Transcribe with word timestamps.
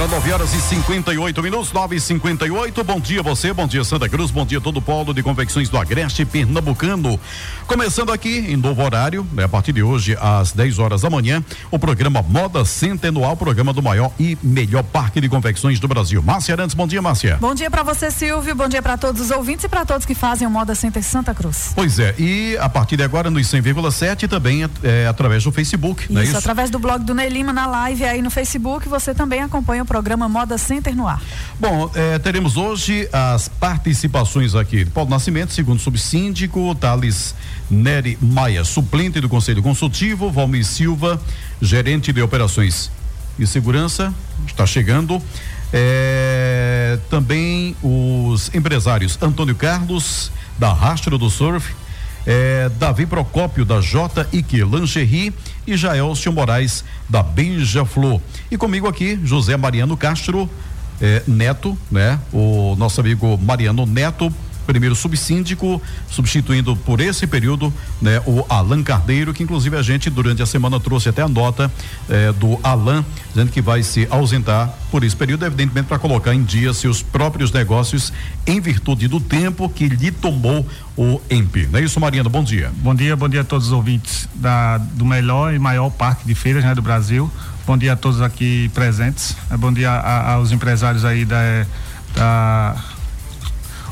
Horas 0.00 0.54
e 0.54 0.60
58 0.60 1.42
minutos, 1.42 1.72
9 1.72 1.96
e 1.96 2.00
58 2.00 2.84
Bom 2.84 3.00
dia 3.00 3.20
você, 3.20 3.52
bom 3.52 3.66
dia 3.66 3.82
Santa 3.82 4.08
Cruz, 4.08 4.30
bom 4.30 4.46
dia 4.46 4.60
todo 4.60 4.76
o 4.76 4.82
polo 4.82 5.12
de 5.12 5.24
confecções 5.24 5.68
do 5.68 5.76
Agreste 5.76 6.24
Pernambucano. 6.24 7.18
Começando 7.66 8.12
aqui 8.12 8.38
em 8.38 8.56
novo 8.56 8.82
horário, 8.82 9.26
né, 9.32 9.44
a 9.44 9.48
partir 9.48 9.72
de 9.72 9.82
hoje, 9.82 10.16
às 10.20 10.52
10 10.52 10.78
horas 10.78 11.00
da 11.02 11.10
manhã, 11.10 11.42
o 11.70 11.78
programa 11.78 12.22
Moda 12.22 12.64
Centenual, 12.64 13.36
programa 13.36 13.72
do 13.72 13.82
maior 13.82 14.12
e 14.20 14.38
melhor 14.40 14.84
parque 14.84 15.20
de 15.20 15.28
confecções 15.28 15.80
do 15.80 15.88
Brasil. 15.88 16.22
Márcia 16.22 16.54
Arantes, 16.54 16.74
bom 16.74 16.86
dia, 16.86 17.02
Márcia. 17.02 17.36
Bom 17.40 17.54
dia 17.54 17.68
para 17.68 17.82
você, 17.82 18.10
Silvio. 18.10 18.54
Bom 18.54 18.68
dia 18.68 18.80
para 18.80 18.96
todos 18.96 19.20
os 19.20 19.30
ouvintes 19.32 19.64
e 19.64 19.68
para 19.68 19.84
todos 19.84 20.06
que 20.06 20.14
fazem 20.14 20.46
o 20.46 20.50
Moda 20.50 20.76
Center 20.76 21.02
Santa 21.02 21.34
Cruz. 21.34 21.72
Pois 21.74 21.98
é, 21.98 22.14
e 22.18 22.56
a 22.60 22.68
partir 22.68 22.96
de 22.96 23.02
agora 23.02 23.30
nos 23.30 23.46
100,7 23.48 24.28
também 24.28 24.62
é, 24.62 24.68
é, 24.84 25.06
através 25.08 25.42
do 25.42 25.50
Facebook, 25.50 26.04
isso, 26.04 26.18
é 26.18 26.24
isso? 26.24 26.36
através 26.36 26.70
do 26.70 26.78
blog 26.78 27.02
do 27.02 27.14
Ney 27.14 27.28
Lima 27.28 27.52
na 27.52 27.66
live 27.66 28.04
aí 28.04 28.22
no 28.22 28.30
Facebook, 28.30 28.88
você 28.88 29.12
também 29.12 29.42
acompanha 29.42 29.82
o 29.82 29.87
programa 29.88 30.28
Moda 30.28 30.58
Center 30.58 30.94
no 30.94 31.08
ar. 31.08 31.20
Bom, 31.58 31.90
eh, 31.94 32.18
teremos 32.18 32.56
hoje 32.56 33.08
as 33.10 33.48
participações 33.48 34.54
aqui. 34.54 34.84
Paulo 34.84 35.10
Nascimento, 35.10 35.52
segundo 35.52 35.80
subsíndico, 35.80 36.74
Thales 36.74 37.34
Nery 37.70 38.18
Maia, 38.20 38.62
suplente 38.64 39.20
do 39.20 39.28
Conselho 39.28 39.62
Consultivo, 39.62 40.30
Valmir 40.30 40.64
Silva, 40.64 41.20
gerente 41.60 42.12
de 42.12 42.20
operações 42.20 42.90
e 43.38 43.46
segurança, 43.46 44.12
está 44.46 44.66
chegando. 44.66 45.20
Eh, 45.72 46.98
também 47.10 47.74
os 47.82 48.54
empresários 48.54 49.18
Antônio 49.20 49.54
Carlos, 49.54 50.30
da 50.58 50.72
Rastro 50.72 51.18
do 51.18 51.30
Surf, 51.30 51.74
é, 52.28 52.68
Davi 52.78 53.06
Procópio 53.06 53.64
da 53.64 53.80
J 53.80 54.26
Ike 54.34 54.62
Lancherie 54.62 55.32
e 55.66 55.78
Jaelcio 55.78 56.30
Moraes 56.30 56.84
da 57.08 57.22
Beija 57.22 57.86
Flor. 57.86 58.20
E 58.50 58.58
comigo 58.58 58.86
aqui, 58.86 59.18
José 59.24 59.56
Mariano 59.56 59.96
Castro 59.96 60.48
é, 61.00 61.22
Neto, 61.26 61.76
né? 61.90 62.20
O 62.30 62.76
nosso 62.76 63.00
amigo 63.00 63.38
Mariano 63.38 63.86
Neto, 63.86 64.30
primeiro 64.68 64.94
subsíndico, 64.94 65.80
substituindo 66.10 66.76
por 66.76 67.00
esse 67.00 67.26
período, 67.26 67.72
né, 68.02 68.20
o 68.26 68.44
Alan 68.50 68.82
Cardeiro, 68.82 69.32
que 69.32 69.42
inclusive 69.42 69.74
a 69.74 69.80
gente 69.80 70.10
durante 70.10 70.42
a 70.42 70.46
semana 70.46 70.78
trouxe 70.78 71.08
até 71.08 71.22
a 71.22 71.28
nota 71.28 71.72
eh, 72.06 72.34
do 72.34 72.60
Alan, 72.62 73.02
dizendo 73.30 73.50
que 73.50 73.62
vai 73.62 73.82
se 73.82 74.06
ausentar 74.10 74.70
por 74.90 75.02
esse 75.02 75.16
período, 75.16 75.46
evidentemente 75.46 75.86
para 75.86 75.98
colocar 75.98 76.34
em 76.34 76.44
dia 76.44 76.74
seus 76.74 77.02
próprios 77.02 77.50
negócios 77.50 78.12
em 78.46 78.60
virtude 78.60 79.08
do 79.08 79.18
tempo 79.18 79.70
que 79.70 79.88
lhe 79.88 80.10
tomou 80.10 80.66
o 80.98 81.18
EMP. 81.30 81.66
Não 81.72 81.78
é 81.78 81.82
isso, 81.82 81.98
Mariana? 81.98 82.28
Bom 82.28 82.44
dia. 82.44 82.70
Bom 82.76 82.94
dia, 82.94 83.16
bom 83.16 83.28
dia 83.28 83.40
a 83.40 83.44
todos 83.44 83.68
os 83.68 83.72
ouvintes 83.72 84.28
da, 84.34 84.76
do 84.76 85.06
melhor 85.06 85.54
e 85.54 85.58
maior 85.58 85.88
parque 85.88 86.26
de 86.26 86.34
feiras 86.34 86.62
né, 86.62 86.74
do 86.74 86.82
Brasil. 86.82 87.30
Bom 87.66 87.78
dia 87.78 87.94
a 87.94 87.96
todos 87.96 88.20
aqui 88.20 88.70
presentes. 88.74 89.34
Bom 89.58 89.72
dia 89.72 89.90
a, 89.90 90.32
aos 90.32 90.52
empresários 90.52 91.06
aí 91.06 91.24
da, 91.24 91.64
da 92.14 92.76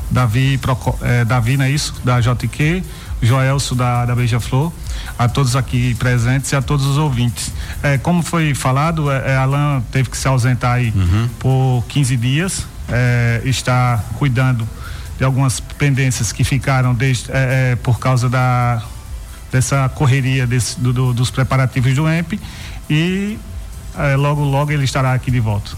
Davi, 0.09 0.57
Proco, 0.57 0.97
é, 1.01 1.25
Davi, 1.25 1.57
não 1.57 1.65
é 1.65 1.71
isso? 1.71 1.93
Da 2.03 2.19
JQ, 2.19 2.83
Joelso 3.21 3.75
da, 3.75 4.05
da 4.05 4.15
Beija-Flor, 4.15 4.71
a 5.17 5.27
todos 5.27 5.55
aqui 5.55 5.95
presentes 5.95 6.51
e 6.51 6.55
a 6.55 6.61
todos 6.61 6.85
os 6.85 6.97
ouvintes. 6.97 7.51
É, 7.81 7.97
como 7.97 8.21
foi 8.21 8.53
falado, 8.53 9.11
é, 9.11 9.31
é 9.31 9.35
Alan 9.35 9.81
teve 9.91 10.09
que 10.09 10.17
se 10.17 10.27
ausentar 10.27 10.73
aí 10.75 10.93
uhum. 10.95 11.29
por 11.39 11.85
15 11.89 12.17
dias, 12.17 12.67
é, 12.89 13.41
está 13.43 14.03
cuidando 14.17 14.67
de 15.17 15.23
algumas 15.23 15.59
pendências 15.59 16.31
que 16.31 16.43
ficaram 16.43 16.93
desde, 16.93 17.31
é, 17.31 17.71
é, 17.71 17.75
por 17.75 17.99
causa 17.99 18.29
da, 18.29 18.83
dessa 19.51 19.89
correria 19.89 20.45
desse, 20.45 20.79
do, 20.79 20.93
do, 20.93 21.13
dos 21.13 21.31
preparativos 21.31 21.93
do 21.95 22.07
EMP 22.07 22.39
e 22.89 23.37
logo, 24.15 24.43
logo 24.43 24.71
ele 24.71 24.83
estará 24.83 25.13
aqui 25.13 25.31
de 25.31 25.39
volta. 25.39 25.71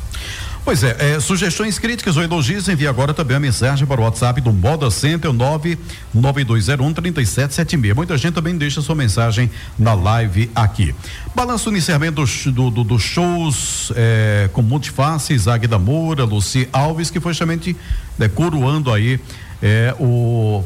Pois 0.70 0.84
é, 0.84 1.16
é, 1.16 1.20
sugestões 1.20 1.80
críticas 1.80 2.16
ou 2.16 2.22
elogios, 2.22 2.70
envie 2.70 2.86
agora 2.86 3.12
também 3.12 3.36
a 3.36 3.40
mensagem 3.40 3.88
para 3.88 4.00
o 4.00 4.04
WhatsApp 4.04 4.40
do 4.40 4.54
Moda 4.54 4.92
Center 4.92 5.34
99201 5.34 6.94
3776. 6.94 7.96
Muita 7.96 8.16
gente 8.20 8.36
também 8.36 8.56
deixa 8.56 8.80
sua 8.80 8.94
mensagem 8.94 9.50
na 9.80 9.96
live 9.96 10.52
aqui. 10.54 10.94
Balanço 11.34 11.72
no 11.72 11.78
iniciamento 11.78 12.22
dos 12.22 12.46
do, 12.46 12.70
do, 12.70 12.84
do 12.84 13.00
shows 13.00 13.92
é, 13.96 14.48
com 14.54 14.62
Multifaces, 14.62 15.48
Águida 15.48 15.80
Moura, 15.80 16.24
Luci 16.24 16.70
Alves, 16.72 17.10
que 17.10 17.20
foi 17.20 17.34
justamente 17.34 17.76
né, 18.16 18.30
coroando 18.30 18.94
aí 18.94 19.20
é, 19.64 19.96
o 20.00 20.64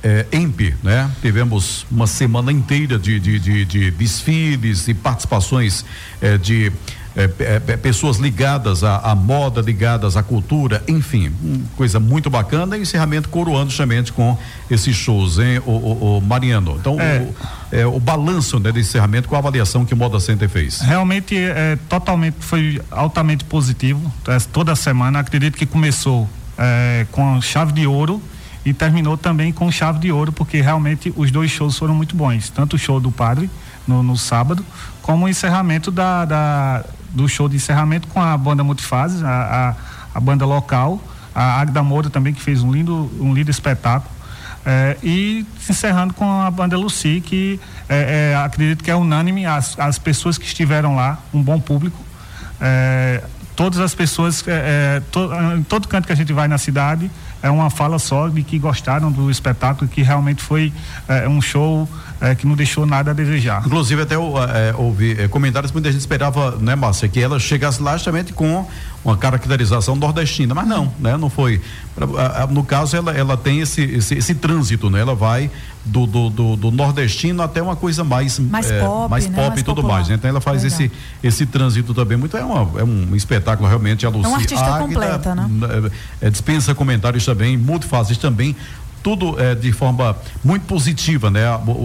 é, 0.00 0.26
EMP, 0.30 0.76
né? 0.80 1.10
Tivemos 1.20 1.84
uma 1.90 2.06
semana 2.06 2.52
inteira 2.52 3.00
de, 3.00 3.18
de, 3.18 3.40
de, 3.40 3.64
de 3.64 3.90
desfiles 3.90 4.86
e 4.86 4.94
participações 4.94 5.84
é, 6.22 6.38
de 6.38 6.70
pessoas 7.82 8.18
ligadas 8.18 8.84
à, 8.84 8.98
à, 8.98 9.14
moda, 9.14 9.60
ligadas 9.60 10.16
à 10.16 10.22
cultura, 10.22 10.82
enfim, 10.86 11.32
um, 11.42 11.62
coisa 11.76 11.98
muito 11.98 12.30
bacana 12.30 12.76
e 12.76 12.82
encerramento 12.82 13.28
coroando 13.28 13.70
justamente 13.70 14.12
com 14.12 14.38
esses 14.70 14.94
shows, 14.94 15.38
hein, 15.38 15.60
o, 15.66 15.70
o, 15.70 16.18
o 16.18 16.20
Mariano. 16.20 16.76
Então, 16.78 17.00
é. 17.00 17.18
o, 17.18 17.34
é, 17.72 17.86
o 17.86 17.98
balanço 17.98 18.60
né, 18.60 18.70
de 18.70 18.80
encerramento 18.80 19.28
com 19.28 19.34
a 19.34 19.38
avaliação 19.38 19.84
que 19.84 19.92
o 19.92 19.96
Moda 19.96 20.20
Center 20.20 20.48
fez. 20.48 20.80
Realmente 20.80 21.36
é, 21.36 21.76
totalmente, 21.88 22.36
foi 22.40 22.80
altamente 22.90 23.44
positivo. 23.44 24.12
É, 24.28 24.38
toda 24.52 24.74
semana, 24.76 25.18
acredito 25.18 25.56
que 25.56 25.66
começou 25.66 26.28
é, 26.56 27.06
com 27.10 27.40
chave 27.40 27.72
de 27.72 27.86
ouro 27.86 28.22
e 28.64 28.72
terminou 28.72 29.16
também 29.16 29.52
com 29.52 29.70
chave 29.72 29.98
de 29.98 30.12
ouro, 30.12 30.32
porque 30.32 30.60
realmente 30.60 31.12
os 31.16 31.30
dois 31.30 31.50
shows 31.50 31.78
foram 31.78 31.94
muito 31.94 32.14
bons. 32.14 32.50
Tanto 32.50 32.76
o 32.76 32.78
show 32.78 33.00
do 33.00 33.10
padre 33.10 33.50
no, 33.86 34.02
no 34.02 34.16
sábado, 34.16 34.64
como 35.02 35.26
o 35.26 35.28
encerramento 35.28 35.90
da, 35.90 36.24
da 36.24 36.84
do 37.12 37.28
show 37.28 37.48
de 37.48 37.56
encerramento 37.56 38.08
com 38.08 38.20
a 38.20 38.36
banda 38.36 38.62
Multifases, 38.62 39.22
a, 39.22 39.74
a, 40.14 40.18
a 40.18 40.20
banda 40.20 40.44
local, 40.44 41.02
a 41.34 41.60
Agda 41.60 41.82
Moura 41.82 42.10
também, 42.10 42.32
que 42.32 42.40
fez 42.40 42.62
um 42.62 42.72
lindo, 42.72 43.10
um 43.20 43.32
lindo 43.34 43.50
espetáculo. 43.50 44.20
É, 44.64 44.96
e 45.02 45.46
encerrando 45.68 46.12
com 46.12 46.42
a 46.42 46.50
banda 46.50 46.76
Lucy, 46.76 47.22
que 47.24 47.58
é, 47.88 48.32
é, 48.32 48.36
acredito 48.36 48.84
que 48.84 48.90
é 48.90 48.94
unânime, 48.94 49.46
as, 49.46 49.78
as 49.78 49.98
pessoas 49.98 50.36
que 50.36 50.44
estiveram 50.44 50.94
lá, 50.94 51.18
um 51.32 51.42
bom 51.42 51.58
público. 51.58 51.98
É, 52.60 53.22
todas 53.56 53.78
as 53.78 53.94
pessoas, 53.94 54.46
é, 54.46 54.96
é, 54.96 55.02
to, 55.10 55.30
em 55.56 55.62
todo 55.62 55.88
canto 55.88 56.06
que 56.06 56.12
a 56.12 56.16
gente 56.16 56.32
vai 56.32 56.46
na 56.46 56.58
cidade, 56.58 57.10
é 57.42 57.50
uma 57.50 57.70
fala 57.70 57.98
só 57.98 58.28
de 58.28 58.42
que 58.42 58.58
gostaram 58.58 59.10
do 59.10 59.30
espetáculo, 59.30 59.88
que 59.88 60.02
realmente 60.02 60.42
foi 60.42 60.72
um 61.26 61.40
show 61.40 61.88
é, 62.20 62.34
que 62.34 62.46
não 62.46 62.54
deixou 62.54 62.84
nada 62.84 63.12
a 63.12 63.14
desejar. 63.14 63.62
Inclusive 63.66 64.02
até 64.02 64.14
é, 64.14 64.74
ouvi 64.76 65.18
é, 65.18 65.28
comentários 65.28 65.72
muita 65.72 65.90
gente 65.90 66.00
esperava, 66.00 66.56
né, 66.60 66.74
Márcia, 66.74 67.08
que 67.08 67.20
ela 67.20 67.38
chegasse 67.38 67.82
lá 67.82 67.92
justamente 67.92 68.32
com 68.32 68.66
uma 69.02 69.16
caracterização 69.16 69.96
nordestina, 69.96 70.54
mas 70.54 70.68
não, 70.68 70.92
né? 70.98 71.16
Não 71.16 71.30
foi. 71.30 71.60
No 72.50 72.62
caso, 72.62 72.96
ela, 72.96 73.12
ela 73.12 73.36
tem 73.36 73.60
esse, 73.60 73.82
esse, 73.82 74.14
esse 74.14 74.34
trânsito, 74.34 74.90
né? 74.90 75.00
Ela 75.00 75.14
vai 75.14 75.50
do, 75.84 76.06
do, 76.06 76.28
do, 76.28 76.56
do, 76.56 76.70
nordestino 76.70 77.42
até 77.42 77.62
uma 77.62 77.74
coisa 77.74 78.04
mais 78.04 78.38
mais 78.38 78.70
é, 78.70 78.80
pop, 78.80 79.10
mais 79.10 79.26
né? 79.26 79.36
pop 79.36 79.48
mais 79.48 79.60
e 79.60 79.64
tudo 79.64 79.76
popular. 79.76 79.94
mais. 79.96 80.08
Né? 80.08 80.16
Então 80.16 80.28
ela 80.28 80.40
faz 80.40 80.62
esse 80.62 80.92
esse 81.22 81.46
trânsito 81.46 81.94
também 81.94 82.18
muito 82.18 82.36
é, 82.36 82.44
uma, 82.44 82.80
é 82.80 82.84
um 82.84 83.16
espetáculo 83.16 83.66
realmente 83.66 84.04
a. 84.04 84.10
É 84.10 84.12
uma 84.12 84.36
artista 84.36 84.64
Águida, 84.64 84.80
completa, 84.80 85.34
né? 85.34 85.48
É, 86.20 86.26
é, 86.26 86.30
dispensa 86.30 86.74
comentários 86.74 87.24
também, 87.24 87.56
muito 87.56 87.86
fáceis 87.86 88.18
também, 88.18 88.54
tudo 89.02 89.40
é, 89.40 89.54
de 89.54 89.72
forma 89.72 90.16
muito 90.44 90.66
positiva, 90.66 91.30
né? 91.30 91.44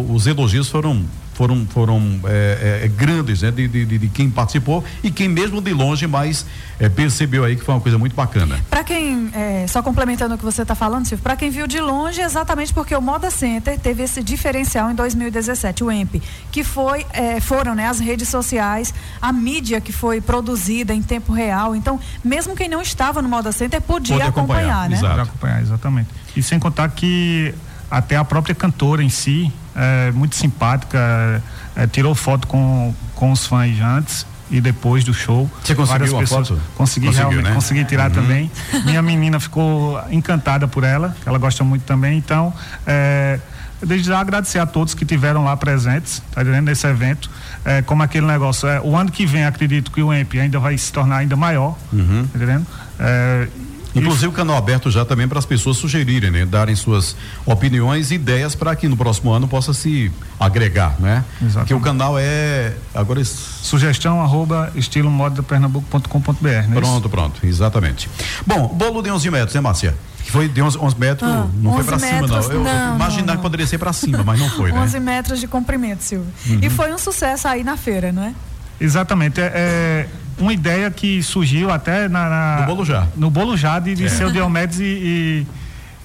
Os 0.09 0.27
elogios 0.27 0.69
foram 0.69 1.03
foram, 1.35 1.65
foram 1.67 2.19
é, 2.25 2.79
é, 2.81 2.85
é, 2.85 2.87
grandes 2.87 3.41
né, 3.41 3.51
de, 3.51 3.67
de, 3.67 3.85
de, 3.85 4.07
quem 4.07 4.29
participou 4.29 4.83
e 5.03 5.11
quem 5.11 5.27
mesmo 5.27 5.61
de 5.61 5.73
longe 5.73 6.07
mais 6.07 6.45
é, 6.79 6.87
percebeu 6.87 7.43
aí 7.43 7.57
que 7.57 7.63
foi 7.63 7.75
uma 7.75 7.81
coisa 7.81 7.97
muito 7.97 8.15
bacana. 8.15 8.57
Para 8.69 8.83
quem, 8.83 9.29
é, 9.33 9.65
só 9.67 9.83
complementando 9.83 10.35
o 10.35 10.37
que 10.37 10.45
você 10.45 10.61
está 10.61 10.73
falando, 10.73 11.05
Silvio, 11.05 11.21
para 11.21 11.35
quem 11.35 11.49
viu 11.49 11.67
de 11.67 11.79
longe, 11.79 12.21
exatamente 12.21 12.73
porque 12.73 12.95
o 12.95 13.01
Moda 13.01 13.29
Center 13.29 13.77
teve 13.77 14.03
esse 14.03 14.23
diferencial 14.23 14.89
em 14.89 14.95
2017, 14.95 15.83
o 15.83 15.91
EMP, 15.91 16.21
que 16.51 16.63
foi, 16.63 17.05
é, 17.11 17.41
foram 17.41 17.75
né, 17.75 17.87
as 17.87 17.99
redes 17.99 18.29
sociais, 18.29 18.93
a 19.21 19.33
mídia 19.33 19.81
que 19.81 19.91
foi 19.91 20.21
produzida 20.21 20.93
em 20.93 21.01
tempo 21.01 21.33
real. 21.33 21.75
Então, 21.75 21.99
mesmo 22.23 22.55
quem 22.55 22.69
não 22.69 22.81
estava 22.81 23.21
no 23.21 23.27
Moda 23.27 23.51
Center 23.51 23.81
podia 23.81 24.15
Pode 24.15 24.29
acompanhar, 24.29 24.85
acompanhar, 24.85 24.89
né? 24.89 24.97
Exato. 24.97 25.21
acompanhar, 25.21 25.61
exatamente. 25.61 26.09
E 26.33 26.41
sem 26.41 26.57
contar 26.57 26.87
que 26.89 27.53
até 27.91 28.15
a 28.15 28.23
própria 28.23 28.55
cantora 28.55 29.03
em 29.03 29.09
si, 29.09 29.51
é, 29.75 30.11
muito 30.11 30.35
simpática, 30.35 31.43
é, 31.75 31.87
tirou 31.87 32.15
foto 32.15 32.47
com, 32.47 32.93
com 33.13 33.31
os 33.31 33.45
fãs 33.45 33.79
antes 33.81 34.25
e 34.49 34.61
depois 34.61 35.03
do 35.03 35.13
show. 35.13 35.49
Você 35.63 35.75
conseguiu 35.75 36.13
uma 36.13 36.19
pessoas, 36.21 36.47
foto? 36.47 36.61
Consegui 36.75 37.07
Conseguiu, 37.07 37.29
realmente, 37.29 37.49
né? 37.49 37.55
consegui 37.55 37.85
tirar 37.85 38.09
uhum. 38.09 38.15
também. 38.15 38.51
Minha 38.85 39.01
menina 39.01 39.39
ficou 39.39 39.99
encantada 40.09 40.67
por 40.67 40.83
ela, 40.83 41.15
ela 41.25 41.37
gosta 41.37 41.63
muito 41.63 41.83
também, 41.83 42.17
então 42.17 42.53
é, 42.85 43.39
desde 43.85 44.07
já 44.07 44.19
agradecer 44.19 44.59
a 44.59 44.65
todos 44.65 44.93
que 44.93 45.05
tiveram 45.05 45.43
lá 45.43 45.55
presentes, 45.57 46.21
tá 46.31 46.41
entendendo? 46.41 46.65
Nesse 46.65 46.87
evento. 46.87 47.29
É, 47.63 47.81
como 47.81 48.03
aquele 48.03 48.25
negócio, 48.25 48.67
é, 48.67 48.79
o 48.79 48.95
ano 48.95 49.11
que 49.11 49.25
vem 49.25 49.45
acredito 49.45 49.91
que 49.91 50.01
o 50.01 50.13
EMP 50.13 50.39
ainda 50.39 50.59
vai 50.59 50.77
se 50.77 50.91
tornar 50.91 51.17
ainda 51.17 51.35
maior, 51.35 51.77
uhum. 51.91 52.27
tá 52.31 52.37
entendendo? 52.37 52.65
É, 52.99 53.47
Inclusive 53.95 54.27
o 54.27 54.31
canal 54.31 54.57
aberto 54.57 54.91
já 54.91 55.05
também 55.05 55.27
para 55.27 55.39
as 55.39 55.45
pessoas 55.45 55.77
sugerirem, 55.77 56.31
né? 56.31 56.45
Darem 56.45 56.75
suas 56.75 57.15
opiniões 57.45 58.11
e 58.11 58.15
ideias 58.15 58.55
para 58.55 58.75
que 58.75 58.87
no 58.87 58.97
próximo 58.97 59.31
ano 59.31 59.47
possa 59.47 59.73
se 59.73 60.11
agregar, 60.39 60.95
né? 60.99 61.23
Exatamente. 61.41 61.57
Porque 61.59 61.73
o 61.73 61.79
canal 61.79 62.17
é 62.19 62.73
agora 62.93 63.23
sugestão 63.23 64.21
arroba 64.21 64.71
estilo 64.75 65.11
pernambuco.com.br, 65.47 66.47
né? 66.47 66.67
Pronto, 66.73 67.09
pronto, 67.09 67.45
exatamente. 67.45 68.09
Bom, 68.45 68.67
bolo 68.67 69.01
de 69.01 69.09
11 69.09 69.29
metros, 69.29 69.55
né, 69.55 69.61
Márcia? 69.61 69.95
Que 70.23 70.31
foi 70.31 70.49
de 70.49 70.59
11, 70.59 70.79
11 70.79 70.99
metros, 70.99 71.29
ah, 71.29 71.47
não 71.53 71.71
11 71.71 71.83
foi 71.83 71.83
para 71.83 71.99
cima, 71.99 72.27
não. 72.27 72.41
Eu, 72.41 72.63
não, 72.63 72.95
imaginar 72.95 73.27
não, 73.27 73.35
que 73.35 73.41
poderia 73.43 73.67
ser 73.67 73.77
para 73.77 73.93
cima, 73.93 74.23
mas 74.23 74.39
não 74.39 74.49
foi, 74.49 74.71
né? 74.71 74.79
11 74.79 74.99
metros 74.99 75.39
de 75.39 75.47
comprimento, 75.47 76.03
Silvio. 76.03 76.27
Uhum. 76.47 76.59
E 76.63 76.69
foi 76.69 76.91
um 76.91 76.97
sucesso 76.97 77.47
aí 77.47 77.63
na 77.63 77.77
feira, 77.77 78.11
não 78.11 78.23
é? 78.23 78.33
Exatamente. 78.79 79.39
É, 79.39 79.51
é, 79.53 80.07
uma 80.37 80.53
ideia 80.53 80.89
que 80.91 81.21
surgiu 81.23 81.71
até 81.71 82.07
na, 82.07 82.29
na 82.29 82.61
no 82.61 82.65
Bolo 82.67 82.85
Já. 82.85 83.07
No 83.15 83.29
Bolo 83.29 83.57
Já 83.57 83.79
de, 83.79 83.95
de 83.95 84.05
é. 84.05 84.09
seu 84.09 84.31
Diomedes 84.31 84.79
e, 84.79 84.83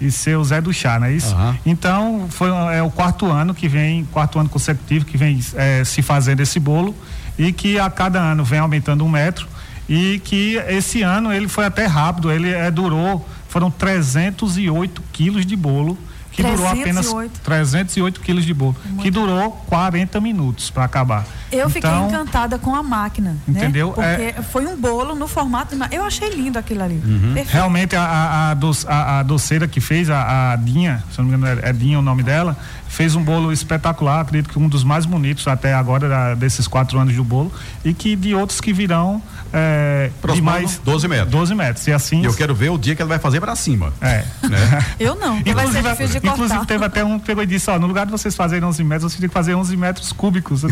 e, 0.01 0.07
e 0.07 0.11
seu 0.11 0.43
Zé 0.45 0.61
do 0.61 0.73
Chá, 0.73 0.99
não 0.99 1.07
é 1.07 1.13
isso? 1.13 1.35
Uhum. 1.35 1.55
Então, 1.67 2.27
foi 2.31 2.49
é 2.75 2.83
o 2.83 2.91
quarto 2.91 3.27
ano 3.27 3.55
que 3.55 3.69
vem, 3.69 4.05
quarto 4.07 4.39
ano 4.39 4.49
consecutivo 4.49 5.05
que 5.05 5.17
vem 5.17 5.41
é, 5.55 5.85
se 5.85 6.03
fazendo 6.03 6.41
esse 6.41 6.61
bolo 6.61 6.95
e 7.39 7.53
que 7.53 7.79
a 7.79 7.91
cada 7.91 8.21
ano 8.21 8.45
vem 8.45 8.61
aumentando 8.61 9.05
um 9.05 9.09
metro 9.09 9.49
e 9.89 10.21
que 10.21 10.57
esse 10.69 11.03
ano 11.03 11.33
ele 11.33 11.49
foi 11.49 11.65
até 11.65 11.85
rápido, 11.87 12.31
ele 12.31 12.51
é, 12.51 12.71
durou, 12.71 13.29
foram 13.49 13.71
308 13.71 15.03
quilos 15.13 15.45
de 15.45 15.57
bolo 15.57 15.99
que 16.31 16.43
308. 16.43 16.57
durou 16.57 16.69
apenas 16.69 17.33
308 17.43 18.21
quilos 18.21 18.45
de 18.45 18.55
bolo, 18.55 18.77
Muito 18.85 19.03
que 19.03 19.11
durou 19.11 19.51
40 19.67 20.21
minutos 20.21 20.71
para 20.71 20.85
acabar. 20.85 21.27
Eu 21.51 21.69
então, 21.69 21.71
fiquei 21.71 21.91
encantada 21.91 22.59
com 22.59 22.75
a 22.75 22.83
máquina. 22.83 23.37
Né? 23.47 23.61
Entendeu? 23.61 23.95
Né? 23.97 24.17
Porque 24.17 24.39
é... 24.39 24.43
foi 24.43 24.67
um 24.67 24.77
bolo 24.77 25.15
no 25.15 25.27
formato 25.27 25.75
de. 25.75 25.95
Eu 25.95 26.05
achei 26.05 26.31
lindo 26.31 26.59
aquilo 26.59 26.83
ali. 26.83 27.03
Uhum. 27.05 27.35
Realmente 27.47 27.97
a, 27.97 28.03
a, 28.03 28.55
a, 28.87 29.19
a, 29.19 29.23
doceira 29.23 29.67
que 29.67 29.81
fez, 29.81 30.11
a, 30.11 30.53
a 30.53 30.57
Dinha, 30.57 31.03
se 31.11 31.19
não 31.19 31.25
me 31.27 31.35
engano 31.35 31.61
é, 31.61 31.71
é 31.71 31.73
Dinha 31.73 31.99
o 31.99 32.03
nome 32.03 32.23
dela, 32.23 32.57
fez 32.89 33.15
um 33.15 33.23
bolo 33.23 33.53
espetacular, 33.53 34.21
acredito 34.21 34.51
que 34.51 34.59
um 34.59 34.69
dos 34.69 34.85
mais 34.85 35.07
bonitos 35.07 35.47
até 35.47 35.75
agora 35.75 36.09
da, 36.09 36.35
desses 36.35 36.67
quatro 36.67 36.99
anos 36.99 37.15
do 37.15 37.25
bolo 37.25 37.53
e 37.85 37.95
que 37.95 38.17
de 38.17 38.35
outros 38.35 38.61
que 38.61 38.73
virão 38.73 39.23
é, 39.53 40.11
de 40.33 40.41
mais 40.41 40.79
12 40.85 41.09
metros. 41.09 41.31
12 41.31 41.55
metros. 41.55 41.87
E 41.87 41.93
assim. 41.93 42.25
Eu 42.25 42.35
quero 42.35 42.55
ver 42.55 42.71
o 42.71 42.79
dia 42.79 42.95
que 42.95 43.03
ela 43.03 43.09
vai 43.09 43.19
fazer 43.19 43.41
para 43.41 43.55
cima. 43.57 43.93
É. 44.01 44.25
Né? 44.49 44.85
eu 44.99 45.15
não. 45.15 45.39
Inclusive, 45.39 45.83
vai 45.83 45.97
ser 45.97 46.09
de 46.09 46.27
inclusive 46.27 46.67
teve 46.67 46.85
até 46.85 47.05
um 47.05 47.19
pegou 47.19 47.43
e 47.43 47.47
disse, 47.47 47.71
ó, 47.71 47.79
no 47.79 47.87
lugar 47.87 48.07
de 48.07 48.13
vocês 48.13 48.35
fazerem 48.37 48.65
11 48.65 48.85
metros, 48.85 49.13
vocês 49.13 49.21
têm 49.21 49.29
que 49.29 49.35
fazer 49.35 49.55
11 49.55 49.77
metros 49.77 50.13
cúbicos. 50.13 50.63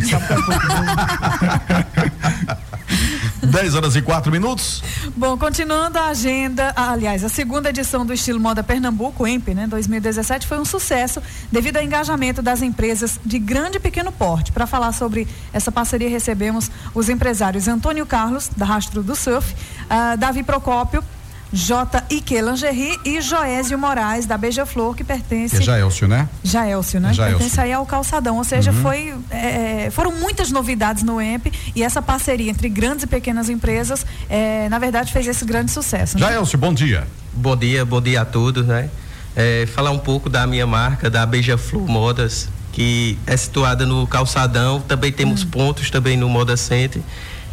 10 3.42 3.74
horas 3.74 3.96
e 3.96 4.02
4 4.02 4.30
minutos. 4.30 4.82
Bom, 5.16 5.36
continuando 5.36 5.98
a 5.98 6.08
agenda, 6.08 6.72
aliás, 6.76 7.24
a 7.24 7.28
segunda 7.28 7.70
edição 7.70 8.04
do 8.04 8.12
Estilo 8.12 8.38
Moda 8.38 8.62
Pernambuco, 8.62 9.26
EMP, 9.26 9.54
né, 9.54 9.66
2017, 9.66 10.46
foi 10.46 10.58
um 10.58 10.64
sucesso 10.64 11.22
devido 11.50 11.78
ao 11.78 11.82
engajamento 11.82 12.42
das 12.42 12.62
empresas 12.62 13.18
de 13.24 13.38
grande 13.38 13.78
e 13.78 13.80
pequeno 13.80 14.12
porte. 14.12 14.52
Para 14.52 14.66
falar 14.66 14.92
sobre 14.92 15.26
essa 15.52 15.72
parceria, 15.72 16.08
recebemos 16.08 16.70
os 16.94 17.08
empresários 17.08 17.68
Antônio 17.68 18.06
Carlos, 18.06 18.50
da 18.56 18.64
Rastro 18.64 19.02
do 19.02 19.16
Surf, 19.16 19.54
uh, 19.54 20.16
Davi 20.16 20.42
Procópio, 20.42 21.02
J. 21.52 22.04
Ike 22.10 22.40
Lingerie 22.40 22.98
e 23.04 23.20
Joésio 23.20 23.78
Moraes, 23.78 24.26
da 24.26 24.36
Beija-Flor, 24.36 24.94
que 24.94 25.02
pertence. 25.02 25.56
É 25.56 25.60
Jaelcio, 25.62 26.06
né? 26.06 26.28
Jaelcio, 26.42 27.00
né? 27.00 27.14
Jaelcio. 27.14 27.38
Pertence 27.38 27.60
aí 27.60 27.72
ao 27.72 27.86
Calçadão. 27.86 28.36
Ou 28.36 28.44
seja, 28.44 28.70
uhum. 28.70 28.82
foi, 28.82 29.14
é, 29.30 29.86
é, 29.86 29.90
foram 29.90 30.12
muitas 30.12 30.50
novidades 30.50 31.02
no 31.02 31.20
EMP 31.20 31.52
e 31.74 31.82
essa 31.82 32.02
parceria 32.02 32.50
entre 32.50 32.68
grandes 32.68 33.04
e 33.04 33.06
pequenas 33.06 33.48
empresas, 33.48 34.04
é, 34.28 34.68
na 34.68 34.78
verdade, 34.78 35.12
fez 35.12 35.26
esse 35.26 35.44
grande 35.44 35.70
sucesso. 35.70 36.18
Né? 36.18 36.26
Jaelcio, 36.26 36.58
bom 36.58 36.72
dia. 36.72 37.06
Bom 37.32 37.56
dia, 37.56 37.84
bom 37.84 38.00
dia 38.00 38.22
a 38.22 38.24
todos, 38.24 38.66
né? 38.66 38.90
É, 39.34 39.66
falar 39.66 39.90
um 39.90 39.98
pouco 39.98 40.28
da 40.28 40.46
minha 40.46 40.66
marca, 40.66 41.08
da 41.08 41.24
Beija-Flor 41.24 41.86
Modas, 41.86 42.48
que 42.72 43.18
é 43.26 43.36
situada 43.36 43.86
no 43.86 44.06
Calçadão. 44.06 44.80
Também 44.80 45.12
temos 45.12 45.44
hum. 45.44 45.50
pontos 45.50 45.90
também 45.90 46.16
no 46.16 46.28
Moda 46.28 46.56
Center. 46.56 47.00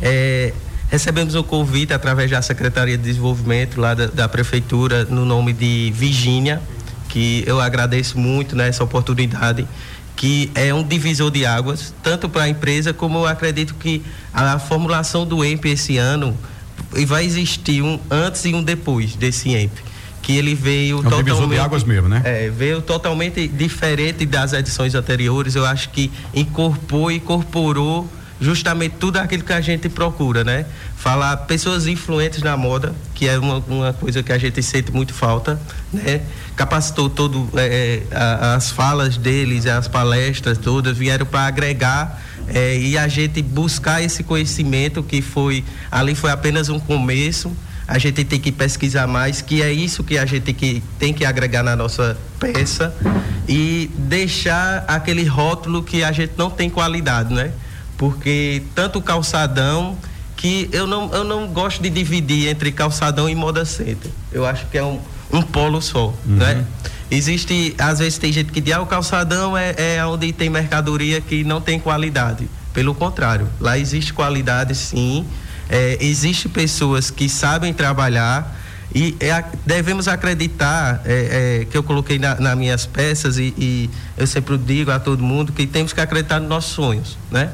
É, 0.01 0.53
Recebemos 0.95 1.35
um 1.35 1.43
convite 1.43 1.91
através 1.91 2.31
da 2.31 2.41
Secretaria 2.41 2.97
de 2.97 3.03
Desenvolvimento 3.03 3.81
lá 3.81 3.93
da, 3.93 4.05
da 4.07 4.29
Prefeitura 4.29 5.03
no 5.03 5.25
nome 5.25 5.51
de 5.51 5.91
Virgínia, 5.93 6.61
que 7.09 7.43
eu 7.45 7.59
agradeço 7.59 8.17
muito 8.17 8.55
nessa 8.55 8.81
né, 8.81 8.85
oportunidade, 8.85 9.67
que 10.15 10.49
é 10.55 10.73
um 10.73 10.81
divisor 10.81 11.29
de 11.29 11.45
águas, 11.45 11.93
tanto 12.01 12.29
para 12.29 12.43
a 12.43 12.49
empresa 12.49 12.93
como 12.93 13.17
eu 13.17 13.27
acredito 13.27 13.75
que 13.75 14.01
a 14.33 14.57
formulação 14.57 15.27
do 15.27 15.43
EMP 15.43 15.65
esse 15.65 15.97
ano 15.97 16.33
vai 17.05 17.25
existir 17.25 17.81
um 17.81 17.99
antes 18.09 18.45
e 18.45 18.53
um 18.53 18.63
depois 18.63 19.17
desse 19.17 19.49
EMP 19.49 19.77
que 20.21 20.37
ele 20.37 20.55
veio 20.55 20.95
é 20.95 20.99
um 21.01 21.03
totalmente 21.03 21.25
divisor 21.25 21.49
de 21.49 21.59
águas 21.59 21.83
mesmo, 21.83 22.07
né? 22.07 22.21
É, 22.23 22.49
veio 22.49 22.81
totalmente 22.81 23.49
diferente 23.49 24.25
das 24.25 24.53
edições 24.53 24.95
anteriores. 24.95 25.53
Eu 25.55 25.65
acho 25.65 25.89
que 25.89 26.09
incorporou, 26.33 27.11
incorporou 27.11 28.09
justamente 28.39 28.95
tudo 28.99 29.17
aquilo 29.17 29.43
que 29.43 29.53
a 29.53 29.61
gente 29.61 29.87
procura, 29.89 30.43
né? 30.43 30.65
Falar 30.97 31.37
pessoas 31.37 31.87
influentes 31.87 32.41
na 32.41 32.57
moda, 32.57 32.93
que 33.13 33.27
é 33.27 33.37
uma, 33.39 33.57
uma 33.67 33.93
coisa 33.93 34.21
que 34.21 34.31
a 34.31 34.37
gente 34.37 34.61
sente 34.61 34.91
muito 34.91 35.13
falta, 35.13 35.59
né? 35.93 36.21
Capacitou 36.55 37.09
todo 37.09 37.49
é, 37.55 38.03
é 38.11 38.17
as 38.55 38.71
falas 38.71 39.17
deles, 39.17 39.65
as 39.65 39.87
palestras 39.87 40.57
todas 40.57 40.97
vieram 40.97 41.25
para 41.25 41.47
agregar 41.47 42.21
é, 42.47 42.77
e 42.77 42.97
a 42.97 43.07
gente 43.07 43.41
buscar 43.41 44.01
esse 44.01 44.23
conhecimento 44.23 45.01
que 45.01 45.21
foi 45.21 45.63
ali 45.91 46.15
foi 46.15 46.31
apenas 46.31 46.69
um 46.69 46.79
começo. 46.79 47.55
A 47.87 47.99
gente 47.99 48.23
tem 48.23 48.39
que 48.39 48.51
pesquisar 48.51 49.05
mais, 49.05 49.41
que 49.41 49.61
é 49.61 49.71
isso 49.71 50.03
que 50.03 50.17
a 50.17 50.25
gente 50.25 50.51
que, 50.53 50.81
tem 50.97 51.13
que 51.13 51.23
agregar 51.23 51.61
na 51.61 51.75
nossa 51.75 52.17
peça 52.39 52.93
e 53.47 53.91
deixar 53.95 54.83
aquele 54.87 55.23
rótulo 55.23 55.83
que 55.83 56.03
a 56.03 56.11
gente 56.11 56.33
não 56.35 56.49
tem 56.49 56.67
qualidade, 56.67 57.31
né? 57.31 57.51
Porque 57.97 58.63
tanto 58.73 58.99
o 58.99 59.01
calçadão 59.01 59.97
que 60.35 60.69
eu 60.71 60.85
não, 60.85 61.13
eu 61.13 61.23
não 61.23 61.47
gosto 61.47 61.81
de 61.81 61.89
dividir 61.89 62.47
entre 62.49 62.71
calçadão 62.71 63.29
e 63.29 63.35
moda 63.35 63.65
center. 63.65 64.11
Eu 64.31 64.45
acho 64.45 64.65
que 64.67 64.77
é 64.77 64.83
um, 64.83 64.99
um 65.31 65.41
polo 65.41 65.81
só, 65.81 66.07
uhum. 66.25 66.35
né? 66.35 66.65
Existe, 67.09 67.75
às 67.77 67.99
vezes 67.99 68.17
tem 68.17 68.33
gente 68.33 68.51
que 68.51 68.59
diz, 68.59 68.73
ah, 68.73 68.81
o 68.81 68.85
calçadão 68.85 69.55
é, 69.55 69.75
é 69.77 70.05
onde 70.05 70.33
tem 70.33 70.49
mercadoria 70.49 71.21
que 71.21 71.43
não 71.43 71.61
tem 71.61 71.79
qualidade. 71.79 72.49
Pelo 72.73 72.93
contrário, 72.93 73.47
lá 73.59 73.77
existe 73.77 74.11
qualidade 74.11 74.75
sim, 74.75 75.25
é, 75.69 75.97
existe 76.01 76.49
pessoas 76.49 77.09
que 77.09 77.29
sabem 77.29 77.73
trabalhar 77.73 78.55
E 78.93 79.15
é, 79.19 79.43
devemos 79.65 80.07
acreditar, 80.07 81.01
é, 81.03 81.61
é, 81.61 81.65
que 81.65 81.77
eu 81.77 81.83
coloquei 81.83 82.17
na, 82.17 82.35
nas 82.35 82.57
minhas 82.57 82.85
peças 82.85 83.37
e, 83.37 83.53
e, 83.57 83.89
eu 84.17 84.25
sempre 84.25 84.57
digo 84.57 84.89
a 84.89 84.99
todo 84.99 85.21
mundo 85.21 85.51
que 85.51 85.67
temos 85.67 85.91
que 85.91 85.99
acreditar 85.99 86.39
nos 86.39 86.47
nossos 86.47 86.71
sonhos, 86.71 87.17
né? 87.29 87.49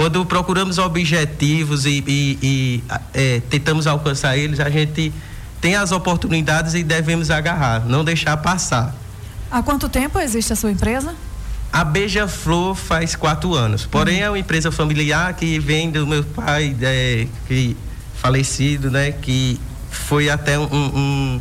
Quando 0.00 0.24
procuramos 0.24 0.78
objetivos 0.78 1.84
e, 1.84 2.02
e, 2.06 2.38
e 2.42 2.84
é, 3.12 3.42
tentamos 3.50 3.86
alcançar 3.86 4.34
eles, 4.34 4.58
a 4.58 4.70
gente 4.70 5.12
tem 5.60 5.76
as 5.76 5.92
oportunidades 5.92 6.72
e 6.72 6.82
devemos 6.82 7.30
agarrar, 7.30 7.84
não 7.84 8.02
deixar 8.02 8.34
passar. 8.38 8.94
Há 9.50 9.62
quanto 9.62 9.90
tempo 9.90 10.18
existe 10.18 10.54
a 10.54 10.56
sua 10.56 10.70
empresa? 10.70 11.14
A 11.70 11.84
Beija-Flor 11.84 12.74
faz 12.74 13.14
quatro 13.14 13.52
anos. 13.52 13.84
Porém, 13.84 14.20
uhum. 14.20 14.24
é 14.24 14.30
uma 14.30 14.38
empresa 14.38 14.72
familiar 14.72 15.34
que 15.34 15.58
vem 15.58 15.90
do 15.90 16.06
meu 16.06 16.24
pai, 16.24 16.74
é, 16.80 17.26
que 17.46 17.76
falecido, 18.14 18.90
né? 18.90 19.12
Que 19.12 19.60
foi 19.90 20.30
até 20.30 20.58
um. 20.58 20.64
um 20.72 21.40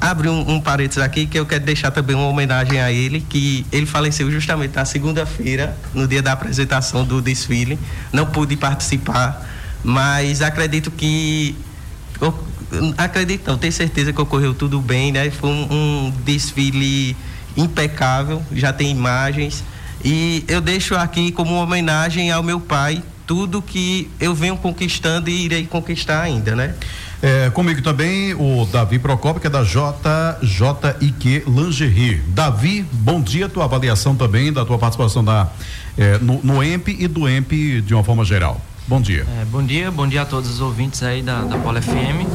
abre 0.00 0.28
um, 0.28 0.52
um 0.52 0.60
parênteses 0.60 1.02
aqui 1.02 1.26
que 1.26 1.38
eu 1.38 1.46
quero 1.46 1.64
deixar 1.64 1.90
também 1.90 2.14
uma 2.14 2.26
homenagem 2.26 2.80
a 2.80 2.92
ele, 2.92 3.20
que 3.20 3.66
ele 3.72 3.86
faleceu 3.86 4.30
justamente 4.30 4.74
na 4.74 4.84
segunda-feira, 4.84 5.76
no 5.92 6.06
dia 6.06 6.22
da 6.22 6.32
apresentação 6.32 7.04
do 7.04 7.20
desfile. 7.20 7.78
Não 8.12 8.26
pude 8.26 8.56
participar, 8.56 9.44
mas 9.82 10.42
acredito 10.42 10.90
que 10.90 11.56
acredito 12.96 13.48
não, 13.48 13.58
tenho 13.58 13.72
certeza 13.72 14.12
que 14.12 14.20
ocorreu 14.20 14.54
tudo 14.54 14.80
bem, 14.80 15.12
né? 15.12 15.30
Foi 15.30 15.50
um, 15.50 15.68
um 15.70 16.12
desfile 16.24 17.16
impecável, 17.56 18.42
já 18.52 18.72
tem 18.72 18.90
imagens. 18.90 19.64
E 20.04 20.44
eu 20.48 20.60
deixo 20.60 20.94
aqui 20.94 21.32
como 21.32 21.54
homenagem 21.54 22.30
ao 22.30 22.42
meu 22.42 22.60
pai, 22.60 23.02
tudo 23.26 23.62
que 23.62 24.10
eu 24.20 24.34
venho 24.34 24.56
conquistando 24.56 25.30
e 25.30 25.44
irei 25.44 25.66
conquistar 25.66 26.22
ainda, 26.22 26.54
né? 26.54 26.74
É, 27.24 27.48
comigo 27.48 27.80
também 27.80 28.34
o 28.34 28.68
Davi 28.70 28.98
Procopio, 28.98 29.40
que 29.40 29.46
é 29.46 29.50
da 29.50 29.62
JJIQ 29.62 31.44
Lingerie. 31.46 32.16
Davi, 32.26 32.84
bom 32.92 33.18
dia, 33.18 33.48
tua 33.48 33.64
avaliação 33.64 34.14
também 34.14 34.52
da 34.52 34.62
tua 34.62 34.76
participação 34.76 35.24
da, 35.24 35.48
é, 35.96 36.18
no, 36.18 36.38
no 36.44 36.62
EMP 36.62 36.88
e 36.88 37.08
do 37.08 37.26
EMP 37.26 37.80
de 37.80 37.94
uma 37.94 38.04
forma 38.04 38.26
geral. 38.26 38.60
Bom 38.86 39.00
dia. 39.00 39.24
É, 39.40 39.44
bom 39.46 39.62
dia, 39.62 39.90
bom 39.90 40.06
dia 40.06 40.20
a 40.20 40.26
todos 40.26 40.50
os 40.50 40.60
ouvintes 40.60 41.02
aí 41.02 41.22
da, 41.22 41.40
da 41.44 41.56
Polo 41.56 41.80
FM. 41.80 42.28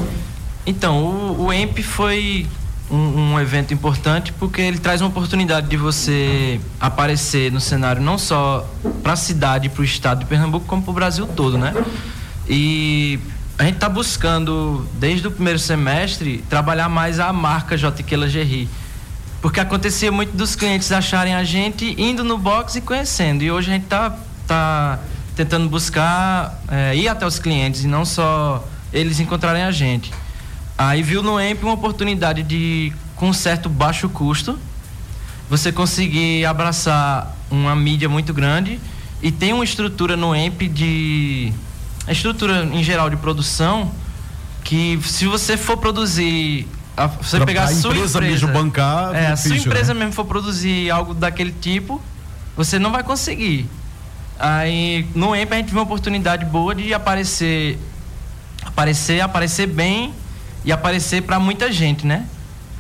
Então, 0.65 1.03
o, 1.03 1.46
o 1.46 1.53
EMP 1.53 1.84
foi 1.84 2.48
um, 2.89 3.34
um, 3.34 3.39
evento 3.39 3.72
importante 3.72 4.34
porque 4.34 4.60
ele 4.60 4.79
traz 4.79 5.01
uma 5.01 5.10
oportunidade 5.10 5.67
de 5.67 5.77
você 5.77 6.60
aparecer 6.79 7.51
no 7.51 7.62
cenário 7.62 8.01
não 8.01 8.17
só 8.17 8.67
para 9.03 9.13
a 9.13 9.15
cidade, 9.15 9.69
para 9.69 9.81
o 9.81 9.86
estado 9.86 10.22
de 10.22 10.25
Pernambuco, 10.25 10.65
como 10.65 10.81
para 10.81 10.89
o 10.89 10.96
Brasil 10.96 11.27
todo, 11.27 11.60
né? 11.60 11.75
E 12.48 13.19
a 13.59 13.65
gente 13.65 13.75
está 13.75 13.89
buscando, 13.89 14.87
desde 14.93 15.27
o 15.27 15.31
primeiro 15.31 15.59
semestre, 15.59 16.37
trabalhar 16.49 16.87
mais 16.87 17.19
a 17.19 17.33
marca 17.33 17.77
JQ 17.77 18.15
Lingerie. 18.15 18.69
Porque 19.41 19.59
acontecia 19.59 20.09
muito 20.13 20.31
dos 20.31 20.55
clientes 20.55 20.89
acharem 20.93 21.35
a 21.35 21.43
gente 21.43 21.93
indo 22.01 22.23
no 22.23 22.37
box 22.37 22.77
e 22.77 22.81
conhecendo. 22.81 23.43
E 23.43 23.51
hoje 23.51 23.69
a 23.69 23.73
gente 23.73 23.83
está 23.83 24.17
tá 24.47 24.99
tentando 25.35 25.67
buscar 25.67 26.57
é, 26.69 26.95
ir 26.95 27.09
até 27.09 27.25
os 27.25 27.37
clientes 27.37 27.83
e 27.83 27.87
não 27.87 28.05
só 28.05 28.65
eles 28.93 29.19
encontrarem 29.19 29.63
a 29.63 29.71
gente. 29.71 30.13
Aí 30.77 31.03
viu 31.03 31.21
no 31.21 31.37
EMP 31.37 31.61
uma 31.63 31.73
oportunidade 31.73 32.43
de, 32.43 32.93
com 33.17 33.33
certo 33.33 33.67
baixo 33.67 34.07
custo, 34.07 34.57
você 35.49 35.69
conseguir 35.69 36.45
abraçar 36.45 37.35
uma 37.51 37.75
mídia 37.75 38.07
muito 38.07 38.33
grande 38.33 38.79
e 39.21 39.33
tem 39.33 39.51
uma 39.51 39.65
estrutura 39.65 40.15
no 40.15 40.33
EMP 40.33 40.69
de. 40.69 41.51
A 42.09 42.11
estrutura 42.11 42.63
em 42.65 42.83
geral 42.83 43.09
de 43.09 43.15
produção 43.15 43.91
que 44.63 44.99
se 45.03 45.25
você 45.25 45.55
for 45.55 45.77
produzir 45.77 46.67
a, 46.97 47.07
você 47.07 47.37
pra 47.37 47.45
pegar 47.45 47.63
a 47.63 47.67
sua 47.67 47.91
empresa, 47.91 48.17
empresa 48.17 48.21
mesmo 48.21 48.47
bancar 48.49 49.15
é, 49.15 49.27
a 49.27 49.37
sua 49.37 49.55
empresa 49.55 49.93
né? 49.93 49.99
mesmo 50.01 50.13
for 50.13 50.25
produzir 50.25 50.91
algo 50.91 51.13
daquele 51.13 51.51
tipo 51.51 52.01
você 52.57 52.77
não 52.77 52.91
vai 52.91 53.03
conseguir 53.03 53.69
Aí 54.39 55.05
no 55.13 55.35
EMP 55.35 55.51
a 55.51 55.57
gente 55.57 55.67
viu 55.67 55.79
uma 55.79 55.83
oportunidade 55.83 56.45
boa 56.45 56.73
de 56.73 56.93
aparecer, 56.93 57.77
aparecer, 58.63 59.19
aparecer 59.19 59.67
bem 59.67 60.13
e 60.63 60.71
aparecer 60.71 61.23
para 61.23 61.37
muita 61.37 61.69
gente, 61.69 62.07
né? 62.07 62.25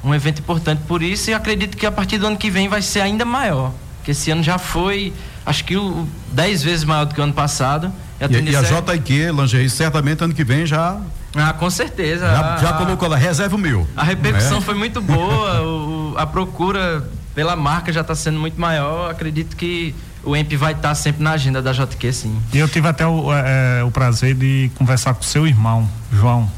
Um 0.01 0.15
evento 0.15 0.39
importante 0.39 0.81
por 0.87 1.03
isso 1.03 1.29
e 1.29 1.33
acredito 1.33 1.75
que 1.75 1.85
a 1.85 1.91
partir 1.91 2.17
do 2.17 2.27
ano 2.27 2.37
que 2.37 2.49
vem 2.49 2.69
vai 2.69 2.81
ser 2.81 3.01
ainda 3.01 3.25
maior. 3.25 3.73
Que 4.05 4.11
esse 4.11 4.31
ano 4.31 4.41
já 4.41 4.57
foi, 4.57 5.11
acho 5.45 5.65
que 5.65 5.75
o, 5.75 6.07
dez 6.31 6.63
vezes 6.63 6.85
maior 6.85 7.03
do 7.03 7.13
que 7.13 7.19
o 7.19 7.23
ano 7.25 7.33
passado. 7.33 7.91
E 8.19 8.23
a, 8.23 8.39
e, 8.39 8.49
e 8.51 8.55
a 8.55 8.63
JIQ, 8.63 9.31
Lingerie, 9.31 9.69
certamente 9.69 10.23
ano 10.23 10.33
que 10.33 10.43
vem 10.43 10.65
já 10.65 10.99
ah, 11.35 11.53
com 11.53 11.69
certeza. 11.69 12.25
Já, 12.25 12.57
já 12.57 12.73
colocou 12.73 13.07
lá, 13.07 13.15
reserva 13.15 13.55
o 13.55 13.59
mil. 13.59 13.87
A 13.95 14.03
repercussão 14.03 14.57
é? 14.57 14.61
foi 14.61 14.73
muito 14.73 14.99
boa, 15.01 15.61
o, 15.61 16.15
a 16.17 16.25
procura 16.25 17.07
pela 17.35 17.55
marca 17.55 17.93
já 17.93 18.01
está 18.01 18.15
sendo 18.15 18.39
muito 18.39 18.59
maior. 18.59 19.11
Acredito 19.11 19.55
que 19.55 19.93
o 20.23 20.35
EMP 20.35 20.55
vai 20.55 20.73
estar 20.73 20.89
tá 20.89 20.95
sempre 20.95 21.23
na 21.23 21.31
agenda 21.31 21.61
da 21.61 21.71
JQ, 21.71 22.13
sim. 22.13 22.41
E 22.53 22.57
eu 22.57 22.67
tive 22.67 22.87
até 22.87 23.05
o, 23.05 23.31
é, 23.31 23.83
o 23.83 23.91
prazer 23.91 24.33
de 24.33 24.71
conversar 24.75 25.13
com 25.13 25.21
seu 25.21 25.47
irmão, 25.47 25.87
João. 26.11 26.49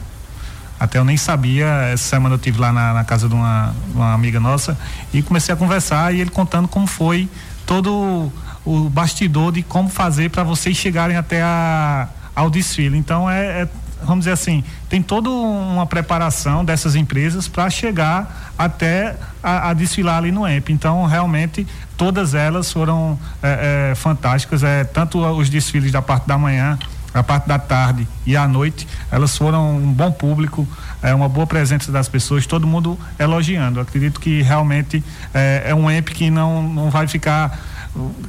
Até 0.79 0.97
eu 0.97 1.05
nem 1.05 1.15
sabia, 1.15 1.67
essa 1.93 2.09
semana 2.09 2.35
eu 2.35 2.39
tive 2.39 2.59
lá 2.59 2.73
na, 2.73 2.93
na 2.93 3.03
casa 3.03 3.29
de 3.29 3.35
uma, 3.35 3.75
uma, 3.93 4.13
amiga 4.13 4.39
nossa 4.39 4.75
e 5.13 5.21
comecei 5.21 5.53
a 5.53 5.55
conversar 5.55 6.11
e 6.11 6.21
ele 6.21 6.31
contando 6.31 6.67
como 6.67 6.87
foi 6.87 7.29
todo 7.67 8.31
o 8.65 8.89
bastidor 8.89 9.51
de 9.51 9.63
como 9.63 9.89
fazer 9.89 10.29
para 10.29 10.43
vocês 10.43 10.77
chegarem 10.77 11.17
até 11.17 11.41
a, 11.41 12.07
ao 12.35 12.49
desfile. 12.49 12.97
Então 12.97 13.29
é, 13.29 13.63
é 13.63 13.69
vamos 14.03 14.19
dizer 14.19 14.31
assim, 14.31 14.63
tem 14.89 15.01
toda 15.01 15.29
uma 15.29 15.85
preparação 15.85 16.65
dessas 16.65 16.95
empresas 16.95 17.47
para 17.47 17.69
chegar 17.69 18.53
até 18.57 19.15
a, 19.41 19.69
a, 19.69 19.73
desfilar 19.73 20.17
ali 20.17 20.31
no 20.31 20.47
EMP. 20.47 20.69
Então, 20.71 21.05
realmente, 21.05 21.67
todas 21.95 22.33
elas 22.33 22.71
foram 22.71 23.17
é, 23.41 23.91
é, 23.91 23.95
fantásticas, 23.95 24.63
é, 24.63 24.83
tanto 24.83 25.19
os 25.19 25.49
desfiles 25.49 25.91
da 25.91 26.01
parte 26.01 26.27
da 26.27 26.37
manhã, 26.37 26.77
a 27.13 27.21
parte 27.21 27.47
da 27.47 27.59
tarde 27.59 28.07
e 28.25 28.37
à 28.37 28.47
noite, 28.47 28.87
elas 29.11 29.37
foram 29.37 29.75
um 29.75 29.91
bom 29.91 30.11
público, 30.11 30.67
é 31.01 31.13
uma 31.13 31.27
boa 31.27 31.45
presença 31.45 31.91
das 31.91 32.07
pessoas, 32.07 32.45
todo 32.45 32.65
mundo 32.65 32.97
elogiando. 33.19 33.79
Acredito 33.79 34.19
que 34.19 34.41
realmente 34.41 35.03
é, 35.33 35.63
é 35.67 35.75
um 35.75 35.91
EMP 35.91 36.09
que 36.09 36.29
não, 36.29 36.63
não 36.63 36.89
vai 36.89 37.07
ficar. 37.07 37.59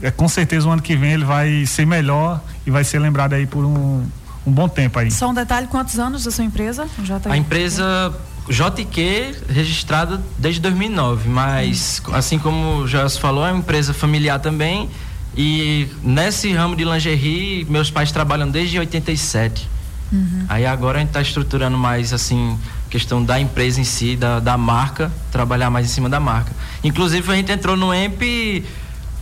É, 0.03 0.11
com 0.11 0.29
certeza 0.29 0.69
o 0.69 0.73
ano 0.73 0.83
que 0.83 0.97
vem 0.97 1.13
ele 1.13 1.25
vai 1.25 1.65
ser 1.67 1.87
melhor 1.87 2.43
e 2.67 2.71
vai 2.71 2.85
ser 2.85 2.99
lembrado 2.99 3.35
aí 3.35 3.47
por 3.47 3.65
um, 3.65 4.05
um 4.47 4.53
bom 4.53 4.69
tempo 4.69 4.99
aí. 4.99 5.11
Só 5.11 5.31
um 5.31 5.35
detalhe, 5.35 5.67
quantos 5.67 5.99
anos 5.99 6.25
da 6.25 6.31
sua 6.31 6.45
empresa? 6.45 6.87
A 7.27 7.37
empresa 7.37 8.13
JQ 8.49 9.37
registrada 9.49 10.21
desde 10.39 10.61
2009, 10.61 11.29
mas 11.29 12.03
hum. 12.09 12.15
assim 12.15 12.39
como 12.39 12.79
o 12.79 12.89
Joelson 12.89 13.21
falou, 13.21 13.47
é 13.47 13.53
uma 13.53 13.61
empresa 13.61 13.95
familiar 13.95 14.41
também 14.41 14.91
e 15.37 15.89
nesse 16.03 16.53
ramo 16.53 16.77
de 16.77 16.85
lingerie, 16.85 17.65
meus 17.65 17.91
pais 17.91 18.13
trabalham 18.13 18.51
desde 18.51 18.79
87. 18.79 19.69
Uhum. 20.13 20.45
Aí 20.49 20.67
agora 20.67 20.99
a 20.99 21.01
gente 21.01 21.09
está 21.09 21.23
estruturando 21.23 21.79
mais 21.79 22.13
assim 22.13 22.59
questão 22.91 23.25
da 23.25 23.41
empresa 23.41 23.81
em 23.81 23.85
si, 23.85 24.15
da, 24.15 24.39
da 24.39 24.59
marca, 24.59 25.11
trabalhar 25.31 25.71
mais 25.71 25.87
em 25.87 25.89
cima 25.89 26.11
da 26.11 26.21
marca. 26.21 26.53
Inclusive 26.85 27.33
a 27.33 27.35
gente 27.35 27.51
entrou 27.51 27.75
no 27.75 27.95
EMP, 27.95 28.63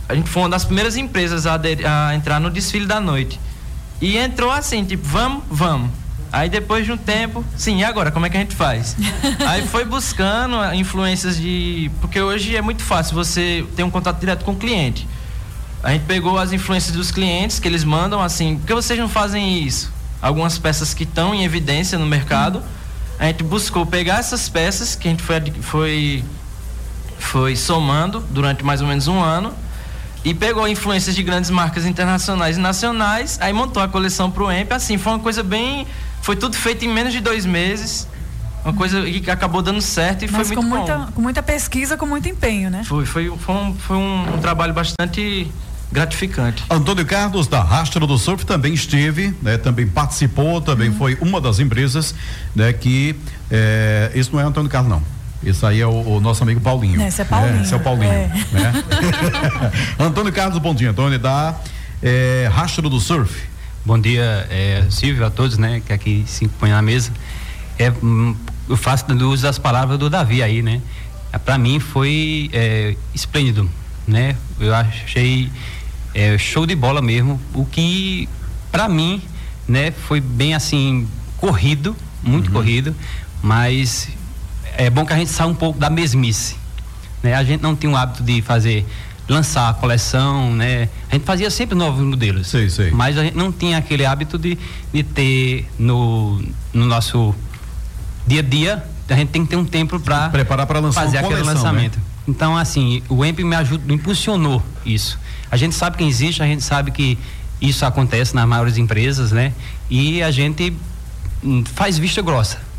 a 0.07 0.15
gente 0.15 0.29
foi 0.29 0.43
uma 0.43 0.49
das 0.49 0.65
primeiras 0.65 0.97
empresas 0.97 1.45
a, 1.45 1.55
a 1.55 2.15
entrar 2.15 2.39
no 2.39 2.49
desfile 2.49 2.85
da 2.85 2.99
noite. 2.99 3.39
E 4.01 4.17
entrou 4.17 4.51
assim, 4.51 4.83
tipo, 4.83 5.07
vamos, 5.07 5.43
vamos. 5.49 5.89
Aí 6.31 6.49
depois 6.49 6.85
de 6.85 6.91
um 6.91 6.97
tempo, 6.97 7.43
sim, 7.57 7.79
e 7.79 7.83
agora? 7.83 8.09
Como 8.09 8.25
é 8.25 8.29
que 8.29 8.37
a 8.37 8.39
gente 8.39 8.55
faz? 8.55 8.95
Aí 9.45 9.67
foi 9.67 9.83
buscando 9.83 10.55
influências 10.73 11.35
de. 11.37 11.91
Porque 11.99 12.21
hoje 12.21 12.55
é 12.55 12.61
muito 12.61 12.83
fácil 12.83 13.15
você 13.15 13.65
ter 13.75 13.83
um 13.83 13.89
contato 13.91 14.19
direto 14.19 14.45
com 14.45 14.51
o 14.51 14.55
cliente. 14.55 15.07
A 15.83 15.91
gente 15.91 16.05
pegou 16.05 16.37
as 16.37 16.53
influências 16.53 16.95
dos 16.95 17.11
clientes 17.11 17.59
que 17.59 17.67
eles 17.67 17.83
mandam 17.83 18.21
assim, 18.21 18.57
por 18.57 18.67
que 18.67 18.73
vocês 18.73 18.97
não 18.97 19.09
fazem 19.09 19.63
isso? 19.63 19.91
Algumas 20.21 20.57
peças 20.57 20.93
que 20.93 21.03
estão 21.03 21.33
em 21.33 21.43
evidência 21.43 21.97
no 21.97 22.05
mercado. 22.05 22.63
A 23.19 23.25
gente 23.25 23.43
buscou 23.43 23.85
pegar 23.85 24.19
essas 24.19 24.47
peças 24.47 24.95
que 24.95 25.07
a 25.07 25.11
gente 25.11 25.21
foi, 25.21 25.41
foi, 25.61 26.23
foi 27.19 27.55
somando 27.55 28.23
durante 28.29 28.63
mais 28.63 28.81
ou 28.81 28.87
menos 28.87 29.07
um 29.07 29.19
ano 29.19 29.53
e 30.23 30.33
pegou 30.33 30.67
influências 30.67 31.15
de 31.15 31.23
grandes 31.23 31.49
marcas 31.49 31.85
internacionais 31.85 32.57
e 32.57 32.59
nacionais, 32.59 33.37
aí 33.41 33.51
montou 33.51 33.81
a 33.81 33.87
coleção 33.87 34.29
pro 34.29 34.51
EMP, 34.51 34.71
assim, 34.71 34.97
foi 34.97 35.13
uma 35.13 35.19
coisa 35.19 35.41
bem. 35.41 35.87
Foi 36.21 36.35
tudo 36.35 36.55
feito 36.55 36.85
em 36.85 36.87
menos 36.87 37.11
de 37.11 37.19
dois 37.19 37.45
meses. 37.45 38.07
Uma 38.63 38.73
coisa 38.73 39.01
que 39.01 39.31
acabou 39.31 39.63
dando 39.63 39.81
certo 39.81 40.23
e 40.23 40.29
Mas 40.29 40.47
foi 40.47 40.55
muito 40.55 40.69
com 40.69 40.77
muita, 40.77 40.97
bom. 40.97 41.11
Com 41.13 41.21
muita 41.21 41.41
pesquisa, 41.41 41.97
com 41.97 42.05
muito 42.05 42.29
empenho, 42.29 42.69
né? 42.69 42.83
Foi, 42.83 43.05
foi, 43.05 43.33
foi, 43.35 43.55
um, 43.55 43.73
foi 43.73 43.97
um, 43.97 44.35
um 44.35 44.39
trabalho 44.39 44.71
bastante 44.71 45.51
gratificante. 45.91 46.63
Antônio 46.69 47.05
Carlos 47.05 47.47
da 47.47 47.61
Rastro 47.61 48.05
do 48.05 48.17
Surf 48.17 48.45
também 48.45 48.73
esteve, 48.73 49.35
né, 49.41 49.57
também 49.57 49.85
participou, 49.85 50.61
também 50.61 50.89
uhum. 50.89 50.95
foi 50.95 51.17
uma 51.19 51.41
das 51.41 51.59
empresas, 51.59 52.15
né, 52.55 52.71
que 52.71 53.15
é, 53.49 54.11
isso 54.15 54.31
não 54.31 54.39
é 54.39 54.43
Antônio 54.43 54.69
Carlos 54.69 54.89
não. 54.89 55.20
Esse 55.43 55.65
aí 55.65 55.81
é 55.81 55.87
o, 55.87 55.89
o, 55.89 56.19
nosso 56.19 56.43
amigo 56.43 56.61
Paulinho. 56.61 57.01
Esse 57.01 57.21
é 57.21 57.25
Paulinho. 57.25 57.59
É, 57.59 57.61
esse 57.63 57.73
é 57.73 57.77
o 57.77 57.79
Paulinho. 57.79 58.11
É. 58.11 58.27
Né? 58.51 58.83
Antônio 59.97 60.31
Carlos, 60.31 60.59
bom 60.59 60.73
dia, 60.73 60.91
Antônio, 60.91 61.17
da 61.17 61.59
é, 62.01 62.49
Rastro 62.51 62.89
do 62.89 62.99
Surf. 62.99 63.49
Bom 63.83 63.99
dia, 63.99 64.47
é, 64.51 64.85
Silvio, 64.91 65.25
a 65.25 65.31
todos, 65.31 65.57
né, 65.57 65.81
que 65.83 65.91
aqui 65.91 66.23
se 66.27 66.47
põe 66.47 66.69
na 66.69 66.81
mesa. 66.81 67.11
É, 67.79 67.91
hum, 67.91 68.35
eu 68.69 68.77
faço 68.77 69.05
do 69.07 69.31
uso 69.31 69.41
das 69.41 69.57
palavras 69.57 69.97
do 69.97 70.09
Davi 70.09 70.43
aí, 70.43 70.61
né? 70.61 70.81
Para 71.43 71.57
mim 71.57 71.79
foi 71.79 72.49
é, 72.53 72.95
esplêndido, 73.13 73.67
né? 74.07 74.35
Eu 74.59 74.75
achei 74.75 75.51
é, 76.13 76.37
show 76.37 76.67
de 76.67 76.75
bola 76.75 77.01
mesmo. 77.01 77.41
O 77.53 77.65
que 77.65 78.29
para 78.71 78.87
mim, 78.87 79.21
né, 79.67 79.91
foi 79.91 80.21
bem 80.21 80.53
assim 80.53 81.07
corrido, 81.37 81.95
muito 82.21 82.47
uhum. 82.47 82.53
corrido, 82.53 82.95
mas 83.41 84.09
é 84.85 84.89
bom 84.89 85.05
que 85.05 85.13
a 85.13 85.17
gente 85.17 85.29
saia 85.29 85.49
um 85.49 85.53
pouco 85.53 85.77
da 85.77 85.89
mesmice, 85.89 86.55
né? 87.21 87.35
A 87.35 87.43
gente 87.43 87.61
não 87.61 87.75
tem 87.75 87.89
o 87.89 87.95
hábito 87.95 88.23
de 88.23 88.41
fazer 88.41 88.85
lançar 89.29 89.69
a 89.69 89.73
coleção, 89.73 90.53
né? 90.53 90.89
A 91.09 91.15
gente 91.15 91.25
fazia 91.25 91.49
sempre 91.51 91.75
novos 91.75 92.03
modelos. 92.03 92.47
Sei, 92.47 92.69
sei. 92.69 92.89
Mas 92.91 93.17
a 93.17 93.23
gente 93.23 93.37
não 93.37 93.51
tinha 93.51 93.77
aquele 93.77 94.05
hábito 94.05 94.37
de, 94.37 94.57
de 94.91 95.03
ter 95.03 95.69
no, 95.77 96.41
no 96.73 96.85
nosso 96.85 97.35
dia 98.25 98.39
a 98.39 98.43
dia, 98.43 98.83
a 99.07 99.13
gente 99.15 99.29
tem 99.29 99.43
que 99.43 99.49
ter 99.49 99.55
um 99.55 99.65
tempo 99.65 99.99
para 99.99 100.29
preparar 100.29 100.65
para 100.65 100.79
lançar 100.79 101.01
fazer 101.03 101.17
aquele 101.17 101.41
coleção, 101.41 101.53
lançamento. 101.53 101.97
Né? 101.97 102.03
Então, 102.27 102.57
assim, 102.57 103.03
o 103.09 103.23
EMP 103.25 103.43
me 103.43 103.55
ajudou, 103.55 103.93
impulsionou 103.93 104.63
isso. 104.85 105.19
A 105.49 105.57
gente 105.57 105.75
sabe 105.75 105.97
que 105.97 106.03
existe, 106.03 106.41
a 106.41 106.45
gente 106.45 106.63
sabe 106.63 106.91
que 106.91 107.19
isso 107.59 107.85
acontece 107.85 108.33
nas 108.33 108.47
maiores 108.47 108.77
empresas, 108.77 109.31
né? 109.31 109.53
E 109.89 110.23
a 110.23 110.31
gente 110.31 110.73
hum, 111.43 111.63
faz 111.75 111.97
vista 111.97 112.21
grossa. 112.21 112.70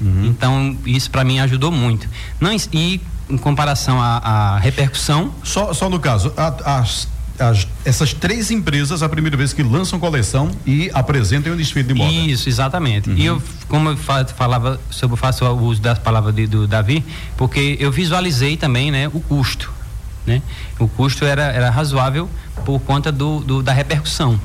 Uhum. 0.00 0.26
Então, 0.26 0.76
isso 0.86 1.10
para 1.10 1.24
mim 1.24 1.40
ajudou 1.40 1.70
muito. 1.70 2.08
Não, 2.40 2.50
e 2.72 3.00
em 3.28 3.36
comparação 3.36 4.00
à, 4.00 4.18
à 4.18 4.58
repercussão. 4.58 5.32
Só, 5.42 5.72
só 5.74 5.90
no 5.90 6.00
caso, 6.00 6.32
a, 6.36 6.78
as, 6.78 7.08
as, 7.38 7.68
essas 7.84 8.12
três 8.12 8.50
empresas, 8.50 9.02
a 9.02 9.08
primeira 9.08 9.36
vez 9.36 9.52
que 9.52 9.62
lançam 9.62 9.98
coleção 9.98 10.50
e 10.66 10.90
apresentam 10.94 11.52
um 11.52 11.56
desfile 11.56 11.88
de 11.88 11.94
moda. 11.94 12.10
Isso, 12.10 12.48
exatamente. 12.48 13.10
Uhum. 13.10 13.16
E 13.16 13.26
eu, 13.26 13.42
como 13.68 13.90
eu 13.90 13.96
falava 13.96 14.80
sobre, 14.90 15.16
faço 15.16 15.44
o 15.44 15.62
uso 15.62 15.80
das 15.80 15.98
palavras 15.98 16.34
de, 16.34 16.46
do 16.46 16.66
Davi, 16.66 17.04
porque 17.36 17.76
eu 17.78 17.92
visualizei 17.92 18.56
também, 18.56 18.90
né, 18.90 19.08
o 19.08 19.20
custo, 19.20 19.72
né? 20.26 20.42
O 20.78 20.88
custo 20.88 21.24
era, 21.24 21.44
era 21.44 21.70
razoável 21.70 22.28
por 22.64 22.80
conta 22.80 23.10
do, 23.10 23.40
do 23.40 23.62
da 23.62 23.72
repercussão. 23.72 24.38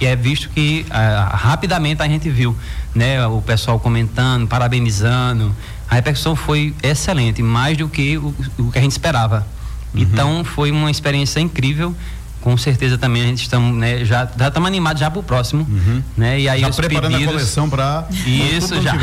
E 0.00 0.06
é 0.06 0.16
visto 0.16 0.48
que 0.48 0.86
ah, 0.90 1.30
rapidamente 1.34 2.02
a 2.02 2.08
gente 2.08 2.30
viu, 2.30 2.56
né, 2.94 3.24
o 3.26 3.42
pessoal 3.42 3.78
comentando, 3.78 4.46
parabenizando, 4.46 5.54
a 5.88 5.96
repercussão 5.96 6.34
foi 6.34 6.74
excelente, 6.82 7.42
mais 7.42 7.76
do 7.76 7.88
que 7.88 8.16
o, 8.16 8.34
o 8.58 8.70
que 8.72 8.78
a 8.78 8.82
gente 8.82 8.92
esperava. 8.92 9.46
Uhum. 9.92 10.00
Então 10.00 10.44
foi 10.44 10.70
uma 10.70 10.90
experiência 10.90 11.40
incrível. 11.40 11.94
Com 12.40 12.56
certeza 12.56 12.96
também 12.96 13.22
a 13.22 13.26
gente 13.26 13.42
estamos, 13.42 13.76
né, 13.76 14.02
já 14.02 14.26
já 14.34 14.48
estamos 14.48 14.66
animados 14.66 15.00
já 15.00 15.10
para 15.10 15.20
o 15.20 15.22
próximo, 15.22 15.66
uhum. 15.68 16.02
né? 16.16 16.40
E 16.40 16.48
aí 16.48 16.62
já 16.62 16.70
preparando 16.70 17.12
pedidos, 17.12 17.28
a 17.28 17.32
coleção 17.32 17.68
para 17.68 18.06
isso 18.24 18.80
já. 18.80 18.94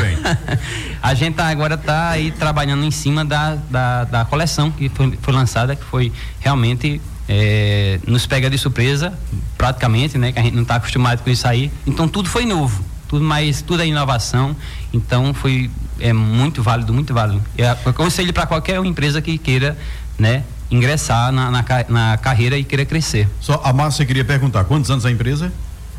a 1.00 1.14
gente 1.14 1.34
tá, 1.36 1.46
agora 1.46 1.74
está 1.76 2.08
aí 2.08 2.32
trabalhando 2.32 2.84
em 2.84 2.90
cima 2.90 3.24
da, 3.24 3.56
da, 3.70 4.04
da 4.04 4.24
coleção 4.24 4.72
que 4.72 4.88
foi, 4.88 5.16
foi 5.22 5.32
lançada, 5.32 5.76
que 5.76 5.84
foi 5.84 6.12
realmente 6.40 7.00
é, 7.28 8.00
nos 8.06 8.26
pega 8.26 8.48
de 8.48 8.56
surpresa, 8.56 9.12
praticamente, 9.56 10.16
né? 10.16 10.32
Que 10.32 10.38
a 10.38 10.42
gente 10.42 10.54
não 10.54 10.62
está 10.62 10.76
acostumado 10.76 11.22
com 11.22 11.30
isso 11.30 11.46
aí. 11.46 11.70
Então 11.86 12.08
tudo 12.08 12.28
foi 12.28 12.46
novo, 12.46 12.82
tudo 13.06 13.24
mais, 13.24 13.60
tudo 13.60 13.82
é 13.82 13.86
inovação. 13.86 14.56
Então 14.92 15.34
foi 15.34 15.70
é 16.00 16.12
muito 16.12 16.62
válido, 16.62 16.94
muito 16.94 17.12
válido. 17.12 17.42
Eu 17.56 17.70
aconselho 17.70 18.32
para 18.32 18.46
qualquer 18.46 18.82
empresa 18.84 19.20
que 19.20 19.36
queira, 19.36 19.76
né, 20.18 20.44
ingressar 20.70 21.32
na, 21.32 21.50
na, 21.50 21.64
na, 21.88 22.16
carreira 22.16 22.56
e 22.56 22.64
queira 22.64 22.84
crescer. 22.84 23.28
Só 23.40 23.60
a 23.64 23.72
Márcia 23.72 24.06
queria 24.06 24.24
perguntar, 24.24 24.64
quantos 24.64 24.90
anos 24.90 25.04
a 25.04 25.10
empresa? 25.10 25.52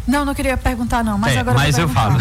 Não, 0.07 0.25
não 0.25 0.33
queria 0.33 0.57
perguntar 0.57 1.03
não, 1.03 1.17
mas 1.19 1.35
é, 1.35 1.39
agora 1.39 1.57
mas 1.57 1.77
eu, 1.77 1.83
eu 1.83 1.89
falo. 1.89 2.17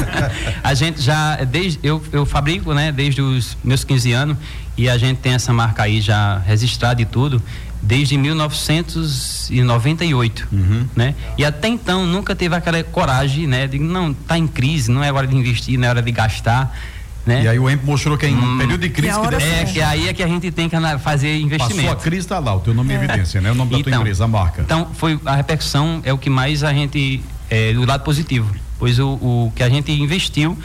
a 0.64 0.72
gente 0.72 1.02
já 1.02 1.36
desde 1.44 1.78
eu, 1.82 2.02
eu 2.10 2.24
fabrico, 2.24 2.72
né, 2.72 2.90
desde 2.90 3.20
os 3.20 3.58
meus 3.62 3.84
15 3.84 4.12
anos 4.12 4.38
e 4.76 4.88
a 4.88 4.96
gente 4.96 5.18
tem 5.18 5.34
essa 5.34 5.52
marca 5.52 5.82
aí 5.82 6.00
já 6.00 6.38
registrada 6.38 7.02
e 7.02 7.04
tudo 7.04 7.42
desde 7.86 8.18
1998, 8.18 10.48
uhum. 10.50 10.88
né? 10.96 11.14
E 11.38 11.44
até 11.44 11.68
então 11.68 12.04
nunca 12.04 12.34
teve 12.34 12.56
aquela 12.56 12.82
coragem, 12.82 13.46
né? 13.46 13.68
De 13.68 13.78
não, 13.78 14.12
tá 14.12 14.36
em 14.36 14.48
crise, 14.48 14.90
não 14.90 15.04
é 15.04 15.12
hora 15.12 15.26
de 15.26 15.36
investir, 15.36 15.78
não 15.78 15.86
é 15.86 15.90
hora 15.90 16.02
de 16.02 16.10
gastar. 16.10 16.76
Né? 17.24 17.44
E 17.44 17.48
aí 17.48 17.58
o 17.58 17.68
EMP 17.68 17.84
mostrou 17.84 18.18
que 18.18 18.26
é 18.26 18.28
em 18.28 18.36
hum, 18.36 18.58
período 18.58 18.82
de 18.82 18.90
crise 18.90 19.18
que, 19.20 19.28
que 19.28 19.34
É, 19.34 19.64
que 19.64 19.82
aí 19.82 20.08
é 20.08 20.12
que 20.12 20.22
a 20.22 20.28
gente 20.28 20.52
tem 20.52 20.68
que 20.68 20.76
fazer 20.98 21.40
investimento. 21.40 21.88
A 21.88 21.92
sua 21.92 21.96
crise 21.96 22.20
está 22.20 22.38
lá, 22.38 22.54
o 22.54 22.60
teu 22.60 22.74
nome 22.74 22.92
é. 22.92 22.96
evidência, 22.96 23.40
né? 23.40 23.50
O 23.50 23.54
nome 23.54 23.72
da 23.72 23.78
então, 23.78 23.92
tua 23.92 24.00
empresa, 24.00 24.24
a 24.24 24.28
marca. 24.28 24.62
Então, 24.62 24.90
foi 24.94 25.18
a 25.24 25.34
repercussão 25.34 26.00
é 26.04 26.12
o 26.12 26.18
que 26.18 26.30
mais 26.30 26.62
a 26.62 26.72
gente 26.72 27.20
é, 27.50 27.72
do 27.72 27.84
lado 27.84 28.04
positivo, 28.04 28.54
pois 28.78 28.98
o, 28.98 29.14
o 29.14 29.52
que 29.56 29.62
a 29.62 29.68
gente 29.68 29.90
investiu 29.92 30.56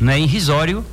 não 0.00 0.12
é 0.12 0.20
irrisório 0.20 0.84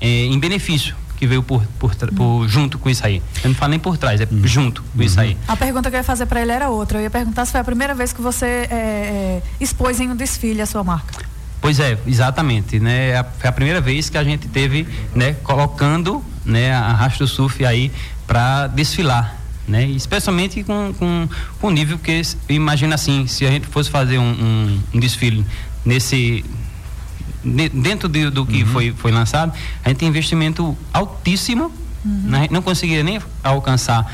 é, 0.00 0.26
em 0.26 0.38
benefício 0.38 0.94
que 1.20 1.26
veio 1.26 1.42
por, 1.42 1.62
por, 1.78 1.94
por, 1.94 2.48
junto 2.48 2.78
com 2.78 2.88
isso 2.88 3.04
aí. 3.04 3.22
Eu 3.44 3.50
não 3.50 3.54
falo 3.54 3.72
nem 3.72 3.78
por 3.78 3.98
trás, 3.98 4.22
é 4.22 4.28
uhum. 4.30 4.40
junto 4.46 4.82
com 4.82 4.98
uhum. 4.98 5.04
isso 5.04 5.20
aí. 5.20 5.36
A 5.46 5.54
pergunta 5.54 5.90
que 5.90 5.96
eu 5.96 6.00
ia 6.00 6.04
fazer 6.04 6.24
para 6.24 6.40
ele 6.40 6.50
era 6.50 6.70
outra. 6.70 6.98
Eu 6.98 7.02
ia 7.02 7.10
perguntar 7.10 7.44
se 7.44 7.52
foi 7.52 7.60
a 7.60 7.64
primeira 7.64 7.94
vez 7.94 8.10
que 8.10 8.22
você 8.22 8.46
é, 8.46 8.68
é, 8.70 9.42
expôs 9.60 10.00
em 10.00 10.08
um 10.08 10.16
desfile 10.16 10.62
a 10.62 10.66
sua 10.66 10.82
marca. 10.82 11.22
Pois 11.60 11.78
é, 11.78 11.98
exatamente, 12.06 12.80
né? 12.80 13.10
É 13.10 13.22
foi 13.38 13.50
a 13.50 13.52
primeira 13.52 13.82
vez 13.82 14.08
que 14.08 14.16
a 14.16 14.24
gente 14.24 14.48
teve, 14.48 14.88
né, 15.14 15.34
colocando, 15.42 16.24
né, 16.42 16.72
a 16.72 16.94
Rastro 16.94 17.28
Surf 17.28 17.62
aí 17.66 17.92
para 18.26 18.66
desfilar, 18.68 19.36
né? 19.68 19.84
Especialmente 19.84 20.64
com, 20.64 20.94
com, 20.98 21.28
com 21.60 21.70
nível 21.70 21.98
que 21.98 22.22
imagina 22.48 22.94
assim, 22.94 23.26
se 23.26 23.44
a 23.44 23.50
gente 23.50 23.66
fosse 23.66 23.90
fazer 23.90 24.16
um, 24.16 24.22
um, 24.22 24.80
um 24.94 24.98
desfile 24.98 25.44
nesse 25.84 26.42
dentro 27.42 28.08
de, 28.08 28.30
do 28.30 28.44
que 28.44 28.62
uhum. 28.62 28.68
foi, 28.68 28.94
foi 28.96 29.10
lançado, 29.10 29.52
a 29.84 29.88
gente 29.88 29.98
tem 29.98 30.08
investimento 30.08 30.76
altíssimo, 30.92 31.72
uhum. 32.04 32.22
né? 32.24 32.48
não 32.50 32.62
conseguiria 32.62 33.02
nem 33.02 33.20
alcançar 33.42 34.12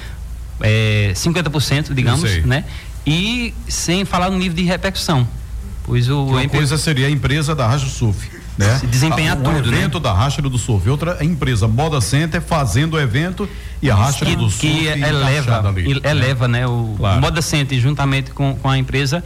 é, 0.61 1.12
50%, 1.15 1.93
digamos, 1.93 2.45
né? 2.45 2.65
E 3.07 3.55
sem 3.69 4.05
falar 4.05 4.31
no 4.31 4.39
nível 4.39 4.57
de 4.57 4.65
repercussão. 4.65 5.27
Pois 5.85 6.09
o 6.09 6.25
uma 6.25 6.49
coisa 6.49 6.77
seria 6.77 7.07
a 7.07 7.11
empresa 7.11 7.55
da 7.55 7.69
Rádio 7.69 7.89
Surf. 7.89 8.37
Né? 8.59 8.79
Se 8.79 8.87
desempenhar 8.87 9.37
um 9.37 9.43
tudo, 9.43 9.71
né? 9.71 9.79
evento 9.79 9.99
né? 9.99 10.05
da 10.05 10.15
Racha 10.15 10.41
do 10.41 10.57
Surf, 10.57 10.89
outra 10.89 11.23
empresa 11.23 11.69
Moda 11.69 12.01
Center 12.01 12.41
fazendo 12.41 12.95
o 12.95 13.01
evento 13.01 13.47
e 13.83 13.91
a 13.91 13.95
Racha 13.95 14.25
do 14.25 14.49
Surf 14.49 14.61
que 14.61 14.87
eleva, 14.87 15.69
ali, 15.69 16.01
eleva, 16.03 16.49
né? 16.49 16.61
né? 16.61 16.67
O 16.67 16.95
claro. 16.97 17.21
Moda 17.21 17.43
Center 17.43 17.79
juntamente 17.79 18.31
com, 18.31 18.57
com 18.57 18.71
a 18.71 18.79
empresa 18.79 19.23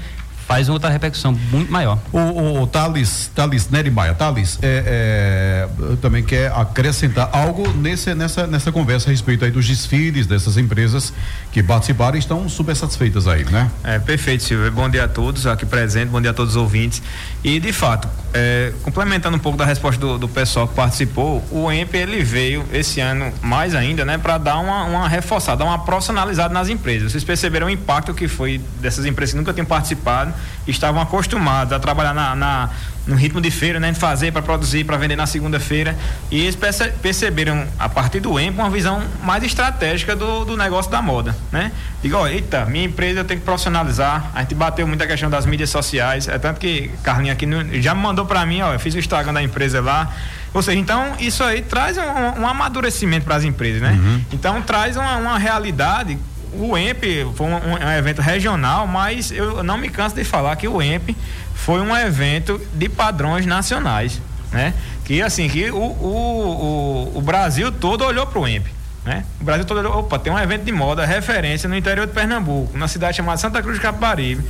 faz 0.50 0.68
outra 0.68 0.90
repercussão 0.90 1.32
muito 1.52 1.70
maior. 1.70 1.96
O, 2.12 2.18
o, 2.18 2.62
o 2.62 2.66
Thales, 2.66 3.30
Thales 3.32 3.68
Nery 3.70 3.88
Maia, 3.88 4.14
Thales, 4.14 4.58
é, 4.60 5.68
é, 5.78 5.96
também 6.02 6.24
quer 6.24 6.50
acrescentar 6.50 7.30
algo 7.32 7.72
nesse, 7.74 8.12
nessa, 8.16 8.48
nessa 8.48 8.72
conversa 8.72 9.08
a 9.08 9.12
respeito 9.12 9.44
aí 9.44 9.52
dos 9.52 9.68
desfiles 9.68 10.26
dessas 10.26 10.56
empresas 10.56 11.12
que 11.52 11.62
participaram 11.62 12.16
e 12.16 12.18
estão 12.18 12.48
super 12.48 12.74
satisfeitas 12.74 13.28
aí, 13.28 13.44
né? 13.44 13.70
É, 13.84 14.00
perfeito, 14.00 14.42
Silvio. 14.42 14.72
Bom 14.72 14.88
dia 14.88 15.04
a 15.04 15.08
todos 15.08 15.46
aqui 15.46 15.64
presentes, 15.64 16.10
bom 16.10 16.20
dia 16.20 16.32
a 16.32 16.34
todos 16.34 16.56
os 16.56 16.60
ouvintes. 16.60 17.00
E, 17.44 17.60
de 17.60 17.72
fato, 17.72 18.08
é, 18.34 18.72
complementando 18.82 19.36
um 19.36 19.40
pouco 19.40 19.56
da 19.56 19.64
resposta 19.64 20.00
do, 20.00 20.18
do, 20.18 20.28
pessoal 20.28 20.66
que 20.66 20.74
participou, 20.74 21.44
o 21.52 21.70
EMP 21.70 21.94
ele 21.94 22.24
veio 22.24 22.64
esse 22.72 23.00
ano 23.00 23.32
mais 23.40 23.72
ainda, 23.72 24.04
né, 24.04 24.18
para 24.18 24.36
dar 24.36 24.58
uma, 24.58 24.82
uma 24.82 25.08
reforçada, 25.08 25.58
dar 25.58 25.64
uma 25.66 25.84
profissionalizada 25.84 26.52
nas 26.52 26.68
empresas. 26.68 27.12
Vocês 27.12 27.22
perceberam 27.22 27.68
o 27.68 27.70
impacto 27.70 28.12
que 28.12 28.26
foi 28.26 28.60
dessas 28.80 29.06
empresas 29.06 29.32
que 29.32 29.38
nunca 29.38 29.52
tinham 29.52 29.66
participado 29.66 30.39
estavam 30.66 31.00
acostumados 31.00 31.72
a 31.72 31.78
trabalhar 31.78 32.14
na, 32.14 32.34
na 32.34 32.70
no 33.06 33.16
ritmo 33.16 33.40
de 33.40 33.50
feira, 33.50 33.80
né, 33.80 33.90
de 33.92 33.98
fazer 33.98 34.32
para 34.32 34.42
produzir, 34.42 34.84
para 34.84 34.96
vender 34.96 35.16
na 35.16 35.26
segunda-feira. 35.26 35.96
E 36.30 36.40
eles 36.40 36.54
perce 36.54 36.90
perceberam, 37.02 37.66
a 37.78 37.88
partir 37.88 38.20
do 38.20 38.38
EMP, 38.38 38.58
uma 38.58 38.70
visão 38.70 39.02
mais 39.22 39.42
estratégica 39.42 40.14
do, 40.14 40.44
do 40.44 40.56
negócio 40.56 40.90
da 40.90 41.02
moda. 41.02 41.34
Né? 41.50 41.72
Digo, 42.02 42.16
ó, 42.16 42.28
eita, 42.28 42.64
minha 42.66 42.84
empresa 42.84 43.20
eu 43.20 43.24
tenho 43.24 43.40
que 43.40 43.46
profissionalizar. 43.46 44.30
A 44.34 44.40
gente 44.40 44.54
bateu 44.54 44.86
muito 44.86 45.02
a 45.02 45.06
questão 45.06 45.28
das 45.28 45.46
mídias 45.46 45.70
sociais. 45.70 46.28
É 46.28 46.38
tanto 46.38 46.60
que 46.60 46.90
Carlinhos 47.02 47.34
aqui 47.34 47.46
no, 47.46 47.80
já 47.80 47.94
me 47.94 48.02
mandou 48.02 48.26
para 48.26 48.44
mim, 48.46 48.60
ó, 48.62 48.72
eu 48.72 48.78
fiz 48.78 48.94
o 48.94 48.98
Instagram 48.98 49.32
da 49.32 49.42
empresa 49.42 49.80
lá. 49.80 50.12
Ou 50.52 50.62
seja, 50.62 50.78
então 50.78 51.14
isso 51.20 51.44
aí 51.44 51.62
traz 51.62 51.96
um, 51.96 52.42
um 52.42 52.46
amadurecimento 52.46 53.24
para 53.24 53.36
as 53.36 53.44
empresas, 53.44 53.80
né? 53.80 53.92
Uhum. 53.92 54.20
Então 54.32 54.60
traz 54.62 54.96
uma, 54.96 55.16
uma 55.16 55.38
realidade 55.38 56.18
o 56.52 56.76
EMP 56.76 57.34
foi 57.34 57.46
um, 57.46 57.54
um, 57.54 57.92
evento 57.92 58.20
regional, 58.20 58.86
mas 58.86 59.30
eu 59.30 59.62
não 59.62 59.78
me 59.78 59.88
canso 59.88 60.14
de 60.14 60.24
falar 60.24 60.56
que 60.56 60.66
o 60.66 60.82
EMP 60.82 61.16
foi 61.54 61.80
um 61.80 61.96
evento 61.96 62.60
de 62.74 62.88
padrões 62.88 63.46
nacionais, 63.46 64.20
né? 64.52 64.74
Que 65.04 65.22
assim, 65.22 65.48
que 65.48 65.70
o, 65.70 65.76
o, 65.76 67.12
o, 67.14 67.18
o 67.18 67.22
Brasil 67.22 67.70
todo 67.72 68.04
olhou 68.04 68.26
para 68.26 68.38
o 68.38 68.46
EMP. 68.46 68.66
Né? 69.04 69.24
O 69.40 69.44
Brasil 69.44 69.64
todo 69.64 69.78
olhou, 69.78 69.98
opa, 70.00 70.18
tem 70.18 70.32
um 70.32 70.38
evento 70.38 70.64
de 70.64 70.72
moda 70.72 71.06
referência 71.06 71.68
no 71.68 71.76
interior 71.76 72.06
de 72.06 72.12
Pernambuco, 72.12 72.76
na 72.76 72.86
cidade 72.86 73.16
chamada 73.16 73.38
Santa 73.38 73.62
Cruz 73.62 73.76
de 73.76 73.82
Capibaribe. 73.82 74.44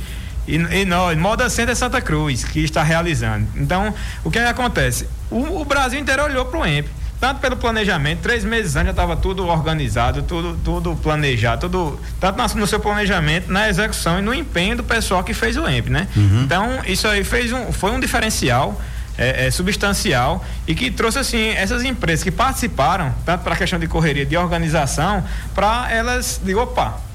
E, 0.47 0.55
e 0.55 0.85
nós, 0.85 1.17
Moda 1.17 1.49
Center 1.49 1.75
Santa 1.75 2.01
Cruz, 2.01 2.43
que 2.43 2.59
está 2.59 2.83
realizando. 2.83 3.47
Então, 3.55 3.93
o 4.23 4.31
que, 4.31 4.39
é 4.39 4.47
acontece? 4.47 5.07
O, 5.29 5.61
o 5.61 5.65
Brasil 5.65 5.99
inteiro 5.99 6.23
olhou 6.23 6.45
para 6.45 6.59
o 6.59 6.65
EMP 6.65 6.87
tanto 7.21 7.39
pelo 7.39 7.55
planejamento, 7.55 8.21
três 8.21 8.43
meses 8.43 8.75
antes 8.75 8.87
já 8.87 8.91
estava 8.91 9.15
tudo 9.15 9.45
organizado, 9.47 10.23
tudo, 10.23 10.59
tudo 10.63 10.95
planejado, 10.95 11.69
tudo, 11.69 11.99
tanto 12.19 12.57
no 12.57 12.65
seu 12.65 12.79
planejamento, 12.79 13.51
na 13.51 13.69
execução 13.69 14.17
e 14.17 14.23
no 14.23 14.33
empenho 14.33 14.77
do 14.77 14.83
pessoal 14.83 15.23
que 15.23 15.31
fez 15.31 15.55
o 15.55 15.69
EMP, 15.69 15.89
né? 15.89 16.07
Uhum. 16.17 16.41
Então, 16.43 16.79
isso 16.87 17.07
aí 17.07 17.23
fez 17.23 17.53
um, 17.53 17.71
foi 17.71 17.91
um 17.91 17.99
diferencial. 17.99 18.81
é, 19.17 19.47
é, 19.47 19.51
substancial 19.51 20.43
e 20.65 20.73
que 20.73 20.89
trouxe 20.89 21.19
assim 21.19 21.49
essas 21.49 21.83
empresas 21.83 22.23
que 22.23 22.31
participaram 22.31 23.13
tanto 23.25 23.43
para 23.43 23.53
a 23.53 23.57
questão 23.57 23.77
de 23.77 23.85
correria 23.85 24.25
de 24.25 24.37
organização 24.37 25.23
para 25.53 25.91
elas 25.91 26.39
de 26.43 26.55
opa 26.55 27.10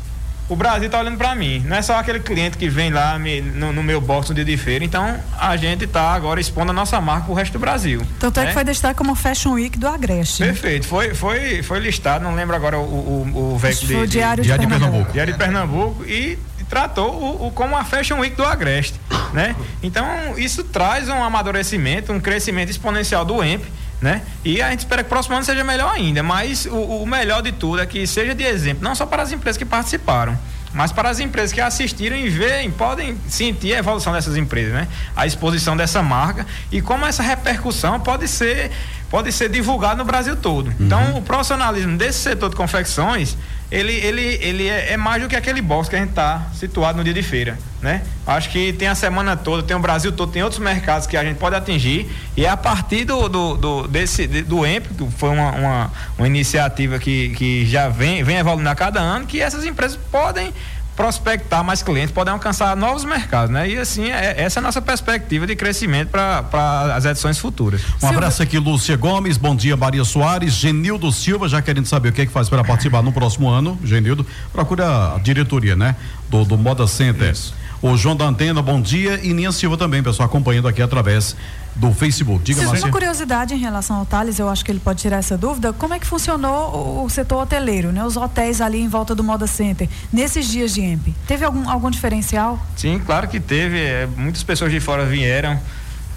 o 0.49 0.55
Brasil 0.55 0.87
está 0.87 1.01
olhando 1.01 1.19
para 1.19 1.35
mim. 1.35 1.61
Não 1.67 1.77
é 1.77 1.83
só 1.83 1.99
aquele 1.99 2.21
cliente 2.21 2.57
que 2.57 2.69
vem 2.69 2.91
lá 2.91 3.19
me, 3.19 3.41
no, 3.41 3.73
no, 3.73 3.83
meu 3.83 4.01
box 4.01 4.29
no 4.29 4.35
dia 4.35 4.45
de 4.45 4.57
feira. 4.57 4.85
Então, 4.85 5.19
a 5.39 5.57
gente 5.57 5.85
está 5.85 6.13
agora 6.13 6.41
expondo 6.41 6.71
a 6.71 6.75
nossa 6.75 7.01
marca 7.01 7.25
para 7.25 7.33
o 7.33 7.35
resto 7.35 7.53
do 7.55 7.59
Brasil. 7.59 8.03
Tanto 8.21 8.39
né? 8.39 8.45
é 8.45 8.49
que 8.49 8.55
foi 8.55 8.65
destaque 8.65 8.97
como 8.97 9.15
Fashion 9.15 9.53
Week 9.53 9.79
do 9.79 9.89
Agreste. 9.89 10.43
Perfeito. 10.45 10.87
Foi, 10.87 11.15
foi, 11.15 11.63
foi 11.63 11.81
listado, 11.81 12.25
não 12.25 12.35
lembro 12.35 12.55
agora 12.55 12.79
o, 12.79 12.83
o, 12.83 13.55
o 13.55 13.59
veículo 13.59 14.07
de, 14.07 14.13
Diário 14.13 14.45
de, 14.45 14.53
de, 14.53 14.59
de 14.59 14.67
Pernambuco. 14.67 15.13
Diário 15.13 15.33
de 15.33 15.39
Pernambuco. 15.39 16.05
E 16.05 16.39
tratou 16.69 17.13
o, 17.13 17.47
o, 17.47 17.51
como 17.51 17.77
a 17.77 17.85
Fashion 17.85 18.19
Week 18.19 18.37
do 18.37 18.45
Agreste, 18.45 19.01
né? 19.33 19.55
Então, 19.83 20.07
isso 20.37 20.65
traz 20.65 21.09
um 21.09 21.23
amadurecimento, 21.23 22.13
um 22.13 22.21
crescimento 22.21 22.71
exponencial 22.71 23.25
do 23.25 23.43
EMP, 23.43 23.65
né? 24.01 24.23
E 24.45 24.61
a 24.61 24.71
gente 24.71 24.81
espera 24.81 25.03
que 25.03 25.07
o 25.07 25.11
próximo 25.11 25.35
ano 25.37 25.45
seja 25.45 25.65
melhor 25.65 25.95
ainda, 25.95 26.23
mas 26.23 26.67
o, 26.67 27.03
o 27.03 27.07
melhor 27.07 27.43
de 27.43 27.53
tudo 27.53 27.81
é 27.81 27.87
que 27.87 28.07
seja 28.07 28.35
de 28.35 28.45
exemplo, 28.45 28.85
não 28.85 28.95
só 28.95 29.07
para 29.07 29.23
as 29.23 29.33
empresas 29.33 29.57
que 29.57 29.65
participaram, 29.65 30.39
mas 30.73 30.93
para 30.93 31.09
as 31.09 31.21
empresas 31.21 31.53
que 31.53 31.61
assistiram 31.61 32.17
e 32.17 32.29
veem, 32.29 32.71
podem 32.71 33.17
sentir 33.29 33.75
a 33.75 33.79
evolução 33.79 34.13
dessas 34.13 34.37
empresas, 34.37 34.75
né? 34.75 34.87
A 35.17 35.27
exposição 35.27 35.75
dessa 35.77 36.03
marca 36.03 36.47
e 36.71 36.83
como 36.83 37.07
essa 37.07 37.23
repercussão 37.23 37.99
pode 37.99 38.29
ser 38.29 38.71
pode 39.09 39.33
ser 39.33 39.49
divulgada 39.49 39.95
no 39.95 40.05
Brasil 40.05 40.37
todo. 40.37 40.73
Então, 40.81 41.01
uhum. 41.01 41.07
Então, 41.09 41.19
o 41.19 41.23
profissionalismo 41.23 41.97
desse 41.97 42.19
setor 42.19 42.51
de 42.51 42.57
confecções 42.57 43.37
ele, 43.71 43.93
ele, 43.93 44.39
ele 44.41 44.69
é, 44.69 44.93
é, 44.93 44.97
mais 44.97 45.21
do 45.21 45.29
que 45.29 45.35
aquele 45.35 45.61
box 45.61 45.89
que 45.89 45.97
a 45.97 45.99
gente 45.99 46.11
está 46.11 46.47
situado 46.55 46.99
no 46.99 47.05
dia 47.05 47.13
de 47.13 47.23
feira, 47.23 47.59
né? 47.83 48.03
Acho 48.27 48.49
que 48.51 48.73
tem 48.73 48.87
a 48.87 48.95
semana 48.95 49.37
toda, 49.37 49.63
tem 49.63 49.77
o 49.77 49.81
Brasil 49.81 50.13
todo, 50.13 50.31
tem 50.31 50.43
outros 50.43 50.61
mercados 50.61 51.07
que 51.07 51.17
a 51.17 51.25
gente 51.25 51.37
pode 51.37 51.57
atingir 51.57 52.09
e 52.37 52.45
é 52.45 52.49
a 52.49 52.57
partir 52.57 53.05
do, 53.05 53.29
do, 53.29 53.57
do 53.57 53.89
desse 53.89 54.27
do 54.27 54.65
EMP, 54.65 54.87
que 54.97 55.11
foi 55.19 55.31
uma, 55.31 55.51
uma, 55.51 55.93
uma 56.17 56.27
iniciativa 56.27 56.99
que, 56.99 57.31
que 57.31 57.67
já 57.67 57.89
vem, 57.89 58.23
vem 58.23 58.37
evoluindo 58.37 58.69
a 58.69 58.75
cada 58.75 59.01
ano, 59.01 59.27
que 59.27 59.41
essas 59.41 59.65
empresas 59.65 59.99
podem 60.11 60.53
prospectar 60.97 61.63
mais 61.63 61.83
clientes, 61.83 62.11
podem 62.11 62.33
alcançar 62.33 62.75
novos 62.75 63.05
mercados, 63.05 63.51
né? 63.51 63.69
E 63.69 63.77
assim, 63.77 64.11
é, 64.11 64.35
essa 64.39 64.59
é 64.59 64.61
a 64.61 64.63
nossa 64.63 64.81
perspectiva 64.81 65.47
de 65.47 65.55
crescimento 65.55 66.09
para 66.09 66.95
as 66.95 67.05
edições 67.05 67.39
futuras. 67.39 67.83
Um 68.03 68.09
abraço 68.09 68.43
aqui, 68.43 68.59
Lúcia 68.59 68.97
Gomes, 68.97 69.37
bom 69.37 69.55
dia, 69.55 69.77
Maria 69.77 70.05
Soares, 70.05 70.55
Genildo 70.55 71.13
Silva, 71.13 71.49
já 71.49 71.61
querendo 71.61 71.87
saber 71.87 72.09
o 72.09 72.13
que 72.13 72.23
é 72.23 72.27
que 72.27 72.33
faz 72.33 72.49
para 72.49 72.65
participar 72.65 73.03
no 73.03 73.13
próximo 73.13 73.49
ano, 73.49 73.79
Genildo, 73.85 74.27
procura 74.53 75.15
a 75.15 75.19
diretoria, 75.19 75.77
né? 75.77 75.95
Do, 76.31 76.45
do 76.45 76.57
Moda 76.57 76.87
Center. 76.87 77.31
Isso. 77.31 77.55
O 77.87 77.97
João 77.97 78.17
da 78.17 78.25
Antena, 78.25 78.61
bom 78.61 78.81
dia, 78.81 79.21
e 79.23 79.33
Ninha 79.33 79.53
Silva 79.53 79.77
também, 79.77 80.03
pessoal, 80.03 80.27
acompanhando 80.27 80.67
aqui 80.67 80.83
através 80.83 81.37
do 81.77 81.93
Facebook. 81.93 82.43
Diga, 82.43 82.63
Sim, 82.63 82.83
Uma 82.83 82.91
curiosidade 82.91 83.55
em 83.55 83.59
relação 83.59 83.99
ao 83.99 84.05
Thales, 84.05 84.41
eu 84.41 84.49
acho 84.49 84.65
que 84.65 84.73
ele 84.73 84.81
pode 84.81 85.01
tirar 85.01 85.19
essa 85.19 85.39
dúvida. 85.39 85.73
Como 85.73 85.95
é 85.95 85.99
que 86.01 86.07
funcionou 86.07 87.05
o 87.05 87.09
setor 87.09 87.43
hoteleiro, 87.43 87.93
né? 87.93 88.05
Os 88.05 88.17
hotéis 88.17 88.61
ali 88.61 88.81
em 88.81 88.89
volta 88.89 89.15
do 89.15 89.23
Moda 89.23 89.47
Center, 89.47 89.89
nesses 90.13 90.49
dias 90.49 90.75
de 90.75 90.81
EMP? 90.81 91.15
Teve 91.29 91.45
algum, 91.45 91.71
algum 91.71 91.89
diferencial? 91.89 92.59
Sim, 92.75 93.01
claro 93.07 93.29
que 93.29 93.39
teve. 93.39 93.79
É, 93.79 94.09
muitas 94.17 94.43
pessoas 94.43 94.73
de 94.73 94.81
fora 94.81 95.05
vieram. 95.05 95.57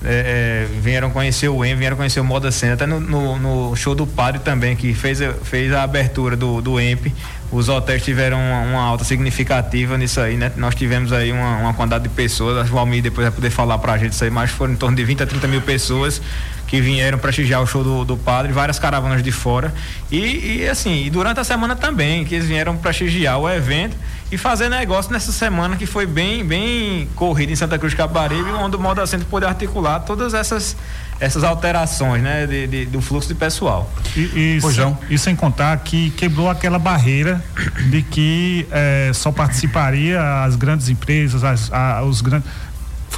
É, 0.03 0.67
é, 0.71 0.79
vieram 0.79 1.12
conhecer 1.12 1.49
o 1.49 1.63
EM, 1.63 1.75
vieram 1.75 1.97
conhecer 1.97 2.21
o 2.21 2.23
Moda 2.23 2.51
Center, 2.51 2.75
até 2.75 2.86
no, 2.88 3.01
no, 3.01 3.38
no, 3.38 3.75
show 3.75 3.93
do 3.93 4.08
Padre 4.08 4.39
também, 4.39 4.73
que 4.73 4.93
fez, 4.93 5.19
fez 5.43 5.73
a 5.73 5.84
abertura 5.84 6.38
do, 6.38 6.62
do 6.62 6.79
EMP 6.79 7.13
os 7.51 7.67
hotéis 7.67 8.03
tiveram 8.03 8.38
uma, 8.38 8.62
uma, 8.62 8.81
alta 8.83 9.03
significativa 9.03 9.97
nisso 9.97 10.21
aí, 10.21 10.38
né? 10.38 10.51
Nós 10.55 10.75
tivemos 10.75 11.12
aí 11.12 11.31
uma, 11.31 11.57
uma 11.57 11.73
quantidade 11.73 12.03
de 12.03 12.09
pessoas, 12.09 12.57
acho 12.57 12.69
que 12.69 12.75
o 12.75 12.79
Almir 12.79 13.01
depois 13.01 13.25
vai 13.25 13.33
poder 13.33 13.49
falar 13.49 13.77
pra 13.79 13.97
gente 13.97 14.13
isso 14.13 14.23
aí, 14.23 14.29
mas 14.29 14.51
foram 14.51 14.73
em 14.73 14.75
torno 14.75 14.95
de 14.95 15.03
20 15.03 15.23
a 15.23 15.27
30 15.27 15.47
mil 15.47 15.62
pessoas 15.62 16.21
que 16.67 16.79
vieram 16.79 17.17
prestigiar 17.17 17.63
o 17.63 17.65
show 17.65 17.83
do, 17.83 18.05
do 18.05 18.15
padre, 18.15 18.53
várias 18.53 18.77
caravanas 18.77 19.23
de 19.23 19.31
fora. 19.31 19.73
E, 20.12 20.59
e 20.59 20.69
assim, 20.69 21.05
e 21.05 21.09
durante 21.09 21.39
a 21.39 21.43
semana 21.43 21.75
também, 21.75 22.23
que 22.23 22.35
eles 22.35 22.47
vieram 22.47 22.77
prestigiar 22.77 23.39
o 23.39 23.49
evento 23.49 23.97
e 24.31 24.38
fazer 24.38 24.69
negócio 24.69 25.12
nessa 25.12 25.31
semana 25.31 25.75
que 25.75 25.88
foi 25.88 26.05
bem, 26.05 26.45
bem 26.45 27.09
corrida 27.15 27.51
em 27.51 27.55
Santa 27.55 27.79
Cruz 27.79 27.95
Cabaribe, 27.95 28.51
onde 28.51 28.75
o 28.75 28.79
Moda 28.79 29.07
Centro 29.07 29.25
pôde 29.25 29.47
articular 29.47 30.01
todas 30.01 30.35
essas 30.35 30.77
essas 31.19 31.43
alterações 31.43 32.23
né, 32.23 32.47
de, 32.47 32.67
de, 32.67 32.86
do 32.86 33.01
fluxo 33.01 33.27
de 33.27 33.36
pessoal. 33.36 33.91
E, 34.15 34.58
e, 34.58 34.62
sem, 34.62 34.97
e, 35.10 35.17
sem, 35.17 35.36
contar 35.36 35.77
que 35.77 36.12
quebrou 36.12 36.49
aquela 36.49 36.79
barreira 36.79 37.43
de 37.89 38.01
que 38.01 38.67
é, 38.71 39.12
só 39.13 39.32
participaria 39.32 40.43
as 40.43 40.55
grandes 40.55 40.89
empresas, 40.89 41.43
as, 41.43 41.71
a, 41.71 42.01
os 42.03 42.21
grandes 42.21 42.49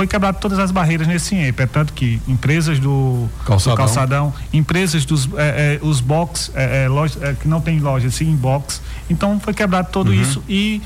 foi 0.01 0.07
quebrado 0.07 0.39
todas 0.39 0.57
as 0.57 0.71
barreiras 0.71 1.07
nesse 1.07 1.35
INPE. 1.35 1.61
É 1.61 1.67
tanto 1.67 1.93
que 1.93 2.19
empresas 2.27 2.79
do 2.79 3.29
calçadão, 3.45 3.75
do 3.75 3.77
calçadão 3.77 4.33
empresas 4.51 5.05
dos 5.05 5.29
é, 5.37 5.79
é, 5.79 5.85
os 5.85 6.01
box, 6.01 6.51
é, 6.55 6.85
é 6.85 6.89
loja, 6.89 7.19
é, 7.21 7.33
que 7.33 7.47
não 7.47 7.61
tem 7.61 7.79
loja, 7.79 8.09
sim 8.09 8.35
box. 8.35 8.81
Então 9.11 9.39
foi 9.39 9.53
quebrado 9.53 9.89
tudo 9.91 10.09
uhum. 10.09 10.19
isso 10.19 10.43
e 10.49 10.81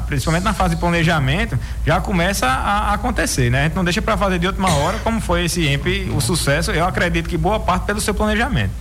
principalmente 0.07 0.43
na 0.43 0.53
fase 0.53 0.75
de 0.75 0.79
planejamento, 0.79 1.57
já 1.85 2.01
começa 2.01 2.47
a, 2.47 2.93
acontecer 2.93 3.45
né? 3.49 3.61
A 3.61 3.63
gente 3.63 3.75
não 3.75 3.83
deixa 3.83 4.01
para 4.01 4.17
fazer 4.17 4.39
de 4.39 4.47
última 4.47 4.69
hora, 4.69 4.99
como 4.99 5.19
foi 5.19 5.45
esse 5.45 5.65
EMP, 5.65 6.11
o 6.15 6.21
sucesso, 6.21 6.71
eu 6.71 6.85
acredito 6.85 7.29
que 7.29 7.37
boa 7.37 7.59
parte 7.59 7.85
pelo 7.85 8.01
seu 8.01 8.13
planejamento. 8.13 8.71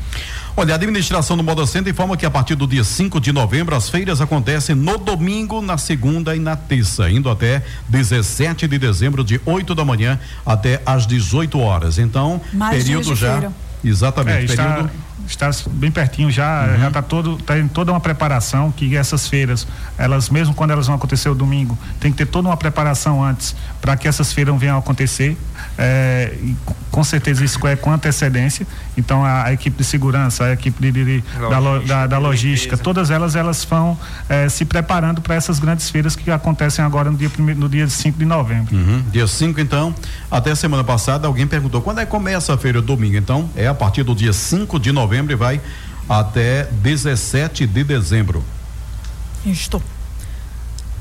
Olha, 0.57 0.73
a 0.73 0.77
administração 0.77 1.37
do 1.37 1.43
Moda 1.43 1.67
Center 1.67 1.93
informa 1.93 2.17
que 2.17 2.25
a 2.25 2.31
partir 2.31 2.55
do 2.55 2.65
dia 2.65 2.85
5 2.85 3.21
de 3.21 3.33
novembro 3.33 3.75
as 3.75 3.89
feiras 3.89 4.21
acontecem 4.21 4.77
no 4.77 4.97
domingo, 4.99 5.61
na 5.61 5.77
segunda 5.77 6.37
e 6.37 6.39
na 6.39 6.55
terça, 6.55 7.11
indo 7.11 7.29
até 7.29 7.61
17 7.89 8.69
de 8.69 8.79
dezembro, 8.79 9.25
de 9.25 9.41
8 9.45 9.75
da 9.75 9.85
manhã 9.85 10.19
até 10.47 10.81
às 10.87 11.09
18 11.09 11.59
horas. 11.59 11.99
Então, 11.99 12.41
Mais 12.53 12.85
período 12.85 13.17
já. 13.17 13.51
Exatamente, 13.85 14.39
é, 14.39 14.45
está, 14.45 14.65
período 14.65 14.91
está 15.27 15.51
bem 15.71 15.91
pertinho 15.91 16.31
já, 16.31 16.69
uhum. 16.69 16.81
já 16.81 16.89
está 16.89 17.03
todo, 17.03 17.37
tá 17.39 17.59
em 17.59 17.69
toda 17.69 17.93
uma 17.93 18.01
preparação 18.01 18.71
que 18.71 18.97
essas 18.97 19.29
feiras, 19.29 19.67
elas 19.97 20.29
mesmo 20.29 20.55
quando 20.55 20.73
elas 20.73 20.87
vão 20.87 20.97
acontecer 20.97 21.29
o 21.29 21.35
domingo, 21.35 21.79
tem 22.01 22.11
que 22.11 22.19
ter 22.19 22.27
toda 22.27 22.49
uma 22.49 22.57
preparação 22.57 23.25
antes 23.25 23.55
para 23.81 23.97
que 23.97 24.07
essas 24.07 24.33
feiras 24.33 24.59
venham 24.59 24.77
a 24.77 24.79
acontecer. 24.79 25.37
É, 25.79 26.37
com 26.91 27.03
certeza 27.03 27.45
isso 27.45 27.65
é 27.67 27.75
com 27.75 27.91
antecedência. 27.91 28.67
Então 28.97 29.25
a, 29.25 29.45
a 29.45 29.53
equipe 29.53 29.77
de 29.77 29.85
segurança, 29.85 30.45
a 30.45 30.53
equipe 30.53 30.81
de, 30.81 30.93
de, 30.93 31.05
de 31.05 31.25
logística, 31.39 31.51
da, 31.51 31.79
da, 31.87 32.07
da, 32.07 32.19
logística, 32.19 32.77
todas 32.77 33.11
elas 33.11 33.35
elas 33.35 33.65
vão 33.65 33.99
é, 34.29 34.49
se 34.49 34.65
preparando 34.65 35.21
para 35.21 35.35
essas 35.35 35.59
grandes 35.59 35.89
feiras 35.91 36.15
que 36.15 36.31
acontecem 36.31 36.85
agora 36.85 37.11
no 37.11 37.17
dia 37.17 37.31
primeiro, 37.31 37.61
no 37.61 37.69
dia 37.69 37.89
5 37.89 38.19
de 38.19 38.25
novembro. 38.25 38.75
Uhum. 38.75 39.03
Dia 39.11 39.27
5, 39.27 39.61
então, 39.61 39.95
até 40.31 40.51
a 40.51 40.57
semana 40.57 40.85
passada 40.85 41.27
alguém 41.27 41.47
perguntou 41.47 41.81
quando 41.81 42.01
é 42.01 42.05
que 42.05 42.11
começa 42.11 42.53
a 42.55 42.59
feira 42.59 42.81
domingo. 42.81 43.17
Então, 43.17 43.49
é 43.57 43.67
a 43.67 43.74
partir 43.75 44.03
do 44.03 44.15
dia 44.15 44.33
5 44.33 44.79
de 44.79 44.93
novembro 44.93 45.33
e 45.33 45.37
vai 45.37 45.61
até 46.09 46.65
17 46.65 47.67
de 47.67 47.85
dezembro. 47.85 48.45
Estou. 49.47 49.83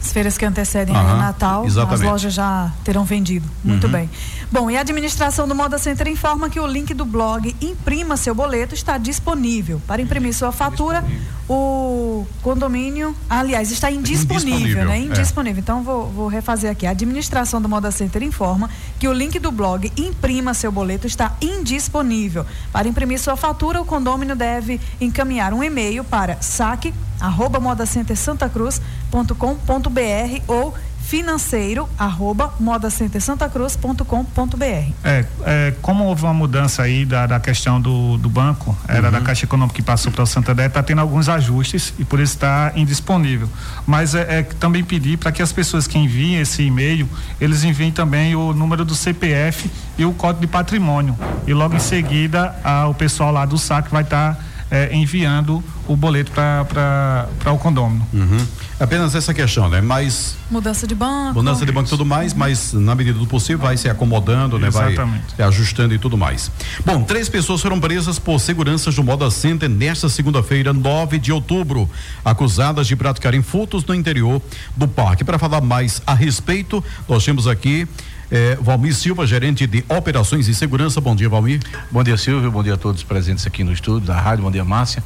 As 0.03 0.11
feiras 0.11 0.37
que 0.37 0.45
antecedem 0.45 0.93
o 0.93 1.15
Natal, 1.15 1.65
exatamente. 1.65 1.93
as 1.93 2.01
lojas 2.01 2.33
já 2.33 2.69
terão 2.83 3.05
vendido. 3.05 3.49
Muito 3.63 3.85
uhum. 3.85 3.93
bem. 3.93 4.09
Bom, 4.51 4.69
e 4.69 4.75
a 4.75 4.81
administração 4.81 5.47
do 5.47 5.55
Moda 5.55 5.77
Center 5.77 6.09
informa 6.09 6.49
que 6.49 6.59
o 6.59 6.67
link 6.67 6.93
do 6.93 7.05
blog 7.05 7.55
Imprima 7.61 8.17
Seu 8.17 8.35
Boleto 8.35 8.75
está 8.75 8.97
disponível. 8.97 9.81
Para 9.87 10.01
imprimir 10.01 10.33
sua 10.33 10.51
fatura, 10.51 11.05
o 11.47 12.27
condomínio, 12.41 13.15
aliás, 13.29 13.71
está 13.71 13.89
indisponível, 13.89 14.55
indisponível 14.55 14.85
né? 14.85 14.99
Indisponível. 14.99 15.57
É. 15.57 15.61
Então, 15.61 15.83
vou, 15.83 16.09
vou 16.09 16.27
refazer 16.27 16.69
aqui. 16.69 16.85
A 16.85 16.91
administração 16.91 17.61
do 17.61 17.69
Moda 17.69 17.89
Center 17.89 18.21
informa 18.23 18.69
que 18.99 19.07
o 19.07 19.13
link 19.13 19.39
do 19.39 19.53
blog 19.53 19.89
Imprima 19.95 20.53
Seu 20.53 20.71
Boleto 20.71 21.07
está 21.07 21.33
indisponível. 21.41 22.45
Para 22.73 22.89
imprimir 22.89 23.21
sua 23.21 23.37
fatura, 23.37 23.81
o 23.81 23.85
condomínio 23.85 24.35
deve 24.35 24.81
encaminhar 24.99 25.53
um 25.53 25.63
e-mail 25.63 26.03
para 26.03 26.41
saque 26.41 26.93
arroba 27.23 27.61
modacentersantacruz.com.br 27.61 30.41
ou 30.45 30.75
financeiro 31.03 31.87
arroba 31.97 32.53
modacentersantacruz.com.br. 32.59 34.91
É, 35.03 35.25
é, 35.45 35.73
como 35.81 36.05
houve 36.05 36.23
uma 36.23 36.33
mudança 36.33 36.81
aí 36.81 37.03
da, 37.05 37.27
da 37.27 37.39
questão 37.39 37.79
do, 37.79 38.17
do 38.17 38.27
banco, 38.29 38.75
era 38.87 39.05
uhum. 39.07 39.13
da 39.13 39.21
Caixa 39.21 39.45
Econômica 39.45 39.75
que 39.75 39.81
passou 39.81 40.11
para 40.11 40.23
o 40.23 40.27
Santander, 40.27 40.65
está 40.65 40.83
tendo 40.83 40.99
alguns 40.99 41.29
ajustes 41.29 41.93
e 41.99 42.05
por 42.05 42.19
isso 42.19 42.33
está 42.33 42.73
indisponível. 42.75 43.47
Mas 43.85 44.15
é, 44.15 44.39
é 44.39 44.43
também 44.43 44.83
pedir 44.83 45.17
para 45.17 45.31
que 45.31 45.41
as 45.41 45.53
pessoas 45.53 45.87
que 45.87 45.97
enviem 45.97 46.39
esse 46.39 46.63
e-mail, 46.63 47.07
eles 47.39 47.63
enviem 47.63 47.91
também 47.91 48.35
o 48.35 48.53
número 48.53 48.83
do 48.83 48.95
CPF 48.95 49.71
e 49.97 50.03
o 50.05 50.13
código 50.13 50.41
de 50.41 50.47
patrimônio. 50.47 51.17
E 51.45 51.53
logo 51.53 51.75
em 51.75 51.79
seguida, 51.79 52.55
a, 52.63 52.87
o 52.87 52.93
pessoal 52.93 53.31
lá 53.31 53.45
do 53.45 53.57
SAC 53.57 53.89
vai 53.89 54.03
estar 54.03 54.35
tá 54.35 54.41
é, 54.73 54.89
enviando 54.91 55.63
o 55.87 55.95
boleto 55.95 56.31
para 56.31 57.53
o 57.53 57.59
condômino. 57.59 58.07
Uhum. 58.11 58.43
Apenas 58.79 59.13
essa 59.13 59.31
questão, 59.31 59.69
né? 59.69 59.81
Mas 59.81 60.35
mudança 60.49 60.87
de 60.87 60.95
banco, 60.95 61.35
mudança 61.35 61.63
de 61.63 61.71
banco 61.71 61.87
e 61.87 61.89
tudo 61.91 62.03
mais, 62.03 62.33
mas 62.33 62.73
na 62.73 62.95
medida 62.95 63.19
do 63.19 63.27
possível 63.27 63.59
vai 63.59 63.77
se 63.77 63.87
acomodando, 63.87 64.57
né? 64.57 64.71
Vai 64.71 64.95
se 65.35 65.43
ajustando 65.43 65.93
e 65.93 65.99
tudo 65.99 66.17
mais. 66.17 66.49
Bom, 66.83 67.03
três 67.03 67.29
pessoas 67.29 67.61
foram 67.61 67.79
presas 67.79 68.17
por 68.17 68.39
seguranças 68.39 68.95
do 68.95 69.03
Moda 69.03 69.29
Center 69.29 69.69
nesta 69.69 70.09
segunda-feira, 70.09 70.73
9 70.73 71.19
de 71.19 71.31
outubro, 71.31 71.87
acusadas 72.25 72.87
de 72.87 72.95
praticarem 72.95 73.43
furtos 73.43 73.85
no 73.85 73.93
interior 73.93 74.41
do 74.75 74.87
parque. 74.87 75.23
Para 75.23 75.37
falar 75.37 75.61
mais 75.61 76.01
a 76.07 76.15
respeito, 76.15 76.83
nós 77.07 77.23
temos 77.23 77.45
aqui 77.45 77.87
é, 78.33 78.57
Valmir 78.59 78.95
Silva, 78.95 79.27
gerente 79.27 79.67
de 79.67 79.85
operações 79.87 80.47
e 80.47 80.55
segurança. 80.55 80.99
Bom 80.99 81.15
dia, 81.15 81.29
Valmir. 81.29 81.61
Bom 81.91 82.03
dia, 82.03 82.17
Silvio. 82.17 82.51
Bom 82.51 82.63
dia 82.63 82.73
a 82.73 82.77
todos 82.77 83.03
presentes 83.03 83.45
aqui 83.45 83.63
no 83.63 83.71
estúdio 83.71 84.07
da 84.07 84.19
rádio. 84.19 84.43
Bom 84.43 84.49
dia, 84.49 84.65
Márcia. 84.65 85.03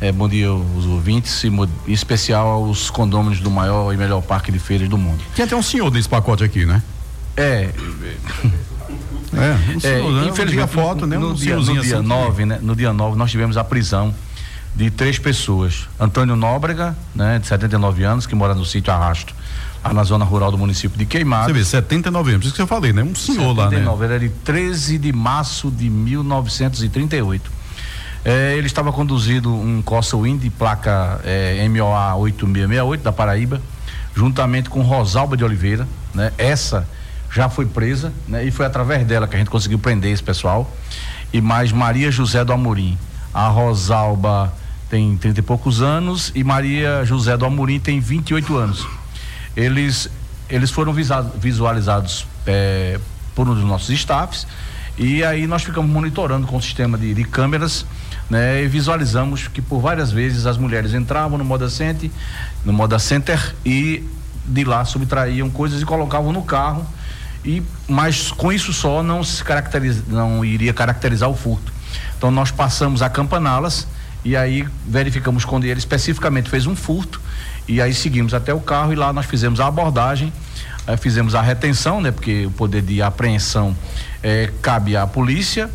É, 0.00 0.12
bom 0.12 0.28
dia 0.28 0.46
aos 0.46 0.86
ouvintes 0.86 1.42
e 1.42 1.48
em 1.48 1.68
especial 1.88 2.46
aos 2.46 2.88
condôminos 2.88 3.40
do 3.40 3.50
maior 3.50 3.92
e 3.92 3.96
melhor 3.96 4.22
parque 4.22 4.52
de 4.52 4.60
feiras 4.60 4.88
do 4.88 4.96
mundo. 4.96 5.20
Tem 5.34 5.44
até 5.44 5.56
um 5.56 5.62
senhor 5.62 5.90
nesse 5.90 6.08
pacote 6.08 6.44
aqui, 6.44 6.64
né? 6.64 6.80
É. 7.36 7.70
É, 9.30 9.76
um 9.76 9.80
senhor, 9.80 10.10
é, 10.10 10.20
né? 10.22 10.28
infelizmente, 10.30 10.64
a 10.64 10.66
foto, 10.66 11.06
né? 11.06 11.18
No, 11.18 11.32
um 11.32 11.34
dia, 11.34 11.56
no 11.56 11.82
dia 11.82 12.00
9, 12.00 12.46
né? 12.46 12.58
No 12.62 12.74
dia 12.74 12.94
9 12.94 13.14
nós 13.18 13.30
tivemos 13.30 13.58
a 13.58 13.62
prisão 13.62 14.14
de 14.74 14.90
três 14.90 15.18
pessoas. 15.18 15.86
Antônio 16.00 16.34
Nóbrega, 16.34 16.96
né, 17.14 17.38
de 17.38 17.46
79 17.46 18.04
anos, 18.04 18.26
que 18.26 18.34
mora 18.34 18.54
no 18.54 18.64
sítio 18.64 18.90
Arrasto 18.90 19.34
na 19.92 20.04
zona 20.04 20.24
rural 20.24 20.50
do 20.50 20.58
município 20.58 20.98
de 20.98 21.06
Queimados. 21.06 21.46
Você 21.46 21.52
vê, 21.52 21.64
79 21.64 22.32
anos, 22.32 22.46
isso 22.46 22.54
que 22.54 22.62
eu 22.62 22.66
falei, 22.66 22.92
né? 22.92 23.02
Um 23.02 23.14
senhor 23.14 23.54
79, 23.54 23.60
lá, 23.60 23.64
né? 23.66 23.76
79, 23.76 24.04
era 24.04 24.18
de 24.18 24.28
13 24.28 24.98
de 24.98 25.12
março 25.12 25.70
de 25.70 25.88
1938. 25.88 27.50
É, 28.24 28.56
ele 28.56 28.66
estava 28.66 28.92
conduzindo 28.92 29.52
um 29.54 29.80
Corsa 29.80 30.16
Wind 30.16 30.42
de 30.42 30.50
placa 30.50 31.20
é, 31.24 31.66
MOA 31.68 32.14
8668 32.16 33.02
da 33.02 33.12
Paraíba, 33.12 33.60
juntamente 34.14 34.68
com 34.68 34.82
Rosalba 34.82 35.36
de 35.36 35.44
Oliveira, 35.44 35.86
né? 36.14 36.32
Essa 36.36 36.86
já 37.30 37.48
foi 37.48 37.66
presa, 37.66 38.12
né? 38.26 38.44
E 38.44 38.50
foi 38.50 38.66
através 38.66 39.06
dela 39.06 39.28
que 39.28 39.36
a 39.36 39.38
gente 39.38 39.50
conseguiu 39.50 39.78
prender 39.78 40.12
esse 40.12 40.22
pessoal. 40.22 40.70
E 41.32 41.40
mais 41.40 41.72
Maria 41.72 42.10
José 42.10 42.44
do 42.44 42.52
Amorim. 42.52 42.98
A 43.32 43.48
Rosalba 43.48 44.52
tem 44.88 45.16
30 45.16 45.40
e 45.40 45.42
poucos 45.42 45.82
anos 45.82 46.32
e 46.34 46.42
Maria 46.42 47.04
José 47.04 47.36
do 47.36 47.44
Amorim 47.44 47.78
tem 47.78 48.00
28 48.00 48.56
anos 48.56 48.86
eles, 49.58 50.08
eles 50.48 50.70
foram 50.70 50.92
visualizados 50.92 52.24
é, 52.46 53.00
por 53.34 53.48
um 53.48 53.54
dos 53.54 53.64
nossos 53.64 53.90
staffs 53.90 54.46
e 54.96 55.24
aí 55.24 55.48
nós 55.48 55.64
ficamos 55.64 55.90
monitorando 55.90 56.46
com 56.46 56.56
o 56.56 56.62
sistema 56.62 56.96
de, 56.96 57.12
de 57.12 57.24
câmeras 57.24 57.84
né, 58.30 58.62
e 58.62 58.68
visualizamos 58.68 59.48
que 59.48 59.60
por 59.60 59.80
várias 59.80 60.12
vezes 60.12 60.46
as 60.46 60.56
mulheres 60.56 60.94
entravam 60.94 61.36
no 61.36 61.44
Moda 61.44 61.68
Center, 61.68 62.08
no 62.64 62.72
Moda 62.72 63.00
Center 63.00 63.52
e 63.66 64.04
de 64.46 64.62
lá 64.62 64.84
subtraíam 64.84 65.50
coisas 65.50 65.82
e 65.82 65.84
colocavam 65.84 66.32
no 66.32 66.42
carro 66.42 66.86
e 67.44 67.60
mas 67.88 68.30
com 68.30 68.52
isso 68.52 68.72
só 68.72 69.02
não 69.02 69.24
se 69.24 69.42
caracteriza, 69.42 70.04
não 70.06 70.44
iria 70.44 70.72
caracterizar 70.72 71.28
o 71.28 71.34
furto. 71.34 71.72
Então 72.16 72.30
nós 72.30 72.52
passamos 72.52 73.02
a 73.02 73.10
campaná-las 73.10 73.88
e 74.24 74.36
aí 74.36 74.68
verificamos 74.86 75.44
quando 75.44 75.64
ele 75.64 75.78
especificamente 75.78 76.48
fez 76.48 76.64
um 76.64 76.76
furto 76.76 77.20
e 77.68 77.82
aí 77.82 77.92
seguimos 77.92 78.32
até 78.32 78.54
o 78.54 78.60
carro 78.60 78.92
e 78.92 78.96
lá 78.96 79.12
nós 79.12 79.26
fizemos 79.26 79.60
a 79.60 79.66
abordagem, 79.66 80.32
eh, 80.86 80.96
fizemos 80.96 81.34
a 81.34 81.42
retenção, 81.42 82.00
né? 82.00 82.10
Porque 82.10 82.46
o 82.46 82.50
poder 82.50 82.80
de 82.80 83.02
apreensão 83.02 83.76
eh, 84.22 84.50
cabe 84.62 84.96
à 84.96 85.06
polícia. 85.06 85.68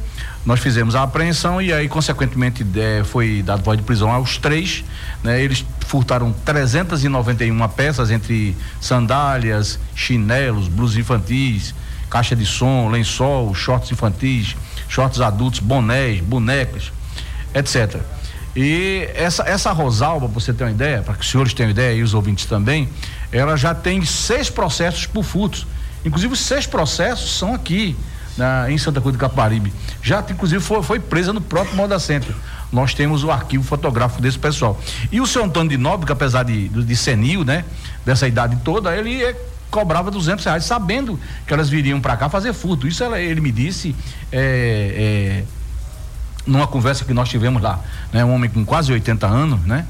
Nós 0.43 0.60
fizemos 0.60 0.95
a 0.95 1.03
apreensão 1.03 1.62
e 1.62 1.71
aí, 1.71 1.88
consequentemente, 1.88 2.65
eh, 2.75 3.03
foi 3.06 3.43
dado 3.43 3.63
voz 3.63 3.77
de 3.77 3.84
prisão 3.84 4.12
aos 4.12 4.38
três. 4.38 4.84
Né? 5.23 5.41
Eles 5.41 5.63
furtaram 5.82 6.34
391 6.43 7.67
peças 7.69 8.10
entre 8.10 8.58
sandálias, 8.82 9.79
chinelos, 9.95 10.67
blusas 10.67 10.97
infantis, 10.97 11.75
caixa 12.10 12.36
de 12.36 12.45
som, 12.45 12.89
lençol, 12.89 13.53
shorts 13.53 13.91
infantis, 13.91 14.56
shorts 14.89 15.21
adultos, 15.21 15.60
bonés, 15.60 16.21
bonecas, 16.21 16.91
etc. 17.53 18.01
E 18.55 19.09
essa, 19.15 19.43
essa 19.43 19.71
Rosalba, 19.71 20.27
para 20.27 20.39
você 20.39 20.53
ter 20.53 20.63
uma 20.63 20.71
ideia, 20.71 21.01
para 21.01 21.15
que 21.15 21.21
os 21.21 21.29
senhores 21.29 21.53
tenham 21.53 21.71
ideia 21.71 21.93
e 21.93 22.03
os 22.03 22.13
ouvintes 22.13 22.45
também, 22.45 22.87
ela 23.31 23.55
já 23.55 23.73
tem 23.73 24.03
seis 24.05 24.49
processos 24.49 25.05
por 25.05 25.23
furtos. 25.23 25.65
Inclusive, 26.05 26.33
os 26.33 26.39
seis 26.39 26.67
processos 26.67 27.37
são 27.37 27.53
aqui, 27.53 27.95
na, 28.37 28.69
em 28.69 28.77
Santa 28.77 28.99
Cruz 28.99 29.15
do 29.15 29.19
Caparibe. 29.19 29.73
Já, 30.01 30.23
inclusive, 30.29 30.61
foi, 30.61 30.83
foi 30.83 30.99
presa 30.99 31.33
no 31.33 31.41
próprio 31.41 31.75
Moda 31.75 31.99
Center. 31.99 32.35
Nós 32.71 32.93
temos 32.93 33.23
o 33.23 33.31
arquivo 33.31 33.63
fotográfico 33.63 34.21
desse 34.21 34.39
pessoal. 34.39 34.79
E 35.11 35.21
o 35.21 35.27
seu 35.27 35.43
Antônio 35.43 35.69
de 35.69 35.77
Nobre, 35.77 36.05
que 36.05 36.11
apesar 36.11 36.43
de, 36.43 36.69
de, 36.69 36.95
senil, 36.95 37.43
né, 37.43 37.63
dessa 38.05 38.27
idade 38.27 38.57
toda, 38.63 38.95
ele 38.95 39.23
é, 39.23 39.35
cobrava 39.69 40.09
200 40.09 40.43
reais, 40.43 40.65
sabendo 40.65 41.19
que 41.45 41.53
elas 41.53 41.69
viriam 41.69 42.01
para 42.01 42.17
cá 42.17 42.29
fazer 42.29 42.53
furto. 42.53 42.87
Isso 42.87 43.03
ela, 43.03 43.19
ele 43.19 43.41
me 43.41 43.51
disse. 43.51 43.95
É, 44.31 45.43
é, 45.45 45.62
numa 46.45 46.67
conversa 46.67 47.06
que 47.06 47.13
nós 47.13 47.29
tivemos 47.29 47.62
lá, 47.62 47.79
né? 48.12 48.23
Um 48.23 48.34
homem 48.34 48.49
com 48.49 48.65
quase 48.65 48.91
80 48.91 49.27
anos, 49.27 49.60
né? 49.62 49.86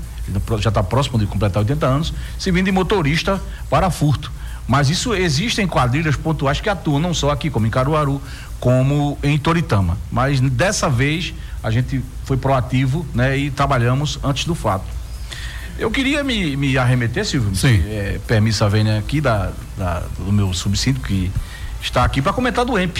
Já 0.59 0.69
está 0.69 0.81
próximo 0.81 1.17
de 1.19 1.25
completar 1.25 1.61
80 1.61 1.85
anos, 1.85 2.13
se 2.39 2.51
vindo 2.51 2.65
de 2.65 2.71
motorista 2.71 3.41
para 3.69 3.89
furto. 3.89 4.31
Mas 4.67 4.89
isso 4.89 5.13
existem 5.13 5.67
quadrilhas 5.67 6.15
pontuais 6.15 6.61
que 6.61 6.69
atuam 6.69 6.99
não 6.99 7.13
só 7.13 7.31
aqui, 7.31 7.49
como 7.49 7.67
em 7.67 7.69
Caruaru, 7.69 8.21
como 8.59 9.17
em 9.21 9.37
Toritama. 9.37 9.97
Mas 10.09 10.39
dessa 10.39 10.89
vez 10.89 11.33
a 11.61 11.69
gente 11.69 12.01
foi 12.23 12.37
proativo, 12.37 13.05
né? 13.13 13.37
E 13.37 13.51
trabalhamos 13.51 14.19
antes 14.23 14.45
do 14.45 14.55
fato. 14.55 14.85
Eu 15.77 15.89
queria 15.89 16.23
me, 16.23 16.55
me 16.55 16.77
arremeter, 16.77 17.25
Silvio, 17.25 17.55
Sim. 17.55 17.83
É, 17.87 18.19
permissa 18.27 18.69
vem 18.69 18.89
aqui 18.91 19.19
da, 19.19 19.51
da, 19.77 20.03
do 20.19 20.31
meu 20.31 20.53
subsídio 20.53 21.01
que 21.01 21.31
está 21.81 22.03
aqui 22.05 22.21
para 22.21 22.31
comentar 22.31 22.63
do 22.63 22.77
EMP, 22.77 22.99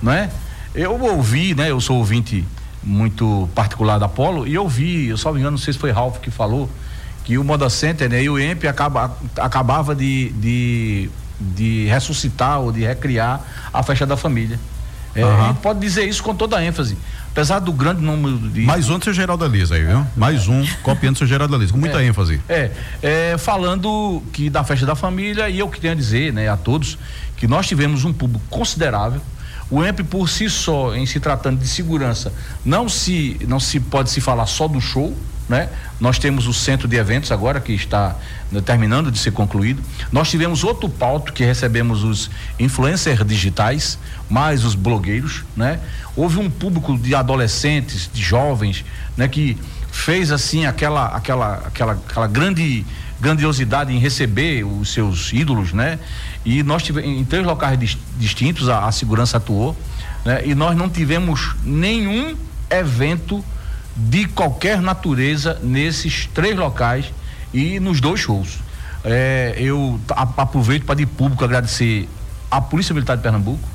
não 0.00 0.12
é? 0.12 0.30
Eu 0.74 0.98
ouvi, 1.00 1.54
né? 1.54 1.70
Eu 1.70 1.80
sou 1.80 1.98
ouvinte 1.98 2.44
muito 2.82 3.48
particular 3.54 3.98
da 3.98 4.08
Polo 4.08 4.46
e 4.46 4.54
eu 4.54 4.68
vi, 4.68 5.08
eu 5.08 5.16
só 5.16 5.32
me 5.32 5.38
engano, 5.38 5.52
não 5.52 5.58
sei 5.58 5.72
se 5.72 5.78
foi 5.78 5.90
Ralph 5.90 6.18
que 6.18 6.30
falou, 6.30 6.68
que 7.24 7.38
o 7.38 7.44
Moda 7.44 7.70
Center 7.70 8.08
né, 8.08 8.22
e 8.22 8.28
o 8.28 8.38
EMP 8.38 8.64
acaba, 8.66 9.16
acabava 9.36 9.94
de, 9.94 10.30
de, 10.32 11.10
de 11.40 11.86
ressuscitar 11.86 12.60
ou 12.60 12.72
de 12.72 12.80
recriar 12.80 13.40
a 13.72 13.82
festa 13.82 14.04
da 14.04 14.16
família. 14.16 14.58
É, 15.14 15.22
A 15.22 15.48
gente 15.48 15.58
pode 15.58 15.78
dizer 15.78 16.08
isso 16.08 16.22
com 16.22 16.34
toda 16.34 16.56
a 16.56 16.64
ênfase. 16.64 16.96
Apesar 17.30 17.58
do 17.60 17.72
grande 17.72 18.02
número 18.02 18.38
de. 18.38 18.62
Mais 18.62 18.90
um 18.90 18.98
do 18.98 19.04
seu 19.04 19.14
Geraldo 19.14 19.44
Elisa 19.44 19.74
aí, 19.74 19.84
viu? 19.84 20.06
Mais 20.16 20.48
um 20.48 20.66
copiando 20.82 21.14
do 21.14 21.18
seu 21.18 21.26
Geraldo 21.26 21.54
Elisa, 21.54 21.72
com 21.72 21.78
muita 21.78 22.02
é, 22.02 22.06
ênfase. 22.06 22.40
É, 22.48 22.70
é, 23.02 23.38
falando 23.38 24.22
que 24.32 24.50
da 24.50 24.64
festa 24.64 24.84
da 24.84 24.94
família, 24.94 25.48
e 25.48 25.58
eu 25.58 25.68
queria 25.68 25.96
dizer, 25.96 26.32
né, 26.32 26.48
a 26.48 26.56
todos, 26.56 26.98
que 27.36 27.46
nós 27.46 27.66
tivemos 27.66 28.04
um 28.04 28.12
público 28.12 28.44
considerável. 28.50 29.20
O 29.72 29.82
EMP 29.82 30.04
por 30.04 30.28
si 30.28 30.50
só, 30.50 30.94
em 30.94 31.06
se 31.06 31.18
tratando 31.18 31.58
de 31.58 31.66
segurança, 31.66 32.30
não 32.62 32.90
se 32.90 33.40
não 33.48 33.58
se 33.58 33.80
pode 33.80 34.10
se 34.10 34.20
falar 34.20 34.44
só 34.44 34.68
do 34.68 34.78
show, 34.82 35.16
né? 35.48 35.70
Nós 35.98 36.18
temos 36.18 36.46
o 36.46 36.52
centro 36.52 36.86
de 36.86 36.96
eventos 36.96 37.32
agora 37.32 37.58
que 37.58 37.72
está 37.72 38.14
né, 38.50 38.60
terminando 38.60 39.10
de 39.10 39.18
ser 39.18 39.32
concluído. 39.32 39.82
Nós 40.12 40.28
tivemos 40.28 40.62
outro 40.62 40.90
pauto 40.90 41.32
que 41.32 41.42
recebemos 41.42 42.04
os 42.04 42.30
influencers 42.58 43.26
digitais, 43.26 43.98
mais 44.28 44.62
os 44.62 44.74
blogueiros, 44.74 45.42
né? 45.56 45.80
Houve 46.14 46.38
um 46.38 46.50
público 46.50 46.98
de 46.98 47.14
adolescentes, 47.14 48.10
de 48.12 48.22
jovens, 48.22 48.84
né, 49.16 49.26
que 49.26 49.56
fez 49.90 50.30
assim 50.30 50.66
aquela 50.66 51.06
aquela 51.06 51.62
aquela 51.64 51.92
aquela 51.92 52.26
grande 52.26 52.84
grandiosidade 53.22 53.92
em 53.92 53.98
receber 53.98 54.64
os 54.64 54.92
seus 54.92 55.32
ídolos, 55.32 55.72
né? 55.72 56.00
E 56.44 56.64
nós 56.64 56.82
tivemos 56.82 57.08
em 57.08 57.24
três 57.24 57.46
locais 57.46 57.78
distintos 58.18 58.68
a, 58.68 58.86
a 58.86 58.92
segurança 58.92 59.36
atuou, 59.36 59.76
né? 60.24 60.42
E 60.44 60.56
nós 60.56 60.76
não 60.76 60.90
tivemos 60.90 61.54
nenhum 61.62 62.36
evento 62.68 63.44
de 63.96 64.26
qualquer 64.26 64.82
natureza 64.82 65.56
nesses 65.62 66.26
três 66.26 66.56
locais 66.56 67.12
e 67.54 67.78
nos 67.78 68.00
dois 68.00 68.18
shows. 68.18 68.58
É, 69.04 69.54
eu 69.56 70.00
aproveito 70.10 70.84
para 70.84 70.96
de 70.96 71.06
público 71.06 71.44
agradecer 71.44 72.08
à 72.50 72.60
Polícia 72.60 72.92
Militar 72.92 73.16
de 73.16 73.22
Pernambuco, 73.22 73.68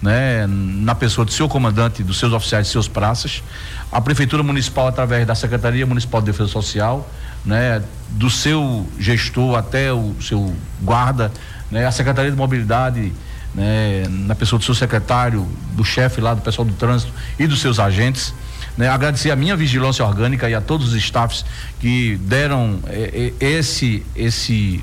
né, 0.00 0.46
na 0.46 0.94
pessoa 0.94 1.24
do 1.24 1.32
seu 1.32 1.48
comandante, 1.48 2.02
dos 2.02 2.18
seus 2.18 2.32
oficiais, 2.32 2.66
de 2.66 2.72
seus 2.72 2.88
praças, 2.88 3.42
a 3.90 4.00
Prefeitura 4.00 4.42
Municipal 4.42 4.86
através 4.86 5.26
da 5.26 5.34
Secretaria 5.34 5.84
Municipal 5.86 6.20
de 6.20 6.26
Defesa 6.26 6.48
Social, 6.50 7.08
né, 7.44 7.82
do 8.10 8.30
seu 8.30 8.86
gestor 8.98 9.56
até 9.56 9.92
o 9.92 10.14
seu 10.20 10.54
guarda, 10.82 11.32
né, 11.70 11.86
a 11.86 11.90
Secretaria 11.90 12.30
de 12.30 12.36
Mobilidade, 12.36 13.12
né, 13.54 14.06
na 14.08 14.34
pessoa 14.34 14.58
do 14.58 14.64
seu 14.64 14.74
secretário, 14.74 15.48
do 15.72 15.84
chefe 15.84 16.20
lá 16.20 16.34
do 16.34 16.42
pessoal 16.42 16.66
do 16.66 16.74
trânsito 16.74 17.12
e 17.38 17.46
dos 17.46 17.60
seus 17.60 17.78
agentes. 17.80 18.34
Né, 18.76 18.88
agradecer 18.88 19.32
a 19.32 19.36
minha 19.36 19.56
vigilância 19.56 20.04
orgânica 20.04 20.48
e 20.48 20.54
a 20.54 20.60
todos 20.60 20.92
os 20.92 20.94
staffs 21.02 21.44
que 21.80 22.16
deram 22.22 22.78
eh, 22.86 23.32
eh, 23.40 23.44
esse 23.44 24.06
esse 24.14 24.80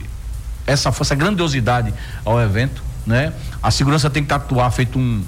essa 0.67 0.89
essa 0.89 1.15
grandiosidade 1.15 1.93
ao 2.25 2.41
evento, 2.41 2.83
né? 3.05 3.33
A 3.61 3.71
segurança 3.71 4.09
tem 4.09 4.23
que 4.23 4.33
atuar 4.33 4.69
feito 4.71 4.99
um 4.99 5.23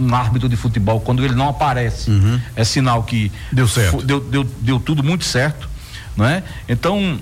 um 0.00 0.14
árbitro 0.14 0.48
de 0.48 0.54
futebol 0.54 1.00
quando 1.00 1.24
ele 1.24 1.34
não 1.34 1.48
aparece 1.48 2.08
uhum. 2.08 2.40
é 2.54 2.62
sinal 2.62 3.02
que 3.02 3.32
deu 3.50 3.66
certo 3.66 4.00
deu, 4.00 4.20
deu, 4.20 4.44
deu 4.44 4.78
tudo 4.78 5.02
muito 5.02 5.24
certo 5.24 5.68
não 6.16 6.24
é 6.24 6.44
então 6.68 7.18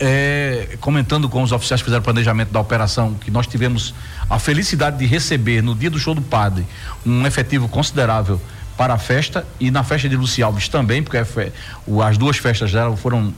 é, 0.00 0.76
comentando 0.80 1.28
com 1.28 1.42
os 1.42 1.52
oficiais 1.52 1.80
que 1.80 1.84
fizeram 1.84 2.00
o 2.00 2.04
planejamento 2.04 2.50
da 2.50 2.60
operação, 2.60 3.14
que 3.14 3.30
nós 3.30 3.46
tivemos 3.46 3.94
a 4.28 4.38
felicidade 4.38 4.98
de 4.98 5.06
receber 5.06 5.62
no 5.62 5.74
dia 5.74 5.90
do 5.90 5.98
show 5.98 6.14
do 6.14 6.22
padre 6.22 6.66
um 7.06 7.26
efetivo 7.26 7.68
considerável 7.68 8.40
para 8.76 8.94
a 8.94 8.98
festa 8.98 9.46
e 9.60 9.70
na 9.70 9.84
festa 9.84 10.08
de 10.08 10.16
Luci 10.16 10.42
Alves 10.42 10.68
também, 10.68 11.02
porque 11.02 11.16
as 11.16 12.18
duas 12.18 12.36
festas 12.38 12.72
dela 12.72 12.96
foram 12.96 13.32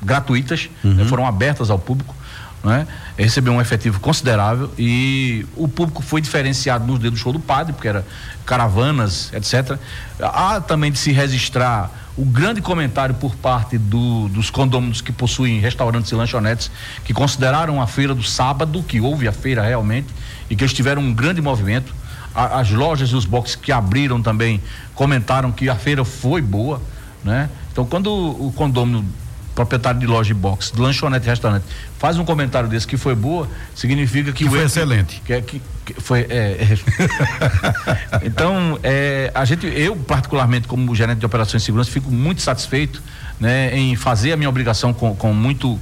gratuitas, 0.00 0.70
uhum. 0.82 0.94
né, 0.94 1.04
foram 1.04 1.26
abertas 1.26 1.70
ao 1.70 1.78
público. 1.78 2.14
Né? 2.62 2.86
Recebeu 3.18 3.52
um 3.52 3.60
efetivo 3.60 3.98
considerável 3.98 4.70
e 4.78 5.44
o 5.56 5.66
público 5.66 6.00
foi 6.00 6.20
diferenciado 6.20 6.86
nos 6.86 6.98
dedos 6.98 7.18
do 7.18 7.22
show 7.22 7.32
do 7.32 7.40
padre, 7.40 7.72
porque 7.72 7.88
era 7.88 8.06
caravanas, 8.46 9.32
etc. 9.32 9.78
Há 10.20 10.60
também 10.60 10.92
de 10.92 10.98
se 10.98 11.10
registrar 11.10 11.90
o 12.16 12.24
grande 12.24 12.60
comentário 12.60 13.14
por 13.14 13.34
parte 13.34 13.78
do, 13.78 14.28
dos 14.28 14.50
condôminos 14.50 15.00
que 15.00 15.10
possuem 15.10 15.58
restaurantes 15.58 16.12
e 16.12 16.14
lanchonetes, 16.14 16.70
que 17.04 17.12
consideraram 17.12 17.80
a 17.80 17.86
feira 17.86 18.14
do 18.14 18.22
sábado, 18.22 18.82
que 18.82 19.00
houve 19.00 19.26
a 19.26 19.32
feira 19.32 19.62
realmente, 19.62 20.08
e 20.48 20.54
que 20.54 20.62
eles 20.62 20.74
tiveram 20.74 21.02
um 21.02 21.12
grande 21.12 21.40
movimento. 21.40 21.94
A, 22.34 22.60
as 22.60 22.70
lojas 22.70 23.10
e 23.10 23.16
os 23.16 23.24
boxes 23.24 23.56
que 23.56 23.72
abriram 23.72 24.22
também 24.22 24.60
comentaram 24.94 25.50
que 25.50 25.68
a 25.68 25.74
feira 25.74 26.04
foi 26.04 26.40
boa, 26.40 26.80
né? 27.24 27.48
Então, 27.72 27.86
quando 27.86 28.12
o, 28.12 28.52
condômino 28.54 29.04
proprietário 29.54 30.00
de 30.00 30.06
loja 30.06 30.28
de 30.28 30.34
boxe, 30.34 30.72
de 30.72 30.80
lanchonete 30.80 31.26
e 31.26 31.30
restaurante, 31.30 31.64
faz 31.98 32.18
um 32.18 32.24
comentário 32.24 32.68
desse 32.68 32.86
que 32.86 32.96
foi 32.96 33.14
boa, 33.14 33.48
significa 33.74 34.32
que, 34.32 34.44
que 34.44 34.50
foi 34.50 34.64
excelente. 34.64 35.22
Que, 35.24 35.40
que, 35.42 35.62
que 35.84 36.00
foi. 36.00 36.20
É, 36.28 36.56
é. 36.60 38.24
então, 38.24 38.78
é, 38.82 39.30
a 39.34 39.44
gente, 39.44 39.66
eu 39.66 39.96
particularmente 39.96 40.66
como 40.66 40.94
gerente 40.94 41.18
de 41.18 41.26
operações 41.26 41.62
de 41.62 41.66
segurança, 41.66 41.90
fico 41.90 42.10
muito 42.10 42.40
satisfeito, 42.40 43.02
né, 43.38 43.76
em 43.76 43.96
fazer 43.96 44.32
a 44.32 44.36
minha 44.36 44.48
obrigação 44.48 44.92
com, 44.92 45.14
com 45.14 45.32
muito, 45.32 45.78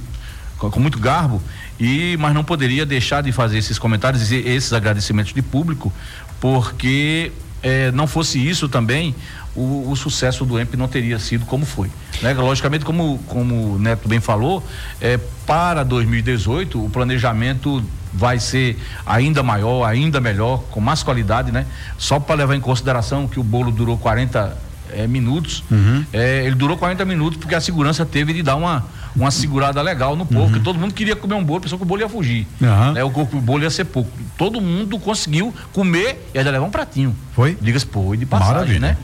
com, 0.57 0.69
com 0.69 0.79
muito 0.79 0.99
garbo 0.99 1.41
e 1.79 2.15
mas 2.17 2.33
não 2.33 2.43
poderia 2.43 2.85
deixar 2.85 3.23
de 3.23 3.31
fazer 3.31 3.57
esses 3.57 3.79
comentários 3.79 4.31
e 4.31 4.35
esses 4.35 4.71
agradecimentos 4.71 5.33
de 5.33 5.41
público, 5.41 5.91
porque 6.39 7.31
é, 7.63 7.91
não 7.91 8.05
fosse 8.05 8.37
isso 8.37 8.69
também, 8.69 9.15
o, 9.55 9.89
o, 9.89 9.95
sucesso 9.95 10.45
do 10.45 10.59
EMP 10.59 10.75
não 10.75 10.87
teria 10.87 11.19
sido 11.19 11.45
como 11.45 11.65
foi. 11.65 11.89
Né? 12.21 12.33
Logicamente, 12.33 12.85
como, 12.85 13.19
como 13.27 13.75
o 13.75 13.79
Neto 13.79 14.07
bem 14.07 14.19
falou, 14.19 14.63
é, 14.99 15.19
para 15.45 15.83
2018 15.83 16.85
o 16.85 16.89
planejamento 16.89 17.83
vai 18.13 18.39
ser 18.39 18.77
ainda 19.05 19.41
maior, 19.41 19.85
ainda 19.85 20.19
melhor, 20.19 20.63
com 20.71 20.79
mais 20.79 21.01
qualidade, 21.03 21.51
né? 21.51 21.65
Só 21.97 22.19
para 22.19 22.35
levar 22.35 22.55
em 22.55 22.59
consideração 22.59 23.27
que 23.27 23.39
o 23.39 23.43
bolo 23.43 23.71
durou 23.71 23.97
40 23.97 24.57
é, 24.93 25.07
minutos, 25.07 25.63
uhum. 25.71 26.05
é, 26.11 26.45
ele 26.45 26.55
durou 26.55 26.77
40 26.77 27.05
minutos 27.05 27.39
porque 27.39 27.55
a 27.55 27.61
segurança 27.61 28.05
teve 28.05 28.33
de 28.33 28.43
dar 28.43 28.55
uma, 28.55 28.85
uma 29.15 29.31
segurada 29.31 29.81
legal 29.81 30.15
no 30.15 30.25
povo, 30.25 30.41
uhum. 30.41 30.47
porque 30.47 30.63
todo 30.63 30.77
mundo 30.77 30.93
queria 30.93 31.15
comer 31.15 31.35
um 31.35 31.43
bolo, 31.43 31.61
pensou 31.61 31.77
que 31.77 31.83
o 31.83 31.87
bolo 31.87 32.01
ia 32.01 32.09
fugir. 32.09 32.47
Uhum. 32.59 32.91
Né? 32.93 33.03
O, 33.03 33.07
o 33.07 33.41
bolo 33.41 33.63
ia 33.63 33.69
ser 33.69 33.85
pouco. 33.85 34.11
Todo 34.37 34.59
mundo 34.59 34.99
conseguiu 34.99 35.53
comer 35.73 36.29
e 36.33 36.37
ainda 36.37 36.51
levar 36.51 36.65
um 36.65 36.71
pratinho. 36.71 37.15
Foi? 37.33 37.57
Diga-se, 37.61 37.85
foi 37.85 38.17
de 38.17 38.25
passagem, 38.25 38.79
Maravilha. 38.79 38.79
né? 38.79 38.97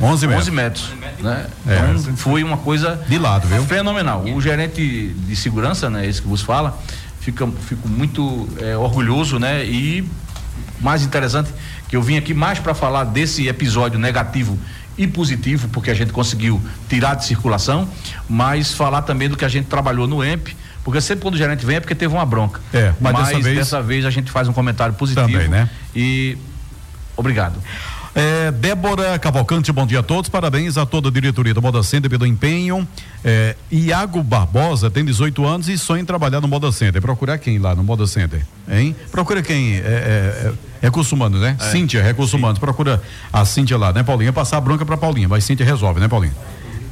11 0.00 0.26
metros. 0.26 0.42
11 0.42 0.50
metros. 0.50 0.90
Né? 1.20 1.46
É. 1.66 1.76
Então 1.76 2.16
foi 2.16 2.42
uma 2.42 2.56
coisa 2.56 3.02
de 3.08 3.18
lado, 3.18 3.46
viu? 3.48 3.62
Fenomenal. 3.64 4.24
O 4.24 4.40
gerente 4.40 5.08
de 5.08 5.36
segurança, 5.36 5.88
né, 5.90 6.06
esse 6.06 6.20
que 6.20 6.28
vos 6.28 6.42
fala, 6.42 6.78
fica, 7.20 7.46
fico 7.66 7.88
muito 7.88 8.48
é, 8.60 8.76
orgulhoso, 8.76 9.38
né? 9.38 9.64
E 9.64 10.08
mais 10.80 11.02
interessante 11.02 11.50
que 11.88 11.96
eu 11.96 12.02
vim 12.02 12.16
aqui 12.16 12.34
mais 12.34 12.58
para 12.58 12.74
falar 12.74 13.04
desse 13.04 13.48
episódio 13.48 13.98
negativo 13.98 14.58
e 14.96 15.06
positivo, 15.06 15.68
porque 15.68 15.90
a 15.90 15.94
gente 15.94 16.12
conseguiu 16.12 16.60
tirar 16.88 17.14
de 17.14 17.24
circulação, 17.24 17.88
mas 18.28 18.72
falar 18.72 19.02
também 19.02 19.28
do 19.28 19.36
que 19.36 19.44
a 19.44 19.48
gente 19.48 19.66
trabalhou 19.66 20.06
no 20.06 20.24
EMP, 20.24 20.54
porque 20.84 21.00
sempre 21.00 21.22
quando 21.22 21.34
o 21.34 21.38
gerente 21.38 21.64
vem 21.64 21.76
é 21.76 21.80
porque 21.80 21.94
teve 21.94 22.14
uma 22.14 22.26
bronca. 22.26 22.60
É, 22.72 22.92
mas, 23.00 23.12
mas 23.12 23.28
dessa, 23.28 23.40
vez... 23.40 23.58
dessa 23.58 23.82
vez 23.82 24.04
a 24.04 24.10
gente 24.10 24.30
faz 24.30 24.46
um 24.46 24.52
comentário 24.52 24.94
positivo. 24.94 25.26
Também, 25.26 25.48
né? 25.48 25.68
E 25.94 26.38
obrigado. 27.16 27.54
É, 28.14 28.52
Débora 28.52 29.18
Cavalcante, 29.18 29.72
bom 29.72 29.84
dia 29.84 29.98
a 29.98 30.02
todos. 30.02 30.30
Parabéns 30.30 30.78
a 30.78 30.86
toda 30.86 31.08
a 31.08 31.12
diretoria 31.12 31.52
do 31.52 31.60
Moda 31.60 31.82
Center 31.82 32.08
pelo 32.08 32.24
empenho. 32.24 32.86
É, 33.24 33.56
Iago 33.72 34.22
Barbosa 34.22 34.88
tem 34.88 35.04
18 35.04 35.44
anos 35.44 35.68
e 35.68 35.76
sonha 35.76 36.02
em 36.02 36.04
trabalhar 36.04 36.40
no 36.40 36.46
Moda 36.46 36.70
Center. 36.70 37.02
Procurar 37.02 37.38
quem 37.38 37.58
lá 37.58 37.74
no 37.74 37.82
Moda 37.82 38.06
Center? 38.06 38.40
Hein? 38.70 38.94
Procura 39.10 39.42
quem? 39.42 39.74
É, 39.74 39.78
é, 39.78 40.46
é 40.46 40.52
recursos 40.80 41.12
humanos, 41.12 41.40
né? 41.40 41.56
É. 41.58 41.64
Cíntia, 41.70 42.02
recursos 42.02 42.34
humanos. 42.34 42.60
Procura 42.60 43.02
a 43.32 43.44
Cíntia 43.44 43.76
lá, 43.76 43.92
né, 43.92 44.04
Paulinha? 44.04 44.32
Passar 44.32 44.58
a 44.58 44.60
bronca 44.60 44.86
pra 44.86 44.96
Paulinha, 44.96 45.28
mas 45.28 45.42
Cíntia 45.42 45.66
resolve, 45.66 45.98
né, 45.98 46.06
Paulinha? 46.06 46.34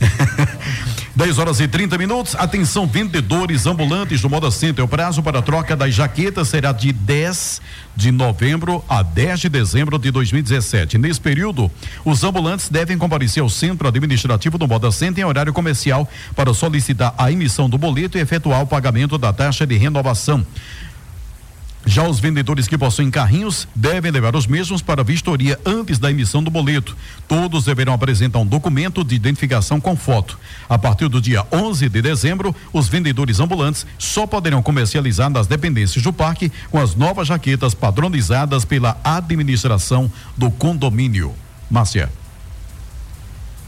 10 1.15 1.38
horas 1.38 1.61
e 1.61 1.69
30 1.69 1.99
minutos. 1.99 2.35
Atenção, 2.35 2.87
vendedores 2.87 3.67
ambulantes 3.67 4.23
do 4.23 4.31
Moda 4.31 4.51
Center. 4.51 4.85
O 4.85 4.88
prazo 4.88 5.23
para 5.23 5.41
a 5.41 5.43
troca 5.43 5.77
das 5.77 5.95
jaquetas 5.95 6.49
será 6.49 6.73
de 6.73 6.93
10 6.93 7.61
de 7.95 8.11
novembro 8.11 8.83
a 8.88 9.03
10 9.03 9.41
de 9.41 9.49
dezembro 9.49 9.99
de 9.99 10.11
2017. 10.11 10.97
Nesse 10.97 11.21
período, 11.21 11.71
os 12.05 12.25
ambulantes 12.25 12.69
devem 12.69 12.97
comparecer 12.97 13.43
ao 13.43 13.49
centro 13.51 13.87
administrativo 13.87 14.57
do 14.57 14.67
Moda 14.67 14.91
Center 14.91 15.23
em 15.23 15.27
horário 15.27 15.53
comercial 15.53 16.09
para 16.35 16.55
solicitar 16.55 17.15
a 17.19 17.31
emissão 17.31 17.69
do 17.69 17.77
boleto 17.77 18.17
e 18.17 18.21
efetuar 18.21 18.62
o 18.62 18.67
pagamento 18.67 19.19
da 19.19 19.33
taxa 19.33 19.67
de 19.67 19.77
renovação. 19.77 20.45
Já 21.85 22.07
os 22.07 22.21
vendedores 22.21 22.68
que 22.68 22.79
possuem 22.79 23.11
carrinhos 23.11 23.66
devem 23.75 24.11
levar 24.11 24.37
os 24.37 24.47
mesmos 24.47 24.81
para 24.81 25.03
vistoria 25.03 25.59
antes 25.64 25.99
da 25.99 26.11
emissão 26.11 26.42
do 26.42 26.51
boleto. 26.51 26.97
Todos 27.27 27.64
deverão 27.64 27.92
apresentar 27.92 28.38
um 28.38 28.47
documento 28.47 29.03
de 29.03 29.14
identificação 29.14 29.81
com 29.81 29.97
foto. 29.97 30.38
A 30.68 30.79
partir 30.79 31.09
do 31.09 31.21
dia 31.21 31.45
11 31.53 31.88
de 31.88 32.01
dezembro, 32.01 32.55
os 32.73 32.88
vendedores 32.88 33.40
ambulantes 33.40 33.85
só 33.99 34.27
poderão 34.27 34.62
comercializar 34.62 35.29
nas 35.29 35.47
dependências 35.47 36.03
do 36.05 36.12
parque 36.12 36.53
com 36.71 36.79
as 36.79 36.95
novas 36.95 37.29
jaquetas 37.29 37.75
padronizadas 37.75 38.64
pela 38.64 38.97
administração 39.03 40.11
do 40.37 40.51
condomínio. 40.51 41.35
Márcia. 41.68 42.22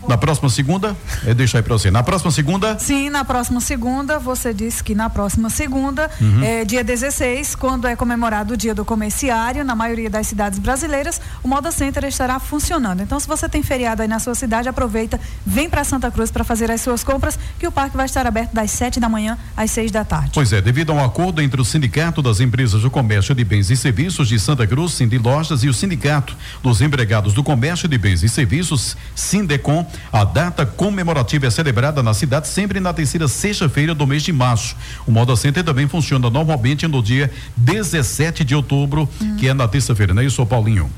Na 0.08 0.16
próxima 0.16 0.48
segunda, 0.48 0.96
é 1.26 1.34
deixa 1.34 1.58
aí 1.58 1.62
pra 1.62 1.74
você. 1.74 1.90
Na 1.90 2.02
próxima 2.02 2.30
segunda? 2.30 2.78
Sim, 2.78 3.10
na 3.10 3.24
próxima 3.24 3.60
segunda, 3.60 4.18
você 4.18 4.52
disse 4.52 4.82
que 4.82 4.94
na 4.94 5.08
próxima 5.08 5.50
segunda, 5.50 6.10
uhum. 6.20 6.42
é, 6.42 6.64
dia 6.64 6.84
16, 6.84 7.54
quando 7.54 7.86
é 7.86 7.96
comemorado 7.96 8.54
o 8.54 8.56
dia 8.56 8.74
do 8.74 8.84
comerciário, 8.84 9.64
na 9.64 9.74
maioria 9.74 10.10
das 10.10 10.26
cidades 10.26 10.58
brasileiras, 10.58 11.20
o 11.42 11.48
Moda 11.48 11.70
Center 11.70 12.04
estará 12.04 12.38
funcionando. 12.38 13.00
Então, 13.00 13.18
se 13.18 13.26
você 13.26 13.48
tem 13.48 13.62
feriado 13.62 14.02
aí 14.02 14.08
na 14.08 14.18
sua 14.18 14.34
cidade, 14.34 14.68
aproveita, 14.68 15.20
vem 15.44 15.68
para 15.68 15.84
Santa 15.84 16.10
Cruz 16.10 16.30
para 16.30 16.44
fazer 16.44 16.70
as 16.70 16.80
suas 16.80 17.02
compras, 17.02 17.38
que 17.58 17.66
o 17.66 17.72
parque 17.72 17.96
vai 17.96 18.06
estar 18.06 18.26
aberto 18.26 18.52
das 18.52 18.70
7 18.70 19.00
da 19.00 19.08
manhã 19.08 19.38
às 19.56 19.70
6 19.70 19.90
da 19.90 20.04
tarde. 20.04 20.30
Pois 20.34 20.52
é, 20.52 20.60
devido 20.60 20.90
a 20.90 20.94
um 20.94 21.04
acordo 21.04 21.40
entre 21.40 21.60
o 21.60 21.64
Sindicato 21.64 22.22
das 22.22 22.40
Empresas 22.40 22.82
do 22.82 22.90
Comércio 22.90 23.34
de 23.34 23.44
Bens 23.44 23.70
e 23.70 23.76
Serviços 23.76 24.28
de 24.28 24.38
Santa 24.38 24.66
Cruz, 24.66 24.92
Cindy 24.92 25.18
Lojas, 25.18 25.62
e 25.64 25.68
o 25.68 25.74
Sindicato 25.74 26.36
dos 26.62 26.80
Empregados 26.80 27.32
do 27.32 27.42
Comércio 27.42 27.88
de 27.88 27.98
Bens 27.98 28.22
e 28.22 28.28
Serviços, 28.28 28.96
Sindecom, 29.14 29.86
a 30.12 30.24
data 30.24 30.64
comemorativa 30.64 31.46
é 31.46 31.50
celebrada 31.50 32.02
na 32.02 32.14
cidade 32.14 32.48
sempre 32.48 32.80
na 32.80 32.92
terceira 32.92 33.28
sexta-feira 33.28 33.94
do 33.94 34.06
mês 34.06 34.22
de 34.22 34.32
março. 34.32 34.76
O 35.06 35.10
Moda 35.10 35.34
Center 35.36 35.64
também 35.64 35.88
funciona 35.88 36.30
normalmente 36.30 36.86
no 36.86 37.02
dia 37.02 37.30
17 37.56 38.44
de 38.44 38.54
outubro, 38.54 39.08
hum. 39.20 39.36
que 39.36 39.48
é 39.48 39.54
na 39.54 39.66
terça-feira, 39.68 40.14
não 40.14 40.22
é 40.22 40.26
isso, 40.26 40.44
Paulinho? 40.46 40.90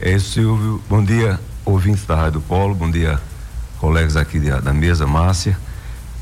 É 0.00 0.14
isso, 0.14 0.32
Silvio. 0.32 0.82
Bom 0.88 1.04
dia, 1.04 1.38
ouvintes 1.64 2.04
da 2.04 2.16
Rádio 2.16 2.40
Polo, 2.40 2.74
bom 2.74 2.90
dia, 2.90 3.20
colegas 3.78 4.16
aqui 4.16 4.38
da, 4.40 4.60
da 4.60 4.72
mesa, 4.72 5.06
Márcia. 5.06 5.56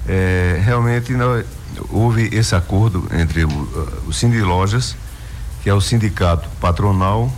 É, 0.07 0.61
realmente 0.65 1.13
não, 1.13 1.43
houve 1.91 2.29
esse 2.33 2.55
acordo 2.55 3.09
entre 3.13 3.45
o, 3.45 3.93
o 4.07 4.13
Cindy 4.13 4.41
Lojas, 4.41 4.97
que 5.63 5.71
é 5.71 5.75
o 5.75 5.81
sindicato 5.81 6.49
patronal, 6.61 7.33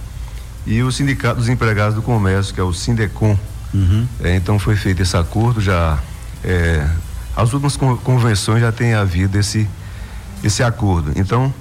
e 0.67 0.83
o 0.83 0.93
sindicato 0.93 1.37
dos 1.37 1.49
empregados 1.49 1.95
do 1.95 2.03
comércio, 2.03 2.55
que 2.55 2.61
é 2.61 2.63
o 2.63 2.73
Sindecom. 2.73 3.37
Uhum. 3.73 4.07
É, 4.23 4.37
então 4.37 4.59
foi 4.59 4.77
feito 4.77 5.03
esse 5.03 5.17
acordo, 5.17 5.61
já 5.61 5.99
é, 6.43 6.89
as 7.37 7.53
últimas 7.53 7.77
convenções 7.77 8.61
já 8.61 8.73
tem 8.73 8.95
havido 8.95 9.39
esse, 9.39 9.69
esse 10.43 10.63
acordo. 10.63 11.13
Então, 11.17 11.53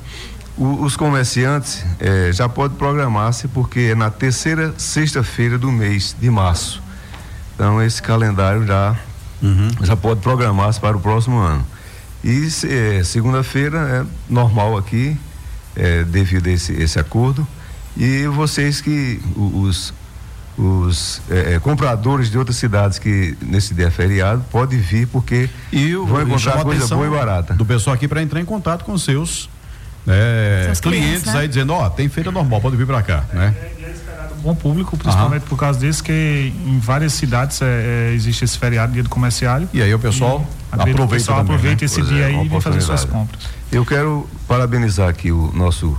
o, 0.58 0.84
os 0.84 0.98
comerciantes 0.98 1.86
é, 2.00 2.32
já 2.34 2.50
podem 2.50 2.78
programar-se 2.78 3.48
porque 3.48 3.92
é 3.92 3.96
na 3.96 4.10
terceira 4.10 4.74
sexta-feira 4.78 5.58
do 5.58 5.72
mês 5.72 6.16
de 6.20 6.30
março. 6.30 6.82
Então 7.56 7.82
esse 7.82 8.02
calendário 8.02 8.66
já, 8.66 8.96
uhum. 9.42 9.70
já 9.82 9.96
pode 9.96 10.22
programar-se 10.22 10.80
para 10.80 10.98
o 10.98 11.00
próximo 11.00 11.38
ano. 11.38 11.66
E 12.24 12.50
é, 12.66 13.04
segunda-feira 13.04 13.78
é 13.78 14.06
normal 14.34 14.78
aqui, 14.78 15.18
é, 15.76 16.04
devido 16.04 16.48
a 16.48 16.52
esse, 16.52 16.74
esse 16.74 17.00
acordo. 17.00 17.48
E 17.96 18.28
vocês 18.28 18.82
que 18.82 19.22
os, 19.36 19.94
os 20.60 21.22
é, 21.30 21.54
é, 21.54 21.60
compradores 21.60 22.30
de 22.30 22.38
outras 22.38 22.58
cidades 22.58 23.00
que 23.00 23.38
nesse 23.42 23.74
dia 23.74 23.88
é 23.88 23.90
feriado 23.90 24.44
pode 24.52 24.76
vir 24.76 25.08
porque 25.08 25.50
e 25.72 25.94
vão 25.94 26.22
encontrar 26.22 26.62
coisa 26.64 26.96
boa 26.96 27.08
e 27.08 27.10
barata. 27.10 27.54
Do 27.54 27.66
pessoal 27.66 27.94
aqui 27.94 28.10
para 28.10 28.22
entrar 28.22 28.42
em 28.42 28.46
contato 28.46 28.84
com 28.84 28.98
seus 28.98 29.50
né, 30.06 30.74
clientes 30.82 31.26
né? 31.26 31.40
aí 31.40 31.48
dizendo, 31.48 31.72
ó, 31.72 31.86
oh, 31.86 31.90
tem 31.90 32.10
feira 32.10 32.30
normal, 32.30 32.60
pode 32.60 32.76
vir 32.76 32.86
para 32.86 33.02
cá, 33.02 33.24
né? 33.32 33.56
bom 34.40 34.56
público, 34.56 34.98
principalmente 34.98 35.44
por 35.44 35.58
causa 35.58 35.80
disso, 35.80 36.04
que 36.04 36.54
em 36.66 36.80
várias 36.80 37.14
cidades 37.14 37.62
é, 37.62 37.66
é, 37.66 38.14
existe 38.14 38.46
esse 38.46 38.58
feriado, 38.58 38.94
dia 38.94 39.04
do 39.04 39.10
comerciário. 39.10 39.68
E 39.74 39.82
aí 39.82 39.94
o 39.94 40.00
pessoal 40.00 40.46
aproveita, 40.72 41.04
o 41.04 41.08
pessoal 41.08 41.38
também, 41.40 41.56
aproveita 41.56 41.82
né? 41.82 41.86
esse 41.86 41.96
pois 41.96 42.08
dia 42.08 42.24
é, 42.24 42.26
aí 42.28 42.46
e 42.46 42.48
vem 42.48 42.62
fazer 42.62 42.82
suas 42.82 43.06
compras. 43.06 43.44
Eu 43.72 43.86
quero 43.86 44.30
parabenizar 44.48 45.10
aqui 45.10 45.32
o 45.32 45.52
nosso 45.54 45.98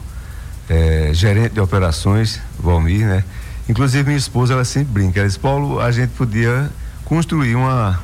é, 0.68 1.10
gerente 1.12 1.52
de 1.52 1.60
operações, 1.60 2.40
Valmir, 2.58 3.06
né? 3.06 3.24
Inclusive 3.70 4.02
minha 4.02 4.18
esposa, 4.18 4.54
ela 4.54 4.64
sempre 4.64 4.92
brinca, 4.92 5.20
ela 5.20 5.28
diz, 5.28 5.36
Paulo, 5.36 5.80
a 5.80 5.92
gente 5.92 6.10
podia 6.10 6.68
construir 7.04 7.54
uma 7.54 8.00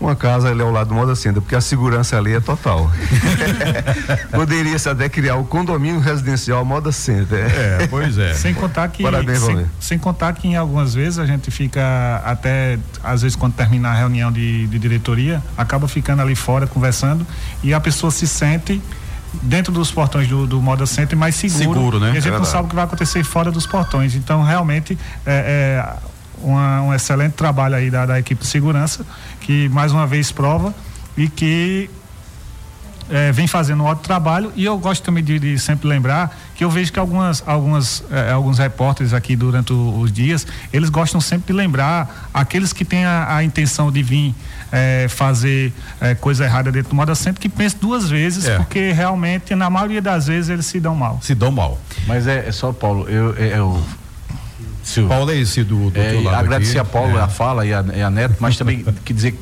uma 0.00 0.16
casa 0.16 0.48
ali 0.48 0.60
ao 0.60 0.70
lado 0.72 0.88
do 0.88 0.94
Moda 0.94 1.14
Center, 1.14 1.40
porque 1.40 1.54
a 1.54 1.60
segurança 1.60 2.18
ali 2.18 2.32
é 2.32 2.40
total. 2.40 2.90
Poderia-se 4.32 4.88
até 4.88 5.08
criar 5.08 5.36
o 5.36 5.44
condomínio 5.44 6.00
residencial 6.00 6.64
Moda 6.64 6.90
Center. 6.90 7.38
É, 7.38 7.86
pois 7.86 8.18
é. 8.18 8.34
Sem 8.34 8.52
contar 8.52 8.88
que 8.88 9.04
Parabéns, 9.04 9.38
sem, 9.38 9.66
sem, 9.78 9.98
contar 9.98 10.32
que 10.32 10.48
em 10.48 10.56
algumas 10.56 10.92
vezes 10.92 11.20
a 11.20 11.26
gente 11.26 11.52
fica 11.52 12.20
até 12.24 12.80
às 13.00 13.22
vezes 13.22 13.36
quando 13.36 13.54
terminar 13.54 13.92
a 13.92 13.94
reunião 13.94 14.32
de, 14.32 14.66
de 14.66 14.78
diretoria, 14.78 15.40
acaba 15.56 15.86
ficando 15.86 16.20
ali 16.20 16.34
fora 16.34 16.66
conversando 16.66 17.24
e 17.62 17.72
a 17.72 17.78
pessoa 17.78 18.10
se 18.10 18.26
sente 18.26 18.82
dentro 19.40 19.72
dos 19.72 19.90
portões 19.90 20.28
do, 20.28 20.46
do 20.46 20.60
Moda 20.60 20.86
Center 20.86 21.16
mais 21.16 21.34
seguro. 21.34 21.58
Seguro, 21.58 22.00
né? 22.00 22.08
E 22.08 22.18
a 22.18 22.20
gente 22.20 22.34
é 22.34 22.38
não 22.38 22.44
sabe 22.44 22.66
o 22.66 22.68
que 22.68 22.74
vai 22.74 22.84
acontecer 22.84 23.24
fora 23.24 23.50
dos 23.50 23.66
portões. 23.66 24.14
Então, 24.14 24.42
realmente, 24.42 24.98
é, 25.24 25.82
é 25.82 25.96
uma, 26.42 26.82
um 26.82 26.94
excelente 26.94 27.32
trabalho 27.32 27.74
aí 27.74 27.90
da, 27.90 28.04
da 28.04 28.18
equipe 28.18 28.42
de 28.42 28.46
segurança, 28.46 29.06
que 29.40 29.68
mais 29.70 29.92
uma 29.92 30.06
vez 30.06 30.30
prova 30.32 30.74
e 31.16 31.28
que 31.28 31.88
é, 33.12 33.30
vem 33.30 33.46
fazendo 33.46 33.82
um 33.82 33.86
ótimo 33.86 34.04
trabalho 34.04 34.50
e 34.56 34.64
eu 34.64 34.78
gosto 34.78 35.02
também 35.02 35.22
de, 35.22 35.38
de 35.38 35.58
sempre 35.58 35.86
lembrar 35.86 36.34
que 36.54 36.64
eu 36.64 36.70
vejo 36.70 36.90
que 36.90 36.98
algumas, 36.98 37.42
algumas, 37.46 38.02
é, 38.10 38.32
alguns 38.32 38.58
repórteres 38.58 39.12
aqui 39.12 39.36
durante 39.36 39.72
o, 39.72 39.98
os 40.00 40.10
dias, 40.10 40.46
eles 40.72 40.88
gostam 40.88 41.20
sempre 41.20 41.48
de 41.48 41.52
lembrar 41.52 42.30
aqueles 42.32 42.72
que 42.72 42.86
têm 42.86 43.04
a, 43.04 43.36
a 43.36 43.44
intenção 43.44 43.92
de 43.92 44.02
vir 44.02 44.34
é, 44.72 45.06
fazer 45.10 45.74
é, 46.00 46.14
coisa 46.14 46.44
errada 46.44 46.72
dentro 46.72 46.88
do 46.88 46.96
moda 46.96 47.14
sempre 47.14 47.42
que 47.42 47.50
pense 47.50 47.76
duas 47.76 48.08
vezes, 48.08 48.46
é. 48.46 48.56
porque 48.56 48.92
realmente, 48.92 49.54
na 49.54 49.68
maioria 49.68 50.00
das 50.00 50.26
vezes, 50.28 50.48
eles 50.48 50.64
se 50.64 50.80
dão 50.80 50.94
mal. 50.94 51.18
Se 51.20 51.34
dão 51.34 51.52
mal. 51.52 51.78
Mas 52.06 52.26
é, 52.26 52.48
é 52.48 52.52
só, 52.52 52.72
Paulo, 52.72 53.06
eu, 53.10 53.34
eu 53.34 53.82
Silvio. 54.82 55.10
Paulo 55.10 55.30
é 55.30 55.36
esse 55.36 55.62
do, 55.62 55.90
do 55.90 56.00
é, 56.00 56.34
Agradecer 56.34 56.78
aqui. 56.78 56.88
a 56.88 56.90
Paulo 56.90 57.18
é. 57.18 57.22
a 57.22 57.28
fala 57.28 57.66
e 57.66 57.74
a, 57.74 57.84
e 57.94 58.02
a 58.02 58.10
Neto, 58.10 58.36
mas 58.40 58.56
também 58.56 58.84
que 59.04 59.12
dizer 59.12 59.38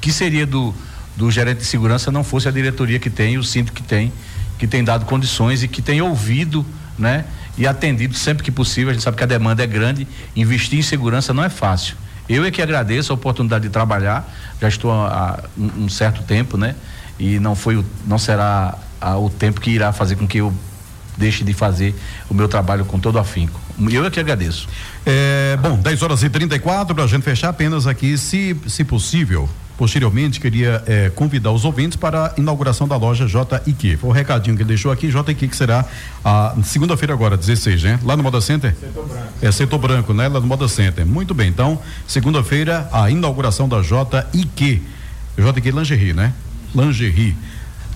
que 0.00 0.12
seria 0.12 0.44
do, 0.44 0.74
do 1.16 1.30
gerente 1.30 1.58
de 1.58 1.64
segurança 1.64 2.10
não 2.10 2.24
fosse 2.24 2.48
a 2.48 2.50
diretoria 2.50 2.98
que 2.98 3.10
tem, 3.10 3.38
o 3.38 3.44
síndico 3.44 3.76
que 3.76 3.82
tem, 3.82 4.12
que 4.58 4.66
tem 4.66 4.82
dado 4.82 5.04
condições 5.04 5.62
e 5.62 5.68
que 5.68 5.80
tem 5.80 6.00
ouvido, 6.00 6.64
né? 6.98 7.24
E 7.56 7.66
atendido 7.66 8.14
sempre 8.14 8.42
que 8.42 8.50
possível. 8.50 8.90
A 8.90 8.92
gente 8.92 9.02
sabe 9.02 9.16
que 9.16 9.22
a 9.22 9.26
demanda 9.26 9.62
é 9.62 9.66
grande. 9.66 10.06
Investir 10.34 10.78
em 10.78 10.82
segurança 10.82 11.32
não 11.32 11.44
é 11.44 11.48
fácil. 11.48 11.96
Eu 12.28 12.44
é 12.44 12.50
que 12.50 12.60
agradeço 12.62 13.12
a 13.12 13.14
oportunidade 13.14 13.64
de 13.64 13.70
trabalhar. 13.70 14.28
Já 14.60 14.68
estou 14.68 14.90
há, 14.90 15.38
um, 15.56 15.88
certo 15.88 16.22
tempo, 16.22 16.56
né? 16.56 16.74
E 17.18 17.38
não 17.38 17.54
foi, 17.54 17.84
não 18.06 18.18
será 18.18 18.76
o 19.18 19.30
tempo 19.30 19.60
que 19.60 19.70
irá 19.70 19.92
fazer 19.92 20.16
com 20.16 20.26
que 20.26 20.38
eu 20.38 20.52
deixe 21.16 21.44
de 21.44 21.52
fazer 21.52 21.94
o 22.28 22.34
meu 22.34 22.48
trabalho 22.48 22.84
com 22.84 22.98
todo 22.98 23.18
afinco. 23.18 23.60
Eu 23.90 24.04
é 24.04 24.10
que 24.10 24.18
agradeço. 24.18 24.68
É, 25.04 25.56
bom, 25.60 25.76
10 25.76 26.02
horas 26.02 26.22
e 26.22 26.30
34 26.30 26.94
para 26.94 27.04
a 27.04 27.06
gente 27.06 27.22
fechar 27.22 27.50
apenas 27.50 27.86
aqui, 27.86 28.16
se, 28.16 28.56
se 28.66 28.84
possível. 28.84 29.48
Posteriormente, 29.76 30.38
queria 30.38 30.82
eh, 30.86 31.10
convidar 31.16 31.50
os 31.50 31.64
ouvintes 31.64 31.96
para 31.96 32.26
a 32.26 32.32
inauguração 32.36 32.86
da 32.86 32.96
loja 32.96 33.26
JIQ. 33.26 33.96
Foi 33.96 34.10
o 34.10 34.12
recadinho 34.12 34.56
que 34.56 34.62
ele 34.62 34.68
deixou 34.68 34.92
aqui, 34.92 35.10
JIQ, 35.10 35.48
que 35.48 35.56
será 35.56 35.84
a 36.24 36.54
segunda-feira 36.62 37.12
agora, 37.12 37.36
16, 37.36 37.82
né? 37.82 38.00
Lá 38.04 38.16
no 38.16 38.22
Moda 38.22 38.40
Center? 38.40 38.72
Setor 38.78 39.06
Branco. 39.06 39.28
É 39.42 39.52
Setor 39.52 39.78
Branco, 39.78 40.14
né? 40.14 40.28
Lá 40.28 40.38
no 40.38 40.46
Moda 40.46 40.68
Center. 40.68 41.04
Muito 41.04 41.34
bem, 41.34 41.48
então, 41.48 41.80
segunda-feira, 42.06 42.88
a 42.92 43.10
inauguração 43.10 43.68
da 43.68 43.82
JIQ. 43.82 44.80
JIQ 45.36 45.70
Lingerie, 45.72 46.12
né? 46.12 46.32
Lingerie. 46.72 47.36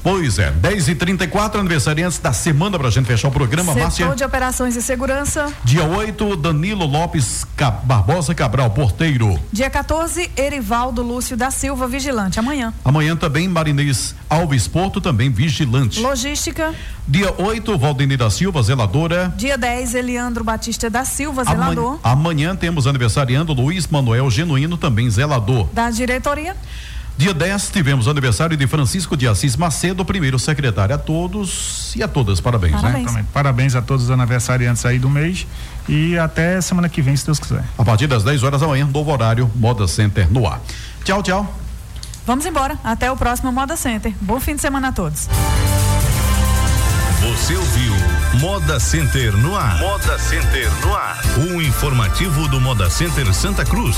Pois 0.03 0.39
é, 0.39 0.51
10 0.51 0.89
e 0.89 0.95
34 0.95 1.61
aniversariantes 1.61 2.19
da 2.19 2.33
semana 2.33 2.79
pra 2.79 2.91
gente 2.91 3.07
fechar 3.07 3.29
o 3.29 3.31
programa, 3.31 3.73
Setor 3.73 3.83
Márcia. 3.83 4.15
de 4.15 4.25
Operações 4.25 4.77
e 4.77 4.83
Segurança. 4.83 5.53
Dia 5.65 5.85
8, 5.85 6.37
Danilo 6.37 6.87
Lopes 6.87 7.45
Cap 7.57 7.85
Barbosa 7.87 8.35
Cabral, 8.35 8.71
porteiro. 8.71 9.39
Dia 9.53 9.69
14, 9.69 10.31
Erivaldo 10.37 11.03
Lúcio 11.03 11.37
da 11.37 11.51
Silva, 11.51 11.87
vigilante. 11.87 12.39
Amanhã. 12.39 12.73
Amanhã 12.85 13.17
também 13.17 13.49
Marinês 13.49 14.15
Alves 14.31 14.67
Porto, 14.69 15.01
também 15.01 15.31
vigilante. 15.31 16.01
Logística. 16.01 16.75
Dia 17.07 17.35
8, 17.39 17.77
Valdemir 17.79 18.19
da 18.19 18.31
Silva, 18.31 18.63
zeladora. 18.63 19.33
Dia 19.37 19.57
10, 19.57 19.95
Eliandro 19.95 20.45
Batista 20.45 20.91
da 20.91 21.05
Silva, 21.05 21.45
zelador. 21.45 21.99
Amanhã, 22.03 22.49
amanhã 22.49 22.57
temos 22.57 22.87
aniversariando 22.87 23.53
Luiz 23.53 23.87
Manuel 23.87 24.31
Genuíno, 24.31 24.77
também 24.77 25.09
zelador. 25.11 25.69
Da 25.73 25.91
diretoria. 25.91 26.55
Dia 27.19 27.35
10, 27.35 27.71
tivemos 27.71 28.07
aniversário 28.07 28.57
de 28.57 28.65
Francisco 28.69 29.17
de 29.17 29.27
Assis 29.27 29.57
Macedo, 29.57 30.05
primeiro 30.05 30.39
secretário. 30.39 30.95
A 30.95 30.99
todos 30.99 31.93
e 31.97 32.03
a 32.03 32.07
todas, 32.07 32.41
parabéns, 32.41 32.75
né? 32.75 32.81
parabéns. 32.81 33.13
né? 33.13 33.27
Parabéns 33.33 33.75
a 33.75 33.83
todos 33.83 34.05
os 34.05 34.11
aniversariantes 34.13 34.87
aí 34.87 35.01
do 35.01 35.11
mês 35.11 35.45
e 35.89 36.17
até 36.17 36.61
semana 36.61 36.89
que 36.89 37.03
vem, 37.03 37.17
se 37.17 37.27
Deus 37.27 37.41
quiser. 37.41 37.65
A 37.77 37.85
partir 37.85 38.07
das 38.07 38.23
10 38.23 38.45
horas 38.45 38.61
da 38.61 38.69
manhã, 38.69 38.87
novo 38.87 39.11
horário, 39.11 39.51
Moda 39.57 39.89
Center 39.89 40.31
no 40.31 40.47
ar. 40.47 40.61
Tchau, 41.03 41.21
tchau. 41.21 41.59
Vamos 42.25 42.47
embora. 42.47 42.79
Até 42.85 43.11
o 43.11 43.17
próximo 43.17 43.51
Moda 43.51 43.77
Center. 43.77 44.15
Bom 44.21 44.39
fim 44.39 44.55
de 44.55 44.61
semana 44.61 44.89
a 44.89 44.93
todos. 44.93 45.29
Você 47.21 47.57
ouviu 47.57 47.95
Moda 48.35 48.79
Center 48.79 49.37
no 49.39 49.57
ar. 49.57 49.77
Moda 49.81 50.17
Center 50.21 50.71
no 50.87 50.95
ar. 50.95 51.19
O 51.37 51.61
informativo 51.61 52.47
do 52.47 52.61
Moda 52.61 52.89
Center 52.89 53.35
Santa 53.35 53.65
Cruz. 53.65 53.97